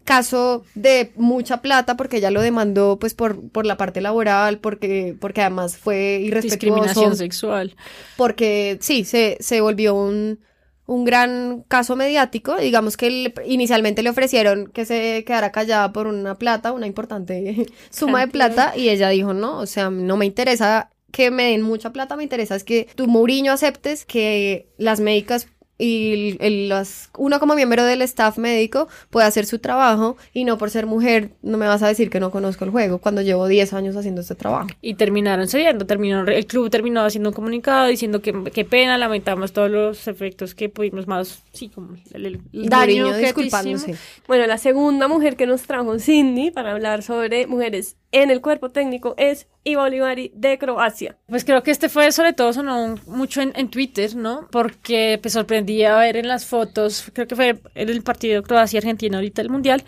caso 0.04 0.64
de 0.76 1.12
mucha 1.16 1.62
plata 1.62 1.98
porque 1.98 2.18
ella 2.18 2.32
lo 2.32 2.42
demandó 2.42 2.98
pues 3.00 3.14
por, 3.14 3.50
por 3.50 3.66
la 3.66 3.78
parte 3.78 4.02
laboral, 4.02 4.60
porque, 4.60 5.16
porque 5.20 5.42
además 5.42 5.78
fue 5.78 6.20
irrespetuoso. 6.22 6.56
Discriminación 6.56 7.16
sexual. 7.16 7.76
Porque 8.18 8.78
sí, 8.82 9.06
se, 9.06 9.38
se 9.40 9.62
volvió 9.62 9.96
un, 9.96 10.40
un 10.86 11.06
gran 11.06 11.64
caso 11.68 11.96
mediático. 11.96 12.58
Digamos 12.58 12.98
que 12.98 13.34
inicialmente 13.46 14.04
le 14.04 14.10
ofrecieron 14.10 14.68
que 14.68 14.86
se 14.86 15.24
quedara 15.26 15.52
callada 15.52 15.94
por 15.94 16.08
una 16.08 16.36
plata, 16.36 16.72
una 16.72 16.88
importante 16.88 17.68
suma 17.90 18.22
de 18.22 18.28
plata, 18.28 18.74
y 18.76 18.90
ella 18.90 19.10
dijo, 19.10 19.34
no, 19.34 19.60
o 19.60 19.66
sea, 19.66 19.90
no 19.90 20.18
me 20.18 20.26
interesa 20.26 20.90
que 21.14 21.30
me 21.30 21.52
den 21.52 21.62
mucha 21.62 21.94
plata, 21.94 22.18
me 22.18 22.24
interesa 22.24 22.56
es 22.56 22.64
que 22.64 22.88
tu 22.96 23.06
Mourinho 23.08 23.54
aceptes 23.54 24.04
que 24.04 24.68
las 24.78 25.00
médicas 25.00 25.48
y 25.78 26.38
las, 26.68 27.10
uno 27.18 27.40
como 27.40 27.56
miembro 27.56 27.84
del 27.84 28.02
staff 28.04 28.38
médico 28.38 28.88
puede 29.10 29.28
hacer 29.28 29.46
su 29.46 29.60
trabajo 29.60 30.18
y 30.34 30.46
no 30.46 30.58
por 30.58 30.70
ser 30.70 30.86
mujer 30.86 31.32
no 31.42 31.58
me 31.58 31.68
vas 31.68 31.84
a 31.84 31.88
decir 31.88 32.10
que 32.10 32.20
no 32.20 32.32
conozco 32.32 32.64
el 32.66 32.72
juego 32.72 33.00
cuando 33.00 33.22
llevo 33.22 33.48
10 33.48 33.74
años 33.74 33.96
haciendo 33.96 34.22
este 34.22 34.36
trabajo. 34.36 34.70
Y 34.82 34.96
terminaron 34.96 35.48
cediendo, 35.48 35.86
terminó, 35.86 36.22
el 36.22 36.46
club 36.46 36.70
terminó 36.70 37.02
haciendo 37.02 37.30
un 37.30 37.36
comunicado 37.36 37.88
diciendo 37.88 38.22
que 38.22 38.34
qué 38.54 38.66
pena, 38.66 38.98
lamentamos 38.98 39.52
todos 39.52 39.70
los 39.70 40.08
efectos 40.08 40.56
que 40.56 40.70
pudimos 40.70 41.08
más, 41.08 41.44
sí, 41.54 41.70
como 41.70 41.96
el, 42.14 42.40
daño 42.52 43.16
disculpándose. 43.16 43.96
Bueno, 44.28 44.48
la 44.48 44.58
segunda 44.58 45.08
mujer 45.08 45.36
que 45.36 45.48
nos 45.48 45.64
trajo 45.64 46.00
Cindy 46.00 46.50
para 46.52 46.72
hablar 46.72 47.04
sobre 47.04 47.46
mujeres 47.46 47.98
en 48.12 48.32
el 48.32 48.42
cuerpo 48.42 48.70
técnico 48.70 49.16
es 49.18 49.48
Iva 49.64 49.84
Olivari 49.84 50.32
de 50.36 50.58
Croacia. 50.58 51.18
Pues 51.28 51.46
creo 51.46 51.64
que 51.64 51.72
este 51.72 51.90
fue 51.90 52.12
sobre 52.12 52.34
todo 52.34 52.52
sonó 52.54 52.96
mucho 53.08 53.42
en, 53.42 53.54
en 53.56 53.70
Twitter, 53.70 54.16
¿no? 54.16 54.48
Porque 54.52 55.20
pues 55.22 55.34
sorprendía 55.34 55.98
ver 55.98 56.18
en 56.18 56.28
las 56.28 56.46
fotos, 56.46 57.10
creo 57.14 57.28
que 57.28 57.36
fue 57.36 57.60
en 57.76 57.90
el 57.90 58.04
partido 58.04 58.44
Croacia-Argentina 58.44 59.18
ahorita 59.18 59.42
el 59.42 59.50
Mundial, 59.50 59.84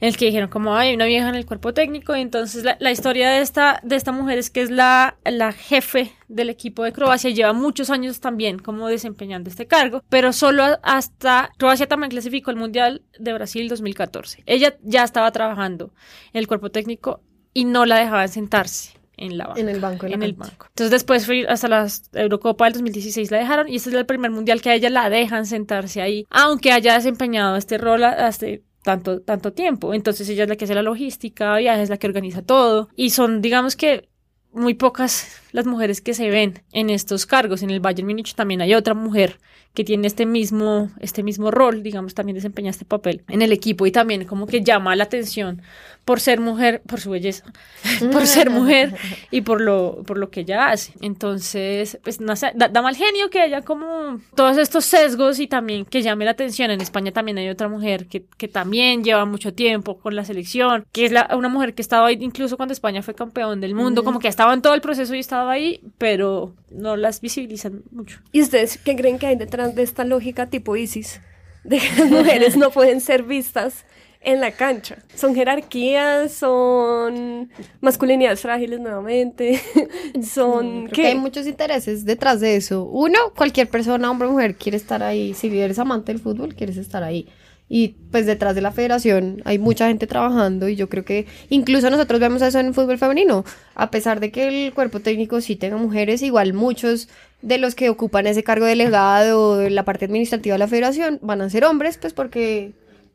en 0.00 0.08
el 0.08 0.16
que 0.16 0.26
dijeron 0.26 0.50
como 0.50 0.76
hay 0.76 0.94
una 0.94 1.06
vieja 1.06 1.28
en 1.28 1.34
el 1.34 1.46
cuerpo 1.46 1.72
técnico 1.72 2.14
y 2.14 2.20
entonces 2.20 2.64
la, 2.64 2.76
la, 2.80 2.90
historia 2.90 3.30
de 3.30 3.40
esta, 3.40 3.80
de 3.82 3.96
esta 3.96 4.12
mujer 4.12 4.38
es 4.38 4.50
que 4.50 4.62
es 4.62 4.70
la, 4.70 5.16
la 5.24 5.52
jefe 5.52 6.12
del 6.28 6.50
equipo 6.50 6.84
de 6.84 6.92
Croacia, 6.92 7.30
lleva 7.30 7.52
muchos 7.52 7.90
años 7.90 8.20
también 8.20 8.58
como 8.58 8.88
desempeñando 8.88 9.48
este 9.48 9.66
cargo, 9.66 10.02
pero 10.08 10.32
solo 10.32 10.78
hasta 10.82 11.50
Croacia 11.56 11.86
también 11.86 12.10
clasificó 12.10 12.50
el 12.50 12.56
Mundial 12.56 13.02
de 13.18 13.32
Brasil 13.32 13.68
2014. 13.68 14.42
Ella 14.46 14.76
ya 14.82 15.04
estaba 15.04 15.30
trabajando 15.32 15.94
en 16.32 16.40
el 16.40 16.46
cuerpo 16.46 16.70
técnico 16.70 17.20
y 17.54 17.64
no 17.64 17.86
la 17.86 17.98
dejaban 17.98 18.28
sentarse 18.28 19.03
en 19.16 19.38
la 19.38 19.46
banca, 19.46 19.60
en 19.60 19.68
el 19.68 19.80
banco 19.80 20.06
en 20.06 20.22
el 20.22 20.32
banco. 20.34 20.66
Entonces 20.68 20.90
después 20.90 21.26
fue 21.26 21.46
hasta 21.48 21.68
la 21.68 21.86
Eurocopa 22.12 22.64
del 22.64 22.74
2016 22.74 23.30
la 23.30 23.38
dejaron 23.38 23.68
y 23.68 23.76
este 23.76 23.90
es 23.90 23.96
el 23.96 24.06
primer 24.06 24.30
mundial 24.30 24.60
que 24.60 24.70
a 24.70 24.74
ella 24.74 24.90
la 24.90 25.08
dejan 25.10 25.46
sentarse 25.46 26.02
ahí 26.02 26.26
aunque 26.30 26.72
haya 26.72 26.94
desempeñado 26.94 27.56
este 27.56 27.78
rol 27.78 28.04
hasta 28.04 28.46
tanto 28.82 29.20
tanto 29.20 29.52
tiempo. 29.52 29.94
Entonces 29.94 30.28
ella 30.28 30.44
es 30.44 30.48
la 30.48 30.56
que 30.56 30.64
hace 30.64 30.74
la 30.74 30.82
logística 30.82 31.56
viajes 31.56 31.84
es 31.84 31.90
la 31.90 31.96
que 31.96 32.06
organiza 32.06 32.42
todo 32.42 32.88
y 32.94 33.10
son 33.10 33.40
digamos 33.40 33.76
que 33.76 34.08
muy 34.52 34.74
pocas 34.74 35.40
las 35.54 35.66
mujeres 35.66 36.00
que 36.00 36.14
se 36.14 36.30
ven 36.30 36.64
en 36.72 36.90
estos 36.90 37.26
cargos. 37.26 37.62
En 37.62 37.70
el 37.70 37.78
Bayern 37.78 38.08
Múnich 38.08 38.34
también 38.34 38.60
hay 38.60 38.74
otra 38.74 38.92
mujer 38.92 39.38
que 39.72 39.84
tiene 39.84 40.08
este 40.08 40.26
mismo, 40.26 40.90
este 41.00 41.22
mismo 41.22 41.52
rol, 41.52 41.82
digamos, 41.82 42.14
también 42.14 42.34
desempeña 42.34 42.70
este 42.70 42.84
papel 42.84 43.22
en 43.28 43.40
el 43.40 43.52
equipo 43.52 43.86
y 43.86 43.92
también 43.92 44.24
como 44.24 44.46
que 44.46 44.62
llama 44.62 44.96
la 44.96 45.04
atención 45.04 45.62
por 46.04 46.20
ser 46.20 46.38
mujer, 46.38 46.82
por 46.86 47.00
su 47.00 47.10
belleza, 47.10 47.44
por 48.12 48.26
ser 48.26 48.50
mujer 48.50 48.94
y 49.30 49.40
por 49.40 49.60
lo, 49.60 50.02
por 50.06 50.18
lo 50.18 50.30
que 50.30 50.40
ella 50.40 50.70
hace. 50.70 50.92
Entonces, 51.00 51.98
pues 52.04 52.20
no 52.20 52.36
sé, 52.36 52.52
da, 52.54 52.68
da, 52.68 52.82
mal 52.82 52.94
genio 52.94 53.30
que 53.30 53.40
haya 53.40 53.62
como 53.62 54.20
todos 54.34 54.58
estos 54.58 54.84
sesgos 54.84 55.40
y 55.40 55.46
también 55.46 55.84
que 55.84 56.02
llame 56.02 56.24
la 56.24 56.32
atención. 56.32 56.70
En 56.70 56.80
España 56.80 57.10
también 57.10 57.38
hay 57.38 57.48
otra 57.48 57.68
mujer 57.68 58.06
que, 58.06 58.24
que 58.36 58.48
también 58.48 59.02
lleva 59.02 59.24
mucho 59.24 59.54
tiempo 59.54 59.98
con 59.98 60.14
la 60.14 60.24
selección, 60.24 60.84
que 60.92 61.06
es 61.06 61.12
la, 61.12 61.30
una 61.36 61.48
mujer 61.48 61.74
que 61.74 61.82
estaba 61.82 62.08
ahí 62.08 62.18
incluso 62.20 62.56
cuando 62.56 62.72
España 62.72 63.02
fue 63.02 63.14
campeón 63.14 63.60
del 63.60 63.74
mundo, 63.74 64.04
como 64.04 64.18
que 64.20 64.28
estaba 64.28 64.52
en 64.52 64.62
todo 64.62 64.74
el 64.74 64.80
proceso 64.80 65.14
y 65.14 65.20
estaba 65.20 65.43
ahí, 65.50 65.80
pero 65.98 66.54
no 66.70 66.96
las 66.96 67.20
visibilizan 67.20 67.82
mucho. 67.90 68.20
¿Y 68.32 68.42
ustedes 68.42 68.78
qué 68.78 68.96
creen 68.96 69.18
que 69.18 69.26
hay 69.26 69.36
detrás 69.36 69.74
de 69.74 69.82
esta 69.82 70.04
lógica 70.04 70.48
tipo 70.48 70.76
ISIS? 70.76 71.20
De 71.62 71.78
que 71.78 71.88
las 71.98 72.10
mujeres 72.10 72.56
no 72.56 72.70
pueden 72.70 73.00
ser 73.00 73.22
vistas 73.22 73.84
en 74.24 74.40
la 74.40 74.50
cancha. 74.52 74.98
Son 75.14 75.34
jerarquías, 75.34 76.32
son 76.32 77.50
masculinidades 77.80 78.40
frágiles 78.40 78.80
nuevamente, 78.80 79.60
son... 80.22 80.88
que 80.88 81.06
hay 81.06 81.14
muchos 81.14 81.46
intereses 81.46 82.04
detrás 82.04 82.40
de 82.40 82.56
eso. 82.56 82.84
Uno, 82.84 83.18
cualquier 83.36 83.68
persona, 83.68 84.10
hombre 84.10 84.28
o 84.28 84.32
mujer, 84.32 84.56
quiere 84.56 84.76
estar 84.76 85.02
ahí. 85.02 85.34
Si 85.34 85.58
eres 85.58 85.78
amante 85.78 86.12
del 86.12 86.20
fútbol, 86.20 86.54
quieres 86.54 86.76
estar 86.76 87.02
ahí. 87.02 87.28
Y 87.68 87.96
pues 88.10 88.26
detrás 88.26 88.54
de 88.54 88.60
la 88.60 88.72
federación 88.72 89.40
hay 89.44 89.58
mucha 89.58 89.88
gente 89.88 90.06
trabajando 90.06 90.68
y 90.68 90.76
yo 90.76 90.88
creo 90.88 91.04
que 91.04 91.26
incluso 91.48 91.88
nosotros 91.88 92.20
vemos 92.20 92.42
eso 92.42 92.58
en 92.58 92.66
el 92.66 92.74
fútbol 92.74 92.98
femenino. 92.98 93.44
A 93.74 93.90
pesar 93.90 94.20
de 94.20 94.30
que 94.30 94.66
el 94.66 94.74
cuerpo 94.74 95.00
técnico 95.00 95.40
sí 95.40 95.56
tenga 95.56 95.76
mujeres, 95.76 96.22
igual 96.22 96.52
muchos 96.52 97.08
de 97.42 97.58
los 97.58 97.74
que 97.74 97.88
ocupan 97.88 98.26
ese 98.26 98.42
cargo 98.42 98.66
delegado 98.66 99.50
o 99.50 99.68
la 99.68 99.84
parte 99.84 100.04
administrativa 100.04 100.54
de 100.54 100.58
la 100.58 100.68
federación 100.68 101.18
van 101.22 101.40
a 101.40 101.50
ser 101.50 101.64
hombres, 101.64 101.98
pues 101.98 102.12
porque 102.12 102.72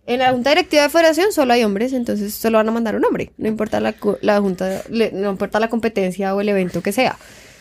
en 0.07 0.19
la 0.19 0.31
junta 0.31 0.49
directiva 0.49 0.83
de 0.83 0.89
federación 0.89 1.31
solo 1.31 1.53
hay 1.53 1.63
hombres, 1.63 1.93
entonces 1.93 2.33
solo 2.33 2.57
van 2.57 2.67
a 2.69 2.71
mandar 2.71 2.95
un 2.95 3.05
hombre, 3.05 3.31
no 3.37 3.47
importa 3.47 3.79
la, 3.79 3.93
la 4.21 4.41
junta, 4.41 4.81
no 4.89 5.29
importa 5.29 5.59
la 5.59 5.69
competencia 5.69 6.33
o 6.33 6.41
el 6.41 6.49
evento 6.49 6.81
que 6.81 6.91
sea. 6.91 7.17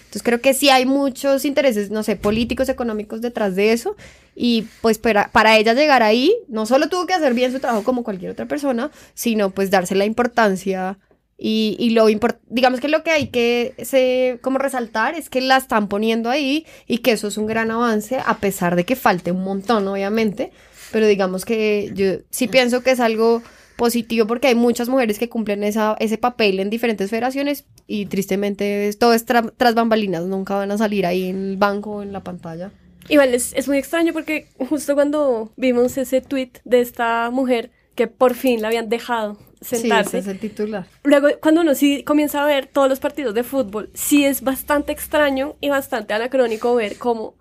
Entonces 0.08 0.22
creo 0.22 0.40
que 0.40 0.54
sí 0.54 0.70
hay 0.70 0.86
muchos 0.86 1.44
intereses, 1.44 1.90
no 1.90 2.02
sé, 2.02 2.16
políticos, 2.16 2.70
económicos 2.70 3.20
detrás 3.20 3.54
de 3.56 3.72
eso. 3.72 3.94
Y 4.34 4.66
pues 4.80 4.96
para, 4.96 5.28
para 5.32 5.58
ella 5.58 5.74
llegar 5.74 6.02
ahí, 6.02 6.34
no 6.48 6.64
solo 6.64 6.88
tuvo 6.88 7.06
que 7.06 7.12
hacer 7.12 7.34
bien 7.34 7.52
su 7.52 7.60
trabajo 7.60 7.84
como 7.84 8.04
cualquier 8.04 8.30
otra 8.30 8.46
persona, 8.46 8.90
sino 9.12 9.50
pues 9.50 9.70
darse 9.70 9.94
la 9.94 10.06
importancia 10.06 10.96
y, 11.36 11.76
y 11.78 11.90
lo 11.90 12.06
digamos 12.48 12.80
que 12.80 12.88
lo 12.88 13.04
que 13.04 13.10
hay 13.10 13.28
que 13.28 13.74
se, 13.84 14.40
como 14.40 14.58
resaltar 14.58 15.14
es 15.14 15.28
que 15.28 15.42
la 15.42 15.58
están 15.58 15.88
poniendo 15.88 16.30
ahí 16.30 16.64
y 16.86 16.98
que 16.98 17.12
eso 17.12 17.28
es 17.28 17.36
un 17.36 17.46
gran 17.46 17.70
avance, 17.70 18.18
a 18.24 18.38
pesar 18.38 18.76
de 18.76 18.84
que 18.84 18.96
falte 18.96 19.30
un 19.30 19.44
montón, 19.44 19.86
obviamente. 19.86 20.52
Pero 20.90 21.06
digamos 21.06 21.44
que 21.44 21.92
yo 21.94 22.24
sí 22.30 22.48
pienso 22.48 22.82
que 22.82 22.92
es 22.92 23.00
algo 23.00 23.42
positivo 23.78 24.26
porque 24.26 24.48
hay 24.48 24.56
muchas 24.56 24.88
mujeres 24.88 25.20
que 25.20 25.28
cumplen 25.28 25.62
esa, 25.62 25.96
ese 26.00 26.18
papel 26.18 26.58
en 26.58 26.68
diferentes 26.68 27.08
federaciones 27.10 27.64
y 27.86 28.06
tristemente 28.06 28.90
todo 28.98 29.14
es 29.14 29.24
tras 29.24 29.74
bambalinas, 29.74 30.24
nunca 30.24 30.56
van 30.56 30.72
a 30.72 30.76
salir 30.76 31.06
ahí 31.06 31.28
en 31.28 31.50
el 31.50 31.56
banco 31.56 31.92
o 31.92 32.02
en 32.02 32.12
la 32.12 32.24
pantalla. 32.24 32.72
Igual 33.08 33.32
es, 33.32 33.54
es 33.54 33.68
muy 33.68 33.78
extraño 33.78 34.12
porque 34.12 34.48
justo 34.68 34.94
cuando 34.94 35.52
vimos 35.56 35.96
ese 35.96 36.20
tweet 36.20 36.50
de 36.64 36.80
esta 36.80 37.30
mujer 37.30 37.70
que 37.94 38.08
por 38.08 38.34
fin 38.34 38.60
la 38.60 38.68
habían 38.68 38.88
dejado 38.88 39.38
sentarse. 39.60 40.10
Sí, 40.10 40.16
ese 40.16 40.18
es 40.18 40.26
el 40.26 40.40
titular. 40.40 40.86
Luego, 41.04 41.28
cuando 41.40 41.60
uno 41.60 41.76
sí 41.76 42.02
comienza 42.02 42.42
a 42.42 42.46
ver 42.46 42.66
todos 42.66 42.88
los 42.88 42.98
partidos 42.98 43.32
de 43.32 43.44
fútbol, 43.44 43.90
sí 43.94 44.24
es 44.24 44.42
bastante 44.42 44.90
extraño 44.90 45.54
y 45.60 45.68
bastante 45.68 46.14
anacrónico 46.14 46.74
ver 46.74 46.98
cómo 46.98 47.36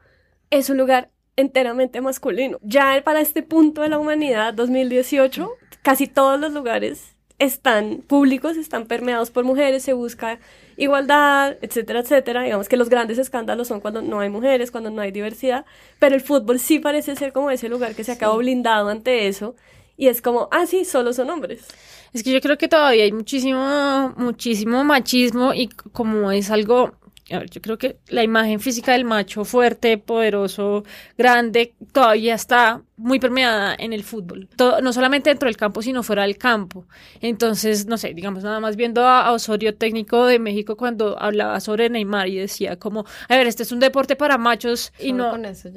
es 0.51 0.69
un 0.69 0.77
lugar 0.77 1.09
enteramente 1.35 1.99
masculino. 1.99 2.59
Ya 2.61 3.01
para 3.03 3.21
este 3.21 3.41
punto 3.41 3.81
de 3.81 3.89
la 3.89 3.97
humanidad, 3.97 4.53
2018, 4.53 5.49
casi 5.87 6.05
todos 6.05 6.37
los 6.37 6.51
lugares 6.51 7.15
están 7.39 8.03
públicos, 8.05 8.57
están 8.57 8.87
permeados 8.87 9.31
por 9.31 9.45
mujeres, 9.45 9.83
se 9.83 9.93
busca 9.93 10.37
igualdad, 10.75 11.55
etcétera, 11.61 12.01
etcétera. 12.01 12.43
Digamos 12.43 12.67
que 12.67 12.75
los 12.75 12.89
grandes 12.89 13.17
escándalos 13.17 13.69
son 13.69 13.79
cuando 13.79 14.01
no 14.01 14.19
hay 14.19 14.29
mujeres, 14.29 14.69
cuando 14.69 14.89
no 14.89 15.01
hay 15.01 15.13
diversidad, 15.13 15.63
pero 15.97 16.13
el 16.13 16.19
fútbol 16.19 16.59
sí 16.59 16.79
parece 16.79 17.15
ser 17.15 17.31
como 17.31 17.51
ese 17.51 17.69
lugar 17.69 17.95
que 17.95 18.03
se 18.03 18.11
acaba 18.11 18.35
blindado 18.35 18.89
ante 18.89 19.29
eso 19.29 19.55
y 19.95 20.09
es 20.09 20.21
como, 20.21 20.49
ah, 20.51 20.65
sí, 20.65 20.83
solo 20.83 21.13
son 21.13 21.29
hombres. 21.29 21.65
Es 22.11 22.21
que 22.21 22.33
yo 22.33 22.41
creo 22.41 22.57
que 22.57 22.67
todavía 22.67 23.05
hay 23.05 23.13
muchísimo, 23.13 24.13
muchísimo 24.17 24.83
machismo 24.83 25.53
y 25.53 25.69
como 25.69 26.33
es 26.33 26.51
algo 26.51 26.95
a 27.29 27.39
ver, 27.39 27.49
yo 27.49 27.61
creo 27.61 27.77
que 27.77 27.97
la 28.07 28.23
imagen 28.23 28.59
física 28.59 28.93
del 28.93 29.03
macho 29.03 29.43
fuerte, 29.43 29.97
poderoso, 29.97 30.83
grande, 31.17 31.73
todavía 31.91 32.35
está 32.35 32.81
muy 32.95 33.19
permeada 33.19 33.75
en 33.77 33.91
el 33.93 34.03
fútbol. 34.03 34.47
Todo, 34.55 34.81
no 34.81 34.93
solamente 34.93 35.29
dentro 35.29 35.47
del 35.47 35.57
campo, 35.57 35.81
sino 35.81 36.03
fuera 36.03 36.23
del 36.23 36.37
campo. 36.37 36.85
Entonces, 37.21 37.85
no 37.85 37.97
sé, 37.97 38.13
digamos, 38.13 38.43
nada 38.43 38.59
más 38.59 38.75
viendo 38.75 39.05
a, 39.05 39.31
Osorio, 39.31 39.75
técnico 39.75 40.25
de 40.25 40.39
México, 40.39 40.77
cuando 40.77 41.21
hablaba 41.21 41.59
sobre 41.59 41.89
Neymar 41.89 42.29
y 42.29 42.37
decía 42.37 42.77
como, 42.77 43.05
a 43.27 43.35
ver, 43.35 43.45
este 43.45 43.63
es 43.63 43.71
un 43.71 43.79
deporte 43.79 44.15
para 44.15 44.37
machos 44.37 44.93
y 44.97 45.11
no, 45.11 45.35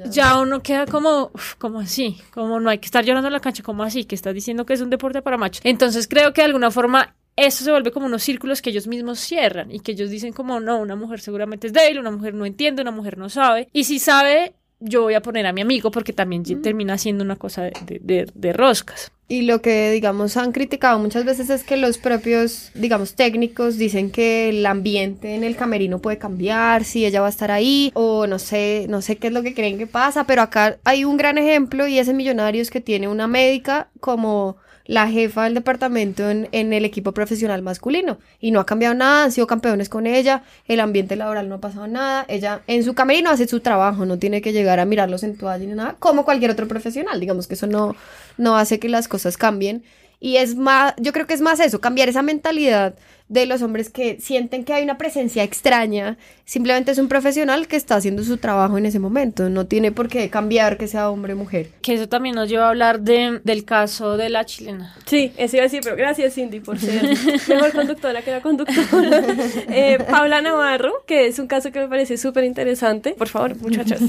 ya. 0.09 0.39
uno 0.39 0.63
queda 0.63 0.85
como, 0.85 1.31
como 1.57 1.81
así, 1.81 2.17
como 2.33 2.59
no 2.59 2.69
hay 2.69 2.79
que 2.79 2.85
estar 2.85 3.03
llorando 3.03 3.27
en 3.27 3.33
la 3.33 3.39
cancha, 3.39 3.61
como 3.61 3.83
así, 3.83 4.05
que 4.05 4.15
estás 4.15 4.33
diciendo 4.33 4.65
que 4.65 4.73
es 4.73 4.81
un 4.81 4.89
deporte 4.89 5.21
para 5.21 5.37
machos. 5.37 5.61
Entonces, 5.65 6.07
creo 6.07 6.33
que 6.33 6.41
de 6.41 6.45
alguna 6.45 6.71
forma 6.71 7.13
eso 7.35 7.63
se 7.63 7.71
vuelve 7.71 7.91
como 7.91 8.05
unos 8.05 8.23
círculos 8.23 8.61
que 8.61 8.69
ellos 8.69 8.87
mismos 8.87 9.19
cierran 9.19 9.71
y 9.71 9.79
que 9.79 9.93
ellos 9.93 10.09
dicen 10.09 10.33
como 10.33 10.59
no, 10.59 10.79
una 10.79 10.95
mujer 10.95 11.21
seguramente 11.21 11.67
es 11.67 11.73
débil, 11.73 11.99
una 11.99 12.11
mujer 12.11 12.33
no 12.33 12.45
entiende, 12.45 12.81
una 12.81 12.91
mujer 12.91 13.17
no 13.17 13.29
sabe. 13.29 13.69
Y 13.73 13.85
si 13.85 13.99
sabe, 13.99 14.53
yo 14.81 15.03
voy 15.03 15.13
a 15.13 15.21
poner 15.21 15.45
a 15.45 15.53
mi 15.53 15.61
amigo 15.61 15.91
porque 15.91 16.11
también 16.11 16.43
termina 16.61 16.97
siendo 16.97 17.23
una 17.23 17.35
cosa 17.37 17.69
de, 17.71 18.53
roscas. 18.53 19.11
Y 19.27 19.43
lo 19.43 19.61
que, 19.61 19.91
digamos, 19.91 20.35
han 20.35 20.51
criticado 20.51 20.99
muchas 20.99 21.23
veces 21.23 21.49
es 21.49 21.63
que 21.63 21.77
los 21.77 21.97
propios, 21.97 22.71
digamos, 22.73 23.15
técnicos 23.15 23.77
dicen 23.77 24.11
que 24.11 24.49
el 24.49 24.65
ambiente 24.65 25.35
en 25.35 25.45
el 25.45 25.55
camerino 25.55 25.99
puede 25.99 26.17
cambiar, 26.17 26.83
si 26.83 27.05
ella 27.05 27.21
va 27.21 27.27
a 27.27 27.29
estar 27.29 27.49
ahí, 27.49 27.91
o 27.93 28.27
no 28.27 28.39
sé, 28.39 28.87
no 28.89 29.01
sé 29.01 29.15
qué 29.15 29.27
es 29.27 29.33
lo 29.33 29.41
que 29.41 29.53
creen 29.53 29.77
que 29.77 29.87
pasa, 29.87 30.25
pero 30.25 30.41
acá 30.41 30.79
hay 30.83 31.05
un 31.05 31.15
gran 31.15 31.37
ejemplo 31.37 31.87
y 31.87 31.97
ese 31.97 32.13
Millonarios 32.13 32.69
que 32.69 32.81
tiene 32.81 33.07
una 33.07 33.27
médica 33.27 33.89
como 34.01 34.57
la 34.85 35.07
jefa 35.07 35.45
del 35.45 35.53
departamento 35.53 36.29
en, 36.29 36.49
en, 36.51 36.73
el 36.73 36.85
equipo 36.85 37.11
profesional 37.13 37.61
masculino. 37.61 38.17
Y 38.39 38.51
no 38.51 38.59
ha 38.59 38.65
cambiado 38.65 38.95
nada, 38.95 39.25
han 39.25 39.31
sido 39.31 39.47
campeones 39.47 39.89
con 39.89 40.07
ella, 40.07 40.43
el 40.67 40.79
ambiente 40.79 41.15
laboral 41.15 41.49
no 41.49 41.55
ha 41.55 41.61
pasado 41.61 41.87
nada, 41.87 42.25
ella 42.27 42.61
en 42.67 42.83
su 42.83 42.93
camerino 42.93 43.29
hace 43.29 43.47
su 43.47 43.59
trabajo, 43.59 44.05
no 44.05 44.17
tiene 44.19 44.41
que 44.41 44.53
llegar 44.53 44.79
a 44.79 44.85
mirarlos 44.85 45.23
en 45.23 45.37
toalla 45.37 45.65
ni 45.65 45.73
nada, 45.73 45.95
como 45.99 46.25
cualquier 46.25 46.51
otro 46.51 46.67
profesional, 46.67 47.19
digamos 47.19 47.47
que 47.47 47.55
eso 47.55 47.67
no, 47.67 47.95
no 48.37 48.57
hace 48.57 48.79
que 48.79 48.89
las 48.89 49.07
cosas 49.07 49.37
cambien. 49.37 49.83
Y 50.19 50.37
es 50.37 50.55
más, 50.55 50.93
yo 50.97 51.13
creo 51.13 51.25
que 51.25 51.33
es 51.33 51.41
más 51.41 51.59
eso, 51.59 51.81
cambiar 51.81 52.07
esa 52.07 52.21
mentalidad 52.21 52.93
de 53.31 53.45
los 53.45 53.61
hombres 53.61 53.89
que 53.89 54.19
sienten 54.19 54.65
que 54.65 54.73
hay 54.73 54.83
una 54.83 54.97
presencia 54.97 55.43
extraña, 55.43 56.17
simplemente 56.43 56.91
es 56.91 56.97
un 56.97 57.07
profesional 57.07 57.69
que 57.69 57.77
está 57.77 57.95
haciendo 57.95 58.25
su 58.25 58.35
trabajo 58.35 58.77
en 58.77 58.85
ese 58.85 58.99
momento, 58.99 59.49
no 59.49 59.67
tiene 59.67 59.93
por 59.93 60.09
qué 60.09 60.29
cambiar 60.29 60.77
que 60.77 60.89
sea 60.89 61.09
hombre 61.09 61.31
o 61.31 61.37
mujer. 61.37 61.69
Que 61.81 61.93
eso 61.93 62.09
también 62.09 62.35
nos 62.35 62.49
lleva 62.49 62.65
a 62.65 62.69
hablar 62.69 62.99
de, 62.99 63.39
del 63.45 63.63
caso 63.63 64.17
de 64.17 64.29
la 64.29 64.45
chilena. 64.45 64.93
Sí, 65.05 65.31
eso 65.37 65.55
iba 65.55 65.63
a 65.63 65.67
decir, 65.67 65.79
pero 65.81 65.95
gracias 65.95 66.33
Cindy 66.33 66.59
por 66.59 66.77
ser 66.77 67.03
mejor 67.47 67.71
conductora 67.71 68.21
que 68.21 68.31
la 68.31 68.41
conductora. 68.41 68.81
Eh, 69.73 69.97
Paula 70.09 70.41
Navarro, 70.41 71.03
que 71.07 71.27
es 71.27 71.39
un 71.39 71.47
caso 71.47 71.71
que 71.71 71.79
me 71.79 71.87
parece 71.87 72.17
súper 72.17 72.43
interesante. 72.43 73.15
Por 73.17 73.29
favor, 73.29 73.55
muchachas. 73.57 74.01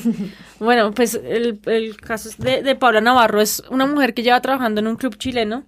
bueno, 0.58 0.92
pues 0.92 1.14
el, 1.14 1.60
el 1.66 1.96
caso 1.96 2.30
de, 2.38 2.62
de, 2.62 2.74
Paula 2.74 3.00
Navarro 3.00 3.40
es 3.40 3.62
una 3.70 3.86
mujer 3.86 4.14
que 4.14 4.22
lleva 4.22 4.40
trabajando 4.40 4.80
en 4.80 4.88
un 4.88 4.96
club 4.96 5.16
chileno 5.16 5.64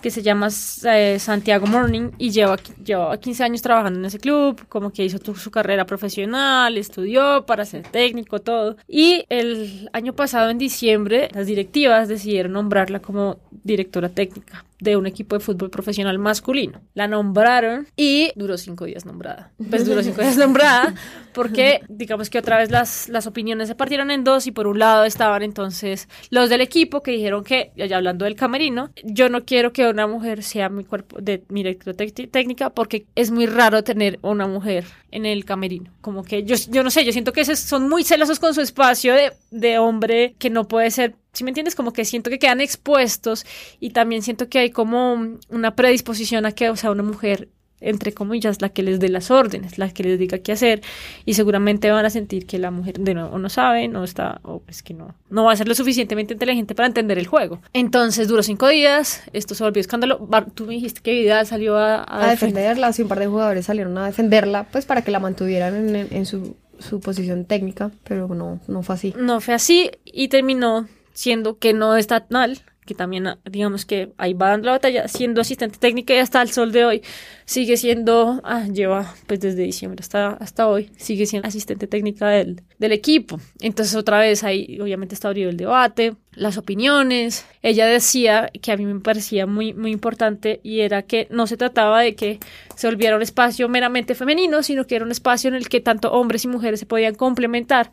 que 0.00 0.10
se 0.10 0.22
llama 0.22 0.48
eh, 0.84 1.18
Santiago 1.18 1.66
Morning 1.66 2.10
y 2.18 2.30
lleva 2.30 2.56
llevaba 2.92 3.18
15 3.18 3.44
años 3.44 3.62
trabajando 3.62 3.98
en 3.98 4.04
ese 4.04 4.18
club, 4.18 4.66
como 4.68 4.92
que 4.92 5.04
hizo 5.04 5.18
su 5.34 5.50
carrera 5.50 5.86
profesional, 5.86 6.76
estudió 6.76 7.44
para 7.46 7.64
ser 7.64 7.82
técnico, 7.82 8.40
todo. 8.40 8.76
Y 8.88 9.24
el 9.28 9.90
año 9.92 10.12
pasado, 10.12 10.50
en 10.50 10.58
diciembre, 10.58 11.28
las 11.32 11.46
directivas 11.46 12.08
decidieron 12.08 12.52
nombrarla 12.52 13.00
como 13.00 13.38
directora 13.50 14.08
técnica 14.08 14.64
de 14.82 14.96
un 14.96 15.06
equipo 15.06 15.36
de 15.36 15.44
fútbol 15.44 15.70
profesional 15.70 16.18
masculino. 16.18 16.80
La 16.94 17.06
nombraron 17.06 17.86
y 17.96 18.32
duró 18.34 18.58
cinco 18.58 18.84
días 18.84 19.06
nombrada. 19.06 19.52
Pues 19.70 19.86
duró 19.86 20.02
cinco 20.02 20.22
días 20.22 20.36
nombrada 20.44 20.94
porque 21.32 21.82
digamos 21.88 22.30
que 22.30 22.38
otra 22.38 22.58
vez 22.58 22.70
las, 22.70 23.08
las 23.08 23.28
opiniones 23.28 23.68
se 23.68 23.76
partieron 23.76 24.10
en 24.10 24.24
dos 24.24 24.46
y 24.48 24.50
por 24.50 24.66
un 24.66 24.80
lado 24.80 25.04
estaban 25.04 25.42
entonces 25.42 26.08
los 26.30 26.50
del 26.50 26.60
equipo 26.60 27.02
que 27.02 27.12
dijeron 27.12 27.44
que, 27.44 27.70
ya 27.76 27.96
hablando 27.96 28.24
del 28.24 28.34
camerino, 28.34 28.90
yo 29.04 29.28
no 29.28 29.44
quiero 29.44 29.72
que 29.72 29.86
una 29.86 30.08
mujer 30.08 30.42
sea 30.42 30.68
mi 30.68 30.84
cuerpo 30.84 31.18
de 31.20 31.44
mi 31.48 31.62
técnica 31.64 32.70
porque 32.70 33.06
es 33.14 33.30
muy 33.30 33.46
raro 33.46 33.84
tener 33.84 34.18
una 34.22 34.48
mujer 34.48 34.84
en 35.12 35.26
el 35.26 35.44
camerino. 35.44 35.92
Como 36.00 36.24
que 36.24 36.42
yo, 36.42 36.56
yo 36.68 36.82
no 36.82 36.90
sé, 36.90 37.04
yo 37.04 37.12
siento 37.12 37.32
que 37.32 37.44
son 37.44 37.88
muy 37.88 38.02
celosos 38.02 38.40
con 38.40 38.52
su 38.52 38.60
espacio 38.60 39.14
de, 39.14 39.32
de 39.52 39.78
hombre 39.78 40.34
que 40.38 40.50
no 40.50 40.66
puede 40.66 40.90
ser 40.90 41.14
si 41.32 41.44
me 41.44 41.50
entiendes, 41.50 41.74
como 41.74 41.92
que 41.92 42.04
siento 42.04 42.30
que 42.30 42.38
quedan 42.38 42.60
expuestos 42.60 43.46
y 43.80 43.90
también 43.90 44.22
siento 44.22 44.48
que 44.48 44.58
hay 44.58 44.70
como 44.70 45.38
una 45.48 45.74
predisposición 45.74 46.44
a 46.44 46.52
que, 46.52 46.68
o 46.68 46.76
sea, 46.76 46.90
una 46.90 47.02
mujer, 47.02 47.48
entre 47.80 48.12
comillas, 48.12 48.60
la 48.60 48.68
que 48.68 48.82
les 48.82 49.00
dé 49.00 49.08
las 49.08 49.30
órdenes, 49.30 49.78
la 49.78 49.88
que 49.88 50.02
les 50.02 50.18
diga 50.18 50.38
qué 50.38 50.52
hacer 50.52 50.82
y 51.24 51.32
seguramente 51.32 51.90
van 51.90 52.04
a 52.04 52.10
sentir 52.10 52.46
que 52.46 52.58
la 52.58 52.70
mujer 52.70 53.00
de 53.00 53.14
nuevo 53.14 53.38
no 53.38 53.48
sabe, 53.48 53.88
no 53.88 54.04
está, 54.04 54.42
o 54.44 54.62
es 54.68 54.82
que 54.82 54.92
no, 54.92 55.14
no 55.30 55.44
va 55.44 55.52
a 55.52 55.56
ser 55.56 55.68
lo 55.68 55.74
suficientemente 55.74 56.34
inteligente 56.34 56.74
para 56.74 56.86
entender 56.86 57.18
el 57.18 57.26
juego. 57.26 57.62
Entonces 57.72 58.28
duró 58.28 58.42
cinco 58.42 58.68
días, 58.68 59.22
esto 59.32 59.54
se 59.54 59.64
volvió 59.64 59.80
escándalo. 59.80 60.28
Tú 60.52 60.66
me 60.66 60.74
dijiste 60.74 61.00
que 61.00 61.12
Vidal 61.12 61.46
salió 61.46 61.78
a, 61.78 62.04
a, 62.06 62.28
defenderla, 62.28 62.92
sí, 62.92 63.02
un 63.02 63.08
par 63.08 63.20
de 63.20 63.26
jugadores 63.26 63.64
salieron 63.64 63.96
a 63.96 64.04
defenderla, 64.04 64.64
pues 64.70 64.84
para 64.84 65.00
que 65.00 65.10
la 65.10 65.18
mantuvieran 65.18 65.96
en, 65.96 66.08
en 66.10 66.26
su, 66.26 66.56
su 66.78 67.00
posición 67.00 67.46
técnica, 67.46 67.90
pero 68.04 68.28
no, 68.28 68.60
no 68.68 68.82
fue 68.82 68.96
así. 68.96 69.14
No 69.16 69.40
fue 69.40 69.54
así 69.54 69.90
y 70.04 70.28
terminó 70.28 70.86
siendo 71.12 71.58
que 71.58 71.72
no 71.72 71.96
está 71.96 72.26
mal, 72.30 72.62
que 72.84 72.94
también 72.94 73.28
digamos 73.44 73.86
que 73.86 74.12
ahí 74.16 74.34
va 74.34 74.48
dando 74.48 74.66
la 74.66 74.72
batalla, 74.72 75.06
siendo 75.06 75.40
asistente 75.40 75.78
técnica 75.78 76.14
y 76.14 76.18
hasta 76.18 76.42
el 76.42 76.50
sol 76.50 76.72
de 76.72 76.84
hoy 76.84 77.02
sigue 77.44 77.76
siendo, 77.76 78.40
ah, 78.44 78.66
lleva 78.66 79.14
pues 79.26 79.40
desde 79.40 79.62
diciembre 79.62 80.00
hasta, 80.00 80.30
hasta 80.30 80.68
hoy, 80.68 80.90
sigue 80.96 81.26
siendo 81.26 81.46
asistente 81.46 81.86
técnica 81.86 82.28
del, 82.28 82.62
del 82.78 82.92
equipo. 82.92 83.38
Entonces 83.60 83.94
otra 83.94 84.18
vez 84.18 84.42
ahí 84.42 84.80
obviamente 84.80 85.14
está 85.14 85.28
abrido 85.28 85.50
el 85.50 85.56
debate, 85.56 86.16
las 86.34 86.56
opiniones. 86.56 87.46
Ella 87.62 87.86
decía 87.86 88.50
que 88.60 88.72
a 88.72 88.76
mí 88.76 88.84
me 88.84 89.00
parecía 89.00 89.46
muy, 89.46 89.74
muy 89.74 89.92
importante 89.92 90.60
y 90.62 90.80
era 90.80 91.02
que 91.02 91.28
no 91.30 91.46
se 91.46 91.56
trataba 91.56 92.00
de 92.00 92.14
que 92.16 92.40
se 92.74 92.88
volviera 92.88 93.16
un 93.16 93.22
espacio 93.22 93.68
meramente 93.68 94.14
femenino, 94.14 94.62
sino 94.62 94.86
que 94.86 94.96
era 94.96 95.04
un 95.04 95.10
espacio 95.10 95.48
en 95.48 95.54
el 95.54 95.68
que 95.68 95.80
tanto 95.80 96.12
hombres 96.12 96.44
y 96.44 96.48
mujeres 96.48 96.80
se 96.80 96.86
podían 96.86 97.14
complementar 97.14 97.90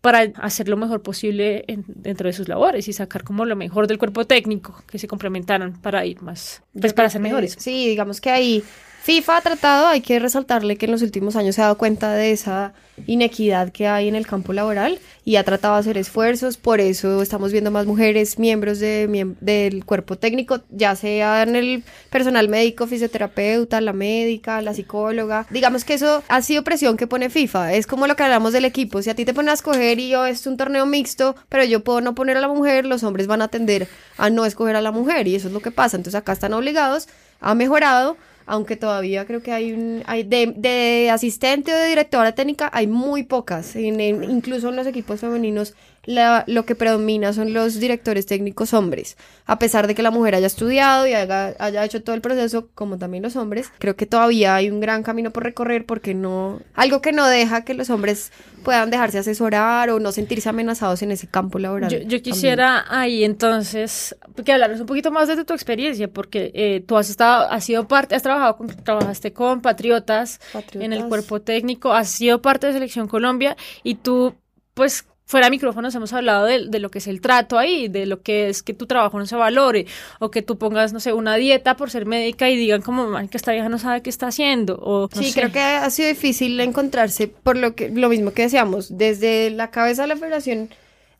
para 0.00 0.32
hacer 0.36 0.68
lo 0.68 0.76
mejor 0.76 1.02
posible 1.02 1.64
dentro 1.86 2.26
de 2.26 2.32
sus 2.32 2.48
labores 2.48 2.88
y 2.88 2.92
sacar 2.92 3.22
como 3.22 3.44
lo 3.44 3.56
mejor 3.56 3.86
del 3.86 3.98
cuerpo 3.98 4.26
técnico, 4.26 4.82
que 4.86 4.98
se 4.98 5.06
complementaran 5.06 5.80
para 5.80 6.06
ir 6.06 6.22
más, 6.22 6.62
pues 6.78 6.92
para 6.94 7.10
ser 7.10 7.20
mejores. 7.20 7.56
Sí, 7.58 7.88
digamos 7.88 8.20
que 8.20 8.30
ahí 8.30 8.64
FIFA 9.02 9.36
ha 9.38 9.40
tratado, 9.40 9.86
hay 9.86 10.02
que 10.02 10.18
resaltarle 10.18 10.76
que 10.76 10.84
en 10.84 10.92
los 10.92 11.00
últimos 11.00 11.34
años 11.34 11.54
se 11.54 11.62
ha 11.62 11.64
dado 11.64 11.78
cuenta 11.78 12.12
de 12.12 12.32
esa 12.32 12.74
inequidad 13.06 13.70
que 13.72 13.88
hay 13.88 14.08
en 14.08 14.14
el 14.14 14.26
campo 14.26 14.52
laboral 14.52 14.98
y 15.24 15.36
ha 15.36 15.44
tratado 15.44 15.74
de 15.74 15.80
hacer 15.80 15.96
esfuerzos, 15.96 16.58
por 16.58 16.80
eso 16.80 17.22
estamos 17.22 17.50
viendo 17.50 17.70
más 17.70 17.86
mujeres 17.86 18.38
miembros 18.38 18.78
de, 18.78 19.34
del 19.40 19.86
cuerpo 19.86 20.18
técnico, 20.18 20.60
ya 20.68 20.94
sea 20.96 21.42
en 21.42 21.56
el 21.56 21.82
personal 22.10 22.48
médico, 22.48 22.86
fisioterapeuta, 22.86 23.80
la 23.80 23.94
médica, 23.94 24.60
la 24.60 24.74
psicóloga. 24.74 25.46
Digamos 25.48 25.84
que 25.84 25.94
eso 25.94 26.22
ha 26.28 26.42
sido 26.42 26.62
presión 26.62 26.98
que 26.98 27.06
pone 27.06 27.30
FIFA, 27.30 27.72
es 27.72 27.86
como 27.86 28.06
lo 28.06 28.16
que 28.16 28.22
hablamos 28.22 28.52
del 28.52 28.66
equipo, 28.66 29.00
si 29.00 29.08
a 29.08 29.14
ti 29.14 29.24
te 29.24 29.32
ponen 29.32 29.48
a 29.48 29.54
escoger 29.54 29.98
y 29.98 30.10
yo 30.10 30.26
es 30.26 30.46
un 30.46 30.58
torneo 30.58 30.84
mixto, 30.84 31.36
pero 31.48 31.64
yo 31.64 31.82
puedo 31.82 32.02
no 32.02 32.14
poner 32.14 32.36
a 32.36 32.40
la 32.40 32.48
mujer, 32.48 32.84
los 32.84 33.02
hombres 33.02 33.26
van 33.26 33.40
a 33.40 33.48
tender 33.48 33.88
a 34.18 34.28
no 34.28 34.44
escoger 34.44 34.76
a 34.76 34.82
la 34.82 34.92
mujer 34.92 35.26
y 35.26 35.36
eso 35.36 35.48
es 35.48 35.54
lo 35.54 35.60
que 35.60 35.70
pasa, 35.70 35.96
entonces 35.96 36.18
acá 36.18 36.32
están 36.32 36.52
obligados, 36.52 37.08
ha 37.40 37.54
mejorado 37.54 38.18
aunque 38.46 38.76
todavía 38.76 39.26
creo 39.26 39.42
que 39.42 39.52
hay 39.52 39.72
un 39.72 40.02
hay 40.06 40.22
de, 40.24 41.10
asistente 41.12 41.72
o 41.72 41.76
de 41.76 41.86
directora 41.86 42.32
técnica 42.32 42.70
hay 42.72 42.86
muy 42.86 43.22
pocas. 43.22 43.76
Incluso 43.76 44.68
en 44.68 44.76
los 44.76 44.86
equipos 44.86 45.20
femeninos 45.20 45.74
la- 46.04 46.44
lo 46.46 46.64
que 46.64 46.74
predomina 46.74 47.32
son 47.32 47.52
los 47.52 47.78
directores 47.78 48.26
técnicos 48.26 48.72
hombres. 48.74 49.16
A 49.46 49.58
pesar 49.58 49.86
de 49.86 49.94
que 49.94 50.02
la 50.02 50.10
mujer 50.10 50.34
haya 50.34 50.46
estudiado 50.46 51.06
y 51.06 51.12
haga- 51.12 51.54
haya 51.58 51.84
hecho 51.84 52.02
todo 52.02 52.14
el 52.16 52.22
proceso, 52.22 52.68
como 52.74 52.98
también 52.98 53.22
los 53.22 53.36
hombres, 53.36 53.70
creo 53.78 53.96
que 53.96 54.06
todavía 54.06 54.54
hay 54.54 54.70
un 54.70 54.80
gran 54.80 55.02
camino 55.02 55.30
por 55.30 55.42
recorrer 55.44 55.84
porque 55.86 56.14
no, 56.14 56.60
algo 56.74 57.02
que 57.02 57.12
no 57.12 57.26
deja 57.26 57.64
que 57.64 57.74
los 57.74 57.90
hombres 57.90 58.32
puedan 58.64 58.90
dejarse 58.90 59.18
asesorar 59.18 59.90
o 59.90 60.00
no 60.00 60.12
sentirse 60.12 60.48
amenazados 60.48 61.02
en 61.02 61.10
ese 61.10 61.26
campo 61.26 61.58
laboral. 61.58 61.90
Yo, 61.90 61.98
yo 61.98 62.02
también. 62.02 62.22
quisiera 62.22 62.84
ahí 62.88 63.24
entonces 63.24 64.16
que 64.44 64.52
hablarnos 64.52 64.80
un 64.80 64.86
poquito 64.86 65.10
más 65.10 65.28
de 65.28 65.44
tu 65.44 65.52
experiencia, 65.54 66.08
porque 66.08 66.50
eh, 66.54 66.82
tú 66.86 66.96
has 66.96 67.10
estado, 67.10 67.50
has 67.50 67.64
sido 67.64 67.88
parte, 67.88 68.14
has 68.14 68.22
trabajado 68.22 68.56
con, 68.56 68.68
trabajaste 68.68 69.32
con 69.32 69.60
patriotas, 69.60 70.40
Patriotas. 70.52 70.82
en 70.86 70.92
el 70.92 71.06
cuerpo 71.08 71.40
técnico, 71.42 71.92
has 71.92 72.08
sido 72.08 72.40
parte 72.42 72.66
de 72.66 72.72
Selección 72.74 73.08
Colombia 73.08 73.56
y 73.82 73.96
tú, 73.96 74.34
pues, 74.74 75.06
fuera 75.30 75.46
de 75.46 75.50
micrófonos 75.52 75.94
hemos 75.94 76.12
hablado 76.12 76.44
de, 76.46 76.66
de 76.66 76.78
lo 76.80 76.90
que 76.90 76.98
es 76.98 77.06
el 77.06 77.20
trato 77.20 77.56
ahí, 77.56 77.86
de 77.86 78.04
lo 78.04 78.20
que 78.20 78.48
es 78.48 78.64
que 78.64 78.74
tu 78.74 78.86
trabajo 78.86 79.16
no 79.16 79.26
se 79.26 79.36
valore, 79.36 79.86
o 80.18 80.28
que 80.32 80.42
tú 80.42 80.58
pongas, 80.58 80.92
no 80.92 80.98
sé, 80.98 81.12
una 81.12 81.36
dieta 81.36 81.76
por 81.76 81.88
ser 81.88 82.04
médica 82.04 82.50
y 82.50 82.56
digan 82.56 82.82
como, 82.82 83.16
"Ay, 83.16 83.28
que 83.28 83.36
esta 83.36 83.52
vieja 83.52 83.68
no 83.68 83.78
sabe 83.78 84.02
qué 84.02 84.10
está 84.10 84.26
haciendo, 84.26 84.74
o 84.82 85.08
no 85.14 85.22
Sí, 85.22 85.30
sé. 85.30 85.40
creo 85.40 85.52
que 85.52 85.60
ha 85.60 85.88
sido 85.90 86.08
difícil 86.08 86.58
encontrarse 86.58 87.28
por 87.28 87.56
lo 87.56 87.76
que 87.76 87.90
lo 87.90 88.08
mismo 88.08 88.32
que 88.32 88.42
decíamos, 88.42 88.98
desde 88.98 89.50
la 89.50 89.70
cabeza 89.70 90.02
de 90.02 90.08
la 90.08 90.16
federación 90.16 90.68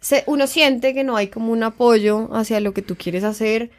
se, 0.00 0.24
uno 0.26 0.46
siente 0.48 0.92
que 0.92 1.04
no 1.04 1.14
hay 1.16 1.28
como 1.28 1.52
un 1.52 1.62
apoyo 1.62 2.30
hacia 2.34 2.58
lo 2.58 2.72
que 2.74 2.82
tú 2.82 2.96
quieres 2.96 3.22
hacer. 3.22 3.70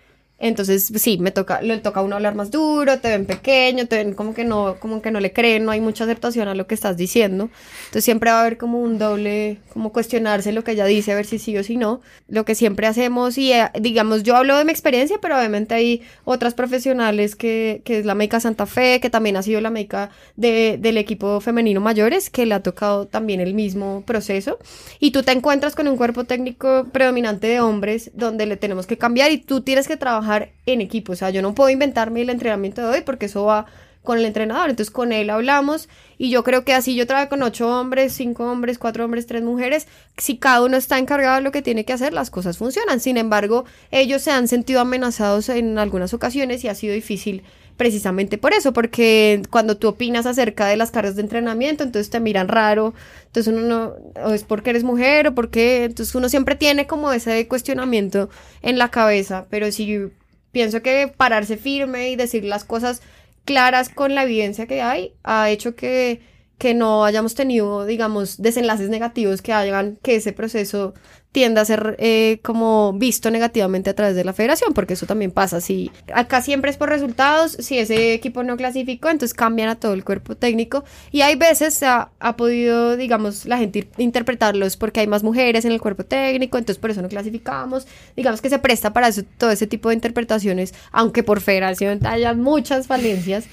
Entonces, 0.41 0.91
sí, 0.95 1.17
me 1.19 1.31
toca, 1.31 1.61
le 1.61 1.77
toca 1.77 1.99
a 1.99 2.03
uno 2.03 2.15
hablar 2.15 2.33
más 2.35 2.49
duro, 2.51 2.99
te 2.99 3.09
ven 3.09 3.25
pequeño, 3.27 3.85
te 3.87 3.97
ven 3.97 4.13
como 4.15 4.33
que 4.33 4.43
no, 4.43 4.77
como 4.79 5.01
que 5.01 5.11
no 5.11 5.19
le 5.19 5.31
creen, 5.31 5.65
no 5.65 5.71
hay 5.71 5.79
mucha 5.81 6.03
aceptación 6.05 6.47
a 6.47 6.55
lo 6.55 6.65
que 6.65 6.73
estás 6.75 6.97
diciendo. 6.97 7.49
Entonces 7.85 8.03
siempre 8.05 8.31
va 8.31 8.37
a 8.39 8.41
haber 8.41 8.57
como 8.57 8.79
un 8.79 8.97
doble, 8.97 9.59
como 9.71 9.91
cuestionarse 9.93 10.51
lo 10.51 10.63
que 10.63 10.71
ella 10.71 10.85
dice, 10.85 11.11
a 11.11 11.15
ver 11.15 11.25
si 11.27 11.37
sí 11.37 11.55
o 11.57 11.63
si 11.63 11.77
no. 11.77 12.01
Lo 12.27 12.43
que 12.43 12.55
siempre 12.55 12.87
hacemos, 12.87 13.37
y 13.37 13.53
eh, 13.53 13.69
digamos, 13.79 14.23
yo 14.23 14.35
hablo 14.35 14.57
de 14.57 14.65
mi 14.65 14.71
experiencia, 14.71 15.19
pero 15.21 15.37
obviamente 15.37 15.75
hay 15.75 16.01
otras 16.25 16.55
profesionales 16.55 17.35
que, 17.35 17.81
que 17.85 17.99
es 17.99 18.05
la 18.05 18.15
médica 18.15 18.39
Santa 18.39 18.65
Fe, 18.65 18.99
que 18.99 19.11
también 19.11 19.37
ha 19.37 19.43
sido 19.43 19.61
la 19.61 19.69
médica 19.69 20.09
de- 20.35 20.77
del 20.79 20.97
equipo 20.97 21.39
femenino 21.41 21.81
mayores, 21.81 22.29
que 22.31 22.47
le 22.47 22.55
ha 22.55 22.63
tocado 22.63 23.05
también 23.07 23.41
el 23.41 23.53
mismo 23.53 24.03
proceso. 24.07 24.57
Y 24.99 25.11
tú 25.11 25.21
te 25.23 25.31
encuentras 25.33 25.75
con 25.75 25.87
un 25.87 25.97
cuerpo 25.97 26.23
técnico 26.23 26.87
predominante 26.91 27.45
de 27.47 27.59
hombres 27.59 28.09
donde 28.15 28.45
le 28.47 28.57
tenemos 28.57 28.87
que 28.87 28.97
cambiar 28.97 29.31
y 29.31 29.37
tú 29.37 29.61
tienes 29.61 29.87
que 29.87 29.97
trabajar 29.97 30.30
en 30.65 30.81
equipo. 30.81 31.13
O 31.13 31.15
sea, 31.15 31.29
yo 31.29 31.41
no 31.41 31.55
puedo 31.55 31.69
inventarme 31.69 32.21
el 32.21 32.29
entrenamiento 32.29 32.81
de 32.81 32.87
hoy 32.87 33.01
porque 33.05 33.27
eso 33.27 33.45
va 33.45 33.65
con 34.03 34.17
el 34.17 34.25
entrenador. 34.25 34.69
Entonces 34.69 34.91
con 34.91 35.11
él 35.11 35.29
hablamos 35.29 35.89
y 36.17 36.29
yo 36.29 36.43
creo 36.43 36.63
que 36.63 36.73
así 36.73 36.95
yo 36.95 37.07
trabajo 37.07 37.29
con 37.29 37.43
ocho 37.43 37.67
hombres, 37.67 38.13
cinco 38.13 38.49
hombres, 38.49 38.77
cuatro 38.77 39.05
hombres, 39.05 39.27
tres 39.27 39.43
mujeres. 39.43 39.87
Si 40.17 40.37
cada 40.37 40.63
uno 40.63 40.77
está 40.77 40.97
encargado 40.97 41.35
de 41.35 41.41
lo 41.41 41.51
que 41.51 41.61
tiene 41.61 41.85
que 41.85 41.93
hacer, 41.93 42.13
las 42.13 42.29
cosas 42.29 42.57
funcionan. 42.57 42.99
Sin 42.99 43.17
embargo, 43.17 43.65
ellos 43.91 44.21
se 44.21 44.31
han 44.31 44.47
sentido 44.47 44.81
amenazados 44.81 45.49
en 45.49 45.77
algunas 45.77 46.13
ocasiones 46.13 46.63
y 46.63 46.67
ha 46.67 46.75
sido 46.75 46.93
difícil 46.93 47.43
precisamente 47.77 48.37
por 48.37 48.53
eso, 48.53 48.73
porque 48.73 49.41
cuando 49.49 49.75
tú 49.75 49.87
opinas 49.87 50.27
acerca 50.27 50.67
de 50.67 50.77
las 50.77 50.91
cargas 50.91 51.15
de 51.15 51.23
entrenamiento, 51.23 51.83
entonces 51.83 52.11
te 52.11 52.19
miran 52.19 52.47
raro, 52.47 52.93
entonces 53.25 53.51
uno 53.51 53.95
no, 54.13 54.33
es 54.33 54.43
porque 54.43 54.69
eres 54.69 54.83
mujer 54.83 55.29
o 55.29 55.33
porque, 55.33 55.85
entonces 55.85 56.13
uno 56.13 56.29
siempre 56.29 56.53
tiene 56.55 56.85
como 56.85 57.11
ese 57.11 57.47
cuestionamiento 57.47 58.29
en 58.61 58.77
la 58.77 58.89
cabeza, 58.89 59.47
pero 59.49 59.71
sí 59.71 60.11
pienso 60.51 60.81
que 60.81 61.11
pararse 61.15 61.57
firme 61.57 62.09
y 62.09 62.15
decir 62.15 62.43
las 62.43 62.63
cosas 62.63 63.01
claras 63.45 63.89
con 63.89 64.15
la 64.15 64.23
evidencia 64.23 64.67
que 64.67 64.81
hay 64.81 65.13
ha 65.23 65.49
hecho 65.49 65.75
que, 65.75 66.21
que 66.57 66.73
no 66.73 67.05
hayamos 67.05 67.35
tenido, 67.35 67.85
digamos, 67.85 68.41
desenlaces 68.41 68.89
negativos 68.89 69.41
que 69.41 69.53
hagan 69.53 69.97
que 70.03 70.15
ese 70.15 70.33
proceso 70.33 70.93
tienda 71.31 71.61
a 71.61 71.65
ser 71.65 71.95
eh, 71.99 72.39
como 72.43 72.93
visto 72.93 73.31
negativamente 73.31 73.89
a 73.89 73.95
través 73.95 74.15
de 74.15 74.23
la 74.23 74.33
federación, 74.33 74.73
porque 74.73 74.93
eso 74.93 75.05
también 75.05 75.31
pasa. 75.31 75.61
Si 75.61 75.91
acá 76.13 76.41
siempre 76.41 76.71
es 76.71 76.77
por 76.77 76.89
resultados, 76.89 77.53
si 77.59 77.77
ese 77.77 78.13
equipo 78.13 78.43
no 78.43 78.57
clasificó, 78.57 79.09
entonces 79.09 79.33
cambian 79.33 79.69
a 79.69 79.75
todo 79.75 79.93
el 79.93 80.03
cuerpo 80.03 80.35
técnico. 80.35 80.83
Y 81.11 81.21
hay 81.21 81.35
veces 81.35 81.81
ha, 81.83 82.09
ha 82.19 82.35
podido, 82.35 82.97
digamos, 82.97 83.45
la 83.45 83.57
gente 83.57 83.87
interpretarlos 83.97 84.75
porque 84.75 84.99
hay 84.99 85.07
más 85.07 85.23
mujeres 85.23 85.63
en 85.63 85.71
el 85.71 85.79
cuerpo 85.79 86.03
técnico, 86.03 86.57
entonces 86.57 86.79
por 86.81 86.91
eso 86.91 87.01
no 87.01 87.07
clasificamos. 87.07 87.87
Digamos 88.15 88.41
que 88.41 88.49
se 88.49 88.59
presta 88.59 88.91
para 88.91 89.07
eso, 89.07 89.23
todo 89.37 89.51
ese 89.51 89.67
tipo 89.67 89.89
de 89.89 89.95
interpretaciones, 89.95 90.73
aunque 90.91 91.23
por 91.23 91.39
federación 91.39 92.05
haya 92.05 92.33
muchas 92.33 92.87
falencias. 92.87 93.45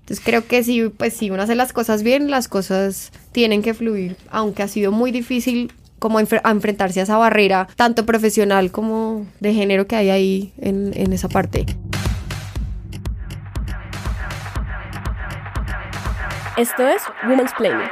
Entonces 0.00 0.24
creo 0.24 0.44
que 0.44 0.64
si, 0.64 0.88
pues, 0.88 1.12
si 1.12 1.30
uno 1.30 1.42
hace 1.44 1.54
las 1.54 1.72
cosas 1.72 2.02
bien, 2.02 2.32
las 2.32 2.48
cosas 2.48 3.12
tienen 3.30 3.62
que 3.62 3.74
fluir, 3.74 4.16
aunque 4.30 4.64
ha 4.64 4.68
sido 4.68 4.90
muy 4.90 5.12
difícil 5.12 5.72
como 6.00 6.18
a 6.18 6.50
enfrentarse 6.50 6.98
a 6.98 7.02
esa 7.04 7.16
barrera, 7.16 7.68
tanto 7.76 8.04
profesional 8.04 8.72
como 8.72 9.26
de 9.38 9.54
género 9.54 9.86
que 9.86 9.94
hay 9.94 10.10
ahí 10.10 10.52
en, 10.58 10.92
en 10.96 11.12
esa 11.12 11.28
parte. 11.28 11.66
Esto 16.56 16.86
es 16.88 17.02
Women's 17.24 17.52
Planning. 17.54 17.88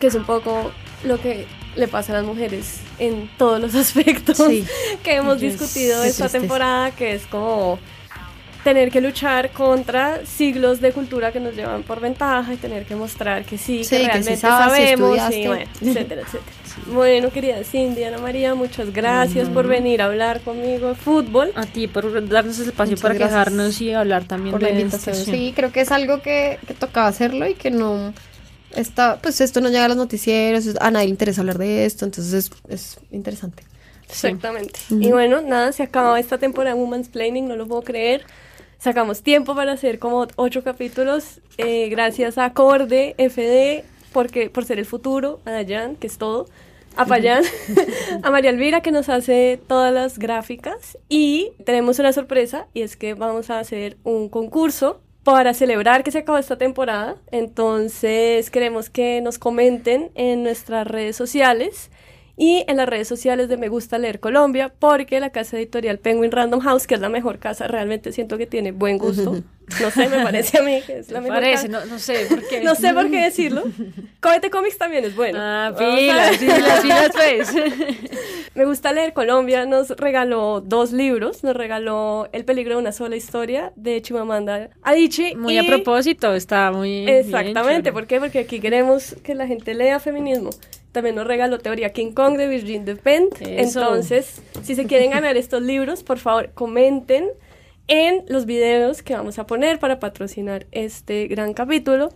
Que 0.00 0.06
es 0.06 0.14
un 0.14 0.24
poco 0.24 0.72
lo 1.04 1.18
que 1.20 1.46
le 1.76 1.88
pasa 1.88 2.12
a 2.12 2.16
las 2.16 2.24
mujeres 2.24 2.78
en 2.98 3.28
todos 3.38 3.60
los 3.60 3.74
aspectos 3.84 4.36
Sí. 4.38 4.64
que 5.02 5.16
hemos 5.16 5.40
discutido 5.40 6.02
esta 6.02 6.24
tristeza. 6.24 6.38
temporada, 6.40 6.90
que 6.90 7.12
es 7.14 7.26
como 7.26 7.78
tener 8.64 8.90
que 8.90 9.00
luchar 9.00 9.50
contra 9.50 10.26
siglos 10.26 10.80
de 10.80 10.90
cultura 10.90 11.30
que 11.30 11.38
nos 11.38 11.54
llevan 11.54 11.84
por 11.84 12.00
ventaja 12.00 12.52
y 12.52 12.56
tener 12.56 12.84
que 12.84 12.96
mostrar 12.96 13.44
que 13.44 13.58
sí, 13.58 13.84
Sí, 13.84 13.90
que 13.90 13.96
que 13.96 14.02
sí 14.02 14.06
realmente 14.06 14.36
sabes, 14.38 14.72
sabemos, 14.76 15.16
y 15.32 15.46
bueno, 15.46 15.64
etcétera, 15.80 16.22
etcétera. 16.22 16.52
Bueno, 16.92 17.30
querida 17.30 17.62
Cindy, 17.62 18.02
Ana 18.04 18.18
María, 18.18 18.54
muchas 18.56 18.92
gracias 18.92 19.48
por 19.48 19.68
venir 19.68 20.02
a 20.02 20.06
hablar 20.06 20.40
conmigo 20.40 20.88
de 20.88 20.94
fútbol. 20.96 21.52
A 21.54 21.64
ti 21.64 21.86
por 21.86 22.28
darnos 22.28 22.58
el 22.58 22.68
espacio 22.68 22.92
Muchas 22.96 23.02
para 23.02 23.14
quejarnos 23.16 23.80
y 23.80 23.92
hablar 23.92 24.24
también 24.24 24.50
por 24.50 24.60
de 24.60 24.72
la 24.72 24.80
invitación. 24.80 25.14
Sí, 25.16 25.52
creo 25.54 25.70
que 25.70 25.82
es 25.82 25.92
algo 25.92 26.20
que, 26.20 26.58
que 26.66 26.74
tocaba 26.74 27.06
hacerlo 27.06 27.46
y 27.46 27.54
que 27.54 27.70
no 27.70 28.12
está, 28.76 29.18
pues 29.20 29.40
esto 29.40 29.60
no 29.60 29.68
llega 29.68 29.86
a 29.86 29.88
los 29.88 29.96
noticieros, 29.96 30.66
a 30.80 30.90
nadie 30.90 31.06
le 31.06 31.10
interesa 31.10 31.40
hablar 31.40 31.58
de 31.58 31.84
esto, 31.84 32.04
entonces 32.04 32.32
es, 32.32 32.50
es 32.68 32.98
interesante. 33.10 33.64
Exactamente. 34.08 34.78
Y 34.90 35.10
bueno, 35.10 35.40
nada, 35.40 35.72
se 35.72 35.82
acabó 35.82 36.16
esta 36.16 36.38
temporada 36.38 36.76
de 36.76 36.80
Women's 36.80 37.08
Planning, 37.08 37.48
no 37.48 37.56
lo 37.56 37.66
puedo 37.66 37.82
creer. 37.82 38.24
Sacamos 38.78 39.22
tiempo 39.22 39.54
para 39.54 39.72
hacer 39.72 39.98
como 39.98 40.28
ocho 40.36 40.62
capítulos. 40.62 41.40
eh, 41.58 41.88
gracias 41.88 42.38
a 42.38 42.52
Corde, 42.52 43.14
FD, 43.18 43.84
porque, 44.12 44.48
por 44.50 44.64
ser 44.64 44.78
el 44.78 44.86
futuro, 44.86 45.40
a 45.44 45.50
Dayan, 45.50 45.96
que 45.96 46.06
es 46.06 46.18
todo, 46.18 46.46
a 46.96 47.04
Payán, 47.04 47.44
a 48.22 48.30
María 48.30 48.50
Elvira, 48.50 48.80
que 48.80 48.90
nos 48.90 49.08
hace 49.08 49.60
todas 49.66 49.92
las 49.92 50.18
gráficas. 50.18 50.98
Y 51.08 51.52
tenemos 51.64 51.98
una 51.98 52.12
sorpresa, 52.12 52.68
y 52.74 52.82
es 52.82 52.96
que 52.96 53.14
vamos 53.14 53.50
a 53.50 53.58
hacer 53.58 53.96
un 54.04 54.28
concurso 54.28 55.00
para 55.26 55.54
celebrar 55.54 56.04
que 56.04 56.12
se 56.12 56.18
acabó 56.18 56.38
esta 56.38 56.56
temporada. 56.56 57.16
Entonces 57.32 58.48
queremos 58.48 58.90
que 58.90 59.20
nos 59.20 59.40
comenten 59.40 60.12
en 60.14 60.44
nuestras 60.44 60.86
redes 60.86 61.16
sociales 61.16 61.90
y 62.36 62.64
en 62.68 62.76
las 62.76 62.88
redes 62.88 63.08
sociales 63.08 63.48
de 63.48 63.56
Me 63.56 63.68
Gusta 63.68 63.98
Leer 63.98 64.20
Colombia, 64.20 64.72
porque 64.78 65.20
la 65.20 65.30
casa 65.30 65.56
editorial 65.56 65.98
Penguin 65.98 66.30
Random 66.32 66.60
House, 66.60 66.86
que 66.86 66.94
es 66.94 67.00
la 67.00 67.08
mejor 67.08 67.38
casa, 67.38 67.66
realmente 67.66 68.12
siento 68.12 68.36
que 68.38 68.46
tiene 68.46 68.72
buen 68.72 68.98
gusto. 68.98 69.36
No 69.80 69.90
sé, 69.90 70.08
me 70.08 70.22
parece 70.22 70.58
a 70.58 70.62
mí 70.62 70.80
que 70.86 70.98
es 70.98 71.10
la 71.10 71.20
Me 71.20 71.28
mejor 71.28 71.42
parece, 71.42 71.68
no, 71.68 71.84
no 71.86 71.98
sé 71.98 72.26
por 72.28 72.46
qué. 72.46 72.60
No 72.62 72.74
sé 72.76 72.94
por 72.94 73.10
qué 73.10 73.22
decirlo. 73.24 73.64
Comete 74.20 74.48
Comics 74.50 74.78
también 74.78 75.04
es 75.04 75.16
bueno. 75.16 75.38
Ah, 75.40 75.74
pilas, 75.76 76.36
pilas, 76.38 76.80
pilas, 76.82 77.10
pues. 77.14 77.52
Me 78.54 78.64
gusta 78.64 78.92
leer 78.92 79.12
Colombia 79.12 79.66
nos 79.66 79.90
regaló 79.90 80.60
dos 80.60 80.92
libros, 80.92 81.42
nos 81.42 81.56
regaló 81.56 82.28
El 82.32 82.44
peligro 82.44 82.74
de 82.76 82.80
una 82.80 82.92
sola 82.92 83.16
historia 83.16 83.72
de 83.76 84.00
Chimamanda 84.02 84.70
Adichie 84.82 85.34
Muy 85.36 85.54
y- 85.54 85.58
a 85.58 85.64
propósito, 85.66 86.34
está 86.34 86.70
muy. 86.70 87.04
bien 87.04 87.08
Exactamente, 87.08 87.90
chévere. 87.90 87.92
¿por 87.92 88.06
qué? 88.06 88.20
Porque 88.20 88.38
aquí 88.40 88.60
queremos 88.60 89.16
que 89.24 89.34
la 89.34 89.46
gente 89.46 89.74
lea 89.74 89.98
feminismo. 90.00 90.50
También 90.96 91.16
nos 91.16 91.26
regaló 91.26 91.58
Teoría 91.58 91.92
King 91.92 92.12
Kong 92.12 92.38
de 92.38 92.48
Virgin 92.48 92.86
Despentes. 92.86 93.46
Eso. 93.46 93.80
Entonces, 93.80 94.40
si 94.62 94.74
se 94.74 94.86
quieren 94.86 95.10
ganar 95.10 95.36
estos 95.36 95.60
libros, 95.60 96.02
por 96.02 96.16
favor, 96.16 96.52
comenten 96.54 97.28
en 97.86 98.24
los 98.28 98.46
videos 98.46 99.02
que 99.02 99.14
vamos 99.14 99.38
a 99.38 99.46
poner 99.46 99.78
para 99.78 100.00
patrocinar 100.00 100.64
este 100.72 101.26
gran 101.26 101.52
capítulo. 101.52 102.14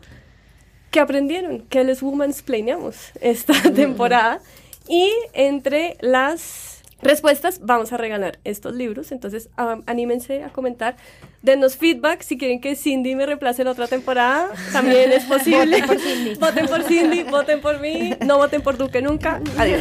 ¿Qué 0.90 0.98
aprendieron? 0.98 1.66
¿Qué 1.68 1.84
les 1.84 2.02
women's 2.02 2.40
planeamos 2.40 3.10
esta 3.20 3.52
temporada? 3.74 4.40
Y 4.88 5.12
entre 5.34 5.98
las 6.00 6.79
respuestas 7.02 7.60
vamos 7.62 7.92
a 7.92 7.96
regalar 7.96 8.38
estos 8.44 8.74
libros. 8.74 9.12
Entonces, 9.12 9.50
anímense 9.86 10.44
a 10.44 10.50
comentar. 10.50 10.96
Denos 11.42 11.76
feedback 11.76 12.22
si 12.22 12.36
quieren 12.36 12.60
que 12.60 12.76
Cindy 12.76 13.14
me 13.14 13.26
reemplace 13.26 13.64
la 13.64 13.70
otra 13.70 13.86
temporada. 13.86 14.50
También 14.72 15.12
es 15.12 15.24
posible. 15.24 15.80
Voten 15.80 15.86
por 15.86 16.00
Cindy. 16.00 16.34
Voten 16.40 16.66
por 16.66 16.82
Cindy, 16.82 17.22
voten 17.24 17.60
por 17.60 17.80
mí. 17.80 18.14
No 18.24 18.38
voten 18.38 18.62
por 18.62 18.76
Duque 18.76 19.02
nunca. 19.02 19.40
Adiós. 19.56 19.80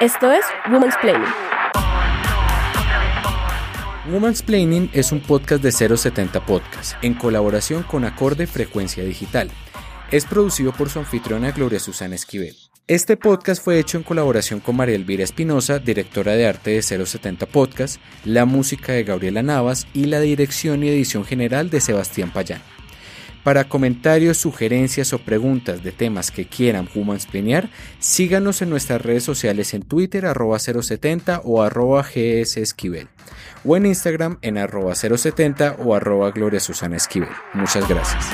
Esto 0.00 0.30
es 0.30 0.44
Woman's 0.70 0.94
Planning. 1.00 1.26
Woman's 4.12 4.42
Planning 4.42 4.90
es 4.92 5.10
un 5.10 5.20
podcast 5.20 5.62
de 5.62 5.72
070 5.72 6.44
Podcast 6.46 6.94
en 7.02 7.14
colaboración 7.14 7.82
con 7.82 8.04
Acorde 8.04 8.46
Frecuencia 8.46 9.02
Digital. 9.02 9.50
Es 10.10 10.24
producido 10.24 10.72
por 10.72 10.88
su 10.88 11.00
anfitriona 11.00 11.50
Gloria 11.50 11.80
Susana 11.80 12.14
Esquivel. 12.14 12.54
Este 12.86 13.16
podcast 13.16 13.62
fue 13.62 13.80
hecho 13.80 13.98
en 13.98 14.04
colaboración 14.04 14.60
con 14.60 14.76
María 14.76 14.94
Elvira 14.94 15.24
Espinosa, 15.24 15.80
directora 15.80 16.32
de 16.32 16.46
arte 16.46 16.70
de 16.70 16.82
070 16.82 17.46
Podcast, 17.46 18.00
la 18.24 18.44
música 18.44 18.92
de 18.92 19.02
Gabriela 19.02 19.42
Navas 19.42 19.88
y 19.92 20.04
la 20.04 20.20
dirección 20.20 20.84
y 20.84 20.88
edición 20.88 21.24
general 21.24 21.70
de 21.70 21.80
Sebastián 21.80 22.32
Payán. 22.32 22.62
Para 23.42 23.68
comentarios, 23.68 24.38
sugerencias 24.38 25.12
o 25.12 25.18
preguntas 25.18 25.82
de 25.82 25.90
temas 25.90 26.30
que 26.30 26.46
quieran 26.46 26.88
Planear, 27.30 27.68
síganos 27.98 28.62
en 28.62 28.70
nuestras 28.70 29.02
redes 29.02 29.24
sociales 29.24 29.74
en 29.74 29.82
Twitter 29.82 30.26
arroba 30.26 30.60
070 30.60 31.40
o 31.44 31.62
arroba 31.62 32.02
GS 32.02 32.58
Esquivel 32.58 33.08
o 33.64 33.76
en 33.76 33.86
Instagram 33.86 34.38
en 34.42 34.58
arroba 34.58 34.94
070 34.94 35.76
o 35.80 35.94
arroba 35.94 36.30
Gloria 36.30 36.60
Susana 36.60 36.96
Esquivel. 36.96 37.30
Muchas 37.54 37.88
gracias. 37.88 38.24